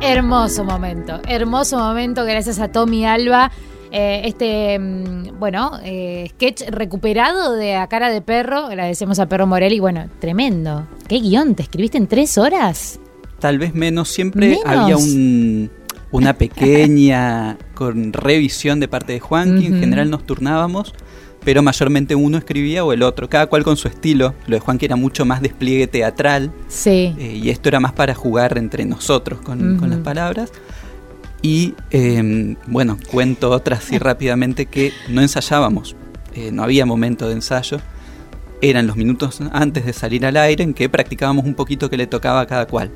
Hermoso 0.00 0.64
momento, 0.64 1.20
hermoso 1.26 1.78
momento, 1.78 2.24
gracias 2.24 2.60
a 2.60 2.68
Tommy 2.70 3.04
Alba. 3.06 3.50
Eh, 3.96 4.22
este, 4.24 4.76
mm, 4.76 5.38
bueno, 5.38 5.78
eh, 5.84 6.26
sketch 6.30 6.62
recuperado 6.68 7.52
de 7.52 7.76
A 7.76 7.86
Cara 7.86 8.10
de 8.10 8.20
Perro. 8.20 8.66
Agradecemos 8.66 9.20
a 9.20 9.26
Perro 9.26 9.46
Morelli. 9.46 9.78
Bueno, 9.78 10.08
tremendo. 10.18 10.88
¿Qué 11.06 11.20
guion? 11.20 11.54
¿Te 11.54 11.62
escribiste 11.62 11.96
en 11.98 12.08
tres 12.08 12.36
horas? 12.36 12.98
Tal 13.38 13.58
vez 13.60 13.72
menos, 13.72 14.08
siempre 14.08 14.48
¿Menos? 14.48 14.64
había 14.66 14.96
un, 14.96 15.70
una 16.10 16.32
pequeña 16.36 17.56
con 17.74 18.12
revisión 18.12 18.80
de 18.80 18.88
parte 18.88 19.12
de 19.12 19.20
Juanqui, 19.20 19.66
en 19.66 19.78
general 19.78 20.10
nos 20.10 20.24
turnábamos, 20.26 20.92
pero 21.44 21.62
mayormente 21.62 22.16
uno 22.16 22.36
escribía 22.38 22.84
o 22.84 22.92
el 22.92 23.02
otro, 23.02 23.28
cada 23.28 23.46
cual 23.46 23.62
con 23.62 23.76
su 23.76 23.86
estilo. 23.86 24.34
Lo 24.48 24.56
de 24.56 24.60
Juanqui 24.60 24.86
era 24.86 24.96
mucho 24.96 25.24
más 25.24 25.40
despliegue 25.40 25.86
teatral 25.86 26.50
Sí. 26.66 27.14
eh, 27.16 27.38
y 27.40 27.50
esto 27.50 27.68
era 27.68 27.78
más 27.78 27.92
para 27.92 28.14
jugar 28.14 28.58
entre 28.58 28.84
nosotros 28.86 29.40
con, 29.40 29.76
con 29.78 29.90
las 29.90 30.00
palabras. 30.00 30.50
Y 31.44 31.74
eh, 31.90 32.56
bueno, 32.68 32.96
cuento 33.10 33.50
otra 33.50 33.76
así 33.76 33.98
rápidamente 33.98 34.64
que 34.64 34.94
no 35.10 35.20
ensayábamos, 35.20 35.94
eh, 36.34 36.50
no 36.50 36.62
había 36.62 36.86
momento 36.86 37.28
de 37.28 37.34
ensayo. 37.34 37.82
Eran 38.62 38.86
los 38.86 38.96
minutos 38.96 39.42
antes 39.52 39.84
de 39.84 39.92
salir 39.92 40.24
al 40.24 40.38
aire 40.38 40.64
en 40.64 40.72
que 40.72 40.88
practicábamos 40.88 41.44
un 41.44 41.52
poquito 41.52 41.90
que 41.90 41.98
le 41.98 42.06
tocaba 42.06 42.40
a 42.40 42.46
cada 42.46 42.66
cual. 42.66 42.90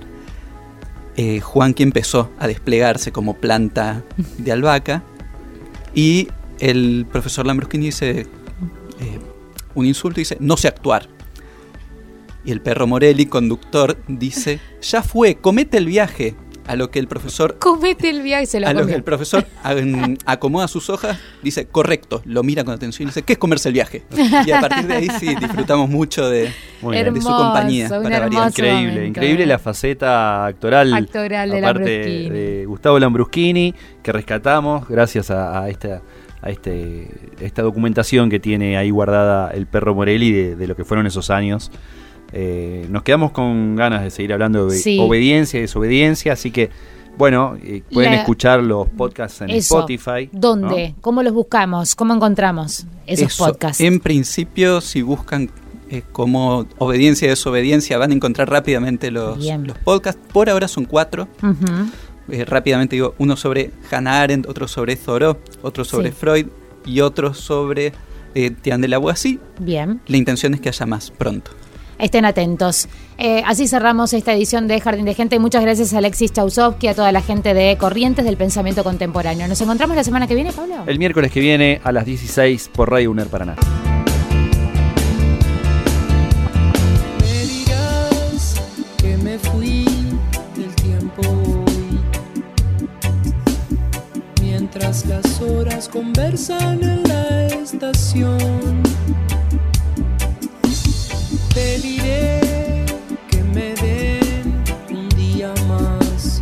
Eh, 1.18 1.40
Juanqui 1.40 1.82
empezó 1.82 2.32
a 2.38 2.46
desplegarse 2.46 3.12
como 3.12 3.34
planta 3.34 4.02
de 4.38 4.50
albahaca 4.50 5.02
y 5.94 6.28
el 6.58 7.06
profesor 7.12 7.46
Lambrusquini 7.46 7.86
dice 7.86 8.20
eh, 8.20 8.26
un 9.74 9.84
insulto 9.84 10.20
y 10.20 10.22
dice 10.22 10.38
no 10.40 10.56
sé 10.56 10.68
actuar. 10.68 11.06
Y 12.46 12.52
el 12.52 12.62
perro 12.62 12.86
Morelli, 12.86 13.26
conductor, 13.26 13.98
dice 14.08 14.58
ya 14.80 15.02
fue, 15.02 15.34
comete 15.34 15.76
el 15.76 15.84
viaje. 15.84 16.34
A 16.68 16.76
lo 16.76 16.90
que 16.90 16.98
el 16.98 17.08
profesor 17.08 17.58
Comete 17.58 18.10
el 18.10 18.22
viaje 18.22 18.44
y 18.44 18.46
se 18.46 18.60
lo 18.60 18.68
a 18.68 18.72
lo 18.72 18.86
que 18.86 18.94
el 18.94 19.02
profesor 19.02 19.44
acomoda 20.26 20.68
sus 20.68 20.90
hojas, 20.90 21.18
dice 21.42 21.66
correcto, 21.66 22.22
lo 22.24 22.42
mira 22.42 22.62
con 22.64 22.74
atención 22.74 23.06
y 23.06 23.10
dice, 23.10 23.22
¿qué 23.22 23.32
es 23.32 23.38
comerse 23.38 23.68
el 23.68 23.74
viaje? 23.74 24.04
Y 24.46 24.50
a 24.50 24.60
partir 24.60 24.86
de 24.86 24.94
ahí 24.94 25.08
sí, 25.18 25.34
disfrutamos 25.34 25.88
mucho 25.88 26.28
de, 26.28 26.52
Muy 26.82 26.92
bien. 27.00 27.12
de 27.14 27.20
su 27.20 27.28
compañía. 27.28 27.88
un 27.90 28.02
para 28.04 28.20
variar. 28.20 28.48
Increíble, 28.48 28.86
momento, 28.92 29.08
increíble 29.08 29.44
eh. 29.44 29.46
la 29.46 29.58
faceta 29.58 30.46
actoral, 30.46 30.92
Actoral 30.94 31.50
de 31.50 31.58
aparte 31.58 31.80
Lambruschini. 31.98 32.30
de 32.30 32.66
Gustavo 32.66 32.98
Lambruschini, 32.98 33.74
que 34.02 34.12
rescatamos 34.12 34.88
gracias 34.88 35.30
a, 35.30 35.62
a 35.62 35.68
esta 35.68 36.02
a 36.40 36.50
este 36.50 37.08
esta 37.40 37.62
documentación 37.62 38.30
que 38.30 38.38
tiene 38.38 38.76
ahí 38.76 38.90
guardada 38.90 39.50
el 39.50 39.66
perro 39.66 39.94
Morelli 39.94 40.30
de, 40.30 40.56
de 40.56 40.66
lo 40.68 40.76
que 40.76 40.84
fueron 40.84 41.06
esos 41.06 41.30
años. 41.30 41.70
Eh, 42.32 42.86
nos 42.90 43.02
quedamos 43.02 43.30
con 43.32 43.74
ganas 43.76 44.02
de 44.04 44.10
seguir 44.10 44.32
hablando 44.32 44.66
de 44.68 44.76
Sí. 44.78 44.98
obediencia 45.00 45.58
y 45.58 45.62
desobediencia, 45.62 46.32
así 46.34 46.50
que 46.50 46.70
bueno, 47.16 47.56
eh, 47.64 47.82
pueden 47.92 48.12
La- 48.12 48.18
escuchar 48.18 48.62
los 48.62 48.86
podcasts 48.88 49.40
en 49.40 49.50
Eso. 49.50 49.76
Spotify. 49.80 50.28
¿Dónde? 50.30 50.94
¿Cómo 51.00 51.22
los 51.24 51.32
buscamos? 51.32 51.96
¿Cómo 51.96 52.14
encontramos 52.14 52.86
esos 53.06 53.32
Eso, 53.32 53.46
podcasts? 53.46 53.80
En 53.80 53.98
principio, 53.98 54.80
si 54.80 55.02
buscan 55.02 55.50
eh, 55.90 56.02
como 56.12 56.66
obediencia 56.76 57.24
y 57.26 57.30
desobediencia, 57.30 57.96
van 57.98 58.10
a 58.10 58.14
encontrar 58.14 58.50
rápidamente 58.50 59.10
los, 59.10 59.38
Bien. 59.38 59.66
los 59.66 59.76
podcasts. 59.78 60.20
Por 60.34 60.50
ahora 60.50 60.68
son 60.68 60.84
cuatro. 60.84 61.26
Eh, 62.30 62.44
rápidamente 62.44 62.94
digo, 62.96 63.14
uno 63.18 63.36
sobre 63.36 63.70
Hannah 63.90 64.20
Arendt, 64.20 64.46
otro 64.48 64.68
sobre 64.68 64.96
Thoreau, 64.96 65.38
otro 65.62 65.84
sobre 65.86 66.10
Sí. 66.10 66.16
Freud 66.20 66.46
y 66.84 67.00
otro 67.00 67.32
sobre 67.32 67.94
eh, 68.34 68.50
Tian 68.50 68.82
de 68.82 68.88
la 68.88 68.98
Boissy. 68.98 69.40
Bien. 69.58 70.00
La 70.06 70.16
intención 70.18 70.52
es 70.54 70.60
que 70.60 70.68
haya 70.68 70.84
más 70.84 71.10
pronto. 71.10 71.50
Estén 71.98 72.24
atentos. 72.24 72.88
Eh, 73.18 73.42
así 73.44 73.66
cerramos 73.66 74.12
esta 74.12 74.32
edición 74.32 74.68
de 74.68 74.80
Jardín 74.80 75.04
de 75.04 75.14
Gente. 75.14 75.38
Muchas 75.40 75.62
gracias 75.62 75.92
a 75.92 75.98
Alexis 75.98 76.32
Chausovsky, 76.32 76.86
a 76.88 76.94
toda 76.94 77.10
la 77.10 77.20
gente 77.20 77.54
de 77.54 77.76
Corrientes 77.76 78.24
del 78.24 78.36
Pensamiento 78.36 78.84
Contemporáneo. 78.84 79.48
¿Nos 79.48 79.60
encontramos 79.60 79.96
la 79.96 80.04
semana 80.04 80.28
que 80.28 80.36
viene, 80.36 80.52
Pablo? 80.52 80.84
El 80.86 80.98
miércoles 80.98 81.32
que 81.32 81.40
viene 81.40 81.80
a 81.82 81.90
las 81.90 82.04
16 82.04 82.70
por 82.72 82.90
Radio 82.90 83.10
UNER 83.10 83.26
Paraná. 83.26 83.56
Me 87.20 87.46
dirás 87.46 88.54
que 88.98 89.16
me 89.16 89.36
fui 89.40 89.84
del 90.56 90.74
tiempo 90.76 91.22
hoy, 91.22 91.98
mientras 94.40 95.04
las 95.06 95.40
horas 95.40 95.88
conversan 95.88 96.80
en 96.84 97.02
la 97.02 97.46
estación. 97.46 98.38
Te 101.58 101.76
diré 101.80 102.38
que 103.28 103.42
me 103.42 103.74
den 103.82 104.62
un 104.90 105.08
día 105.08 105.52
más 105.66 106.40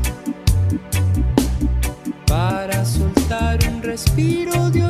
para 2.27 2.85
soltar 2.85 3.59
un 3.67 3.83
respiro 3.83 4.69
de 4.69 4.85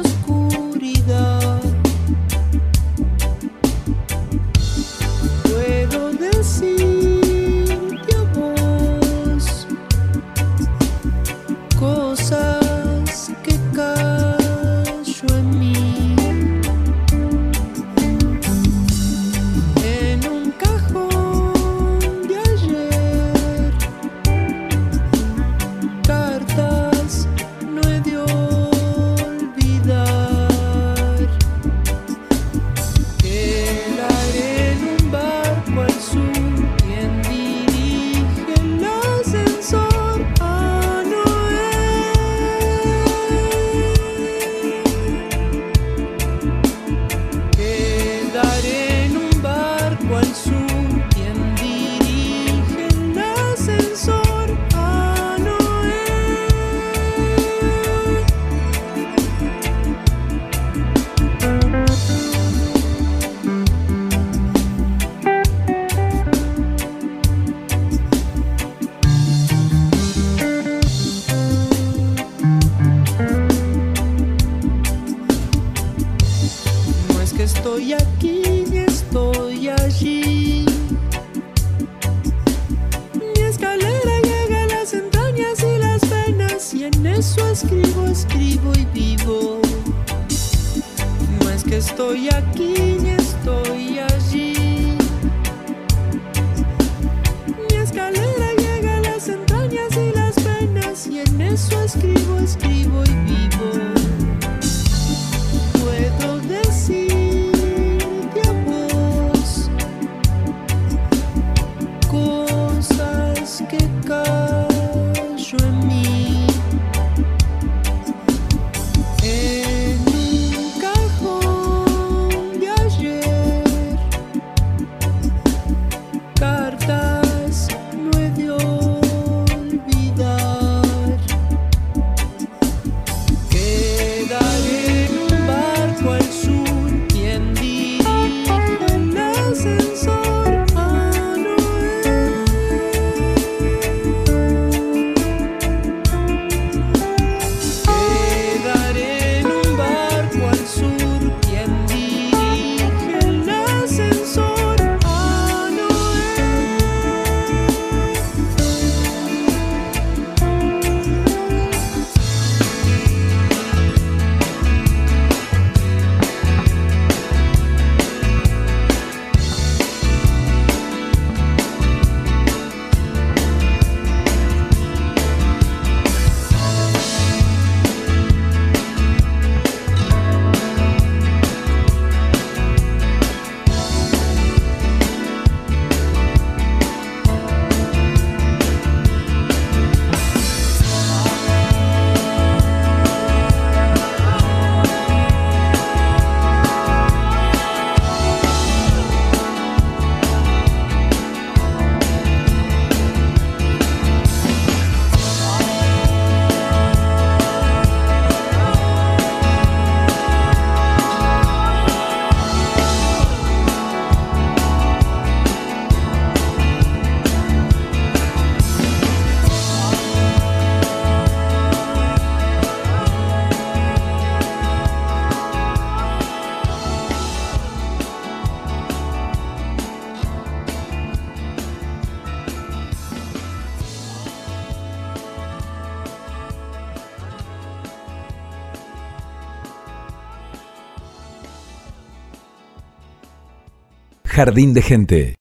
Jardín 244.36 244.74
de 244.74 244.82
Gente. 244.82 245.36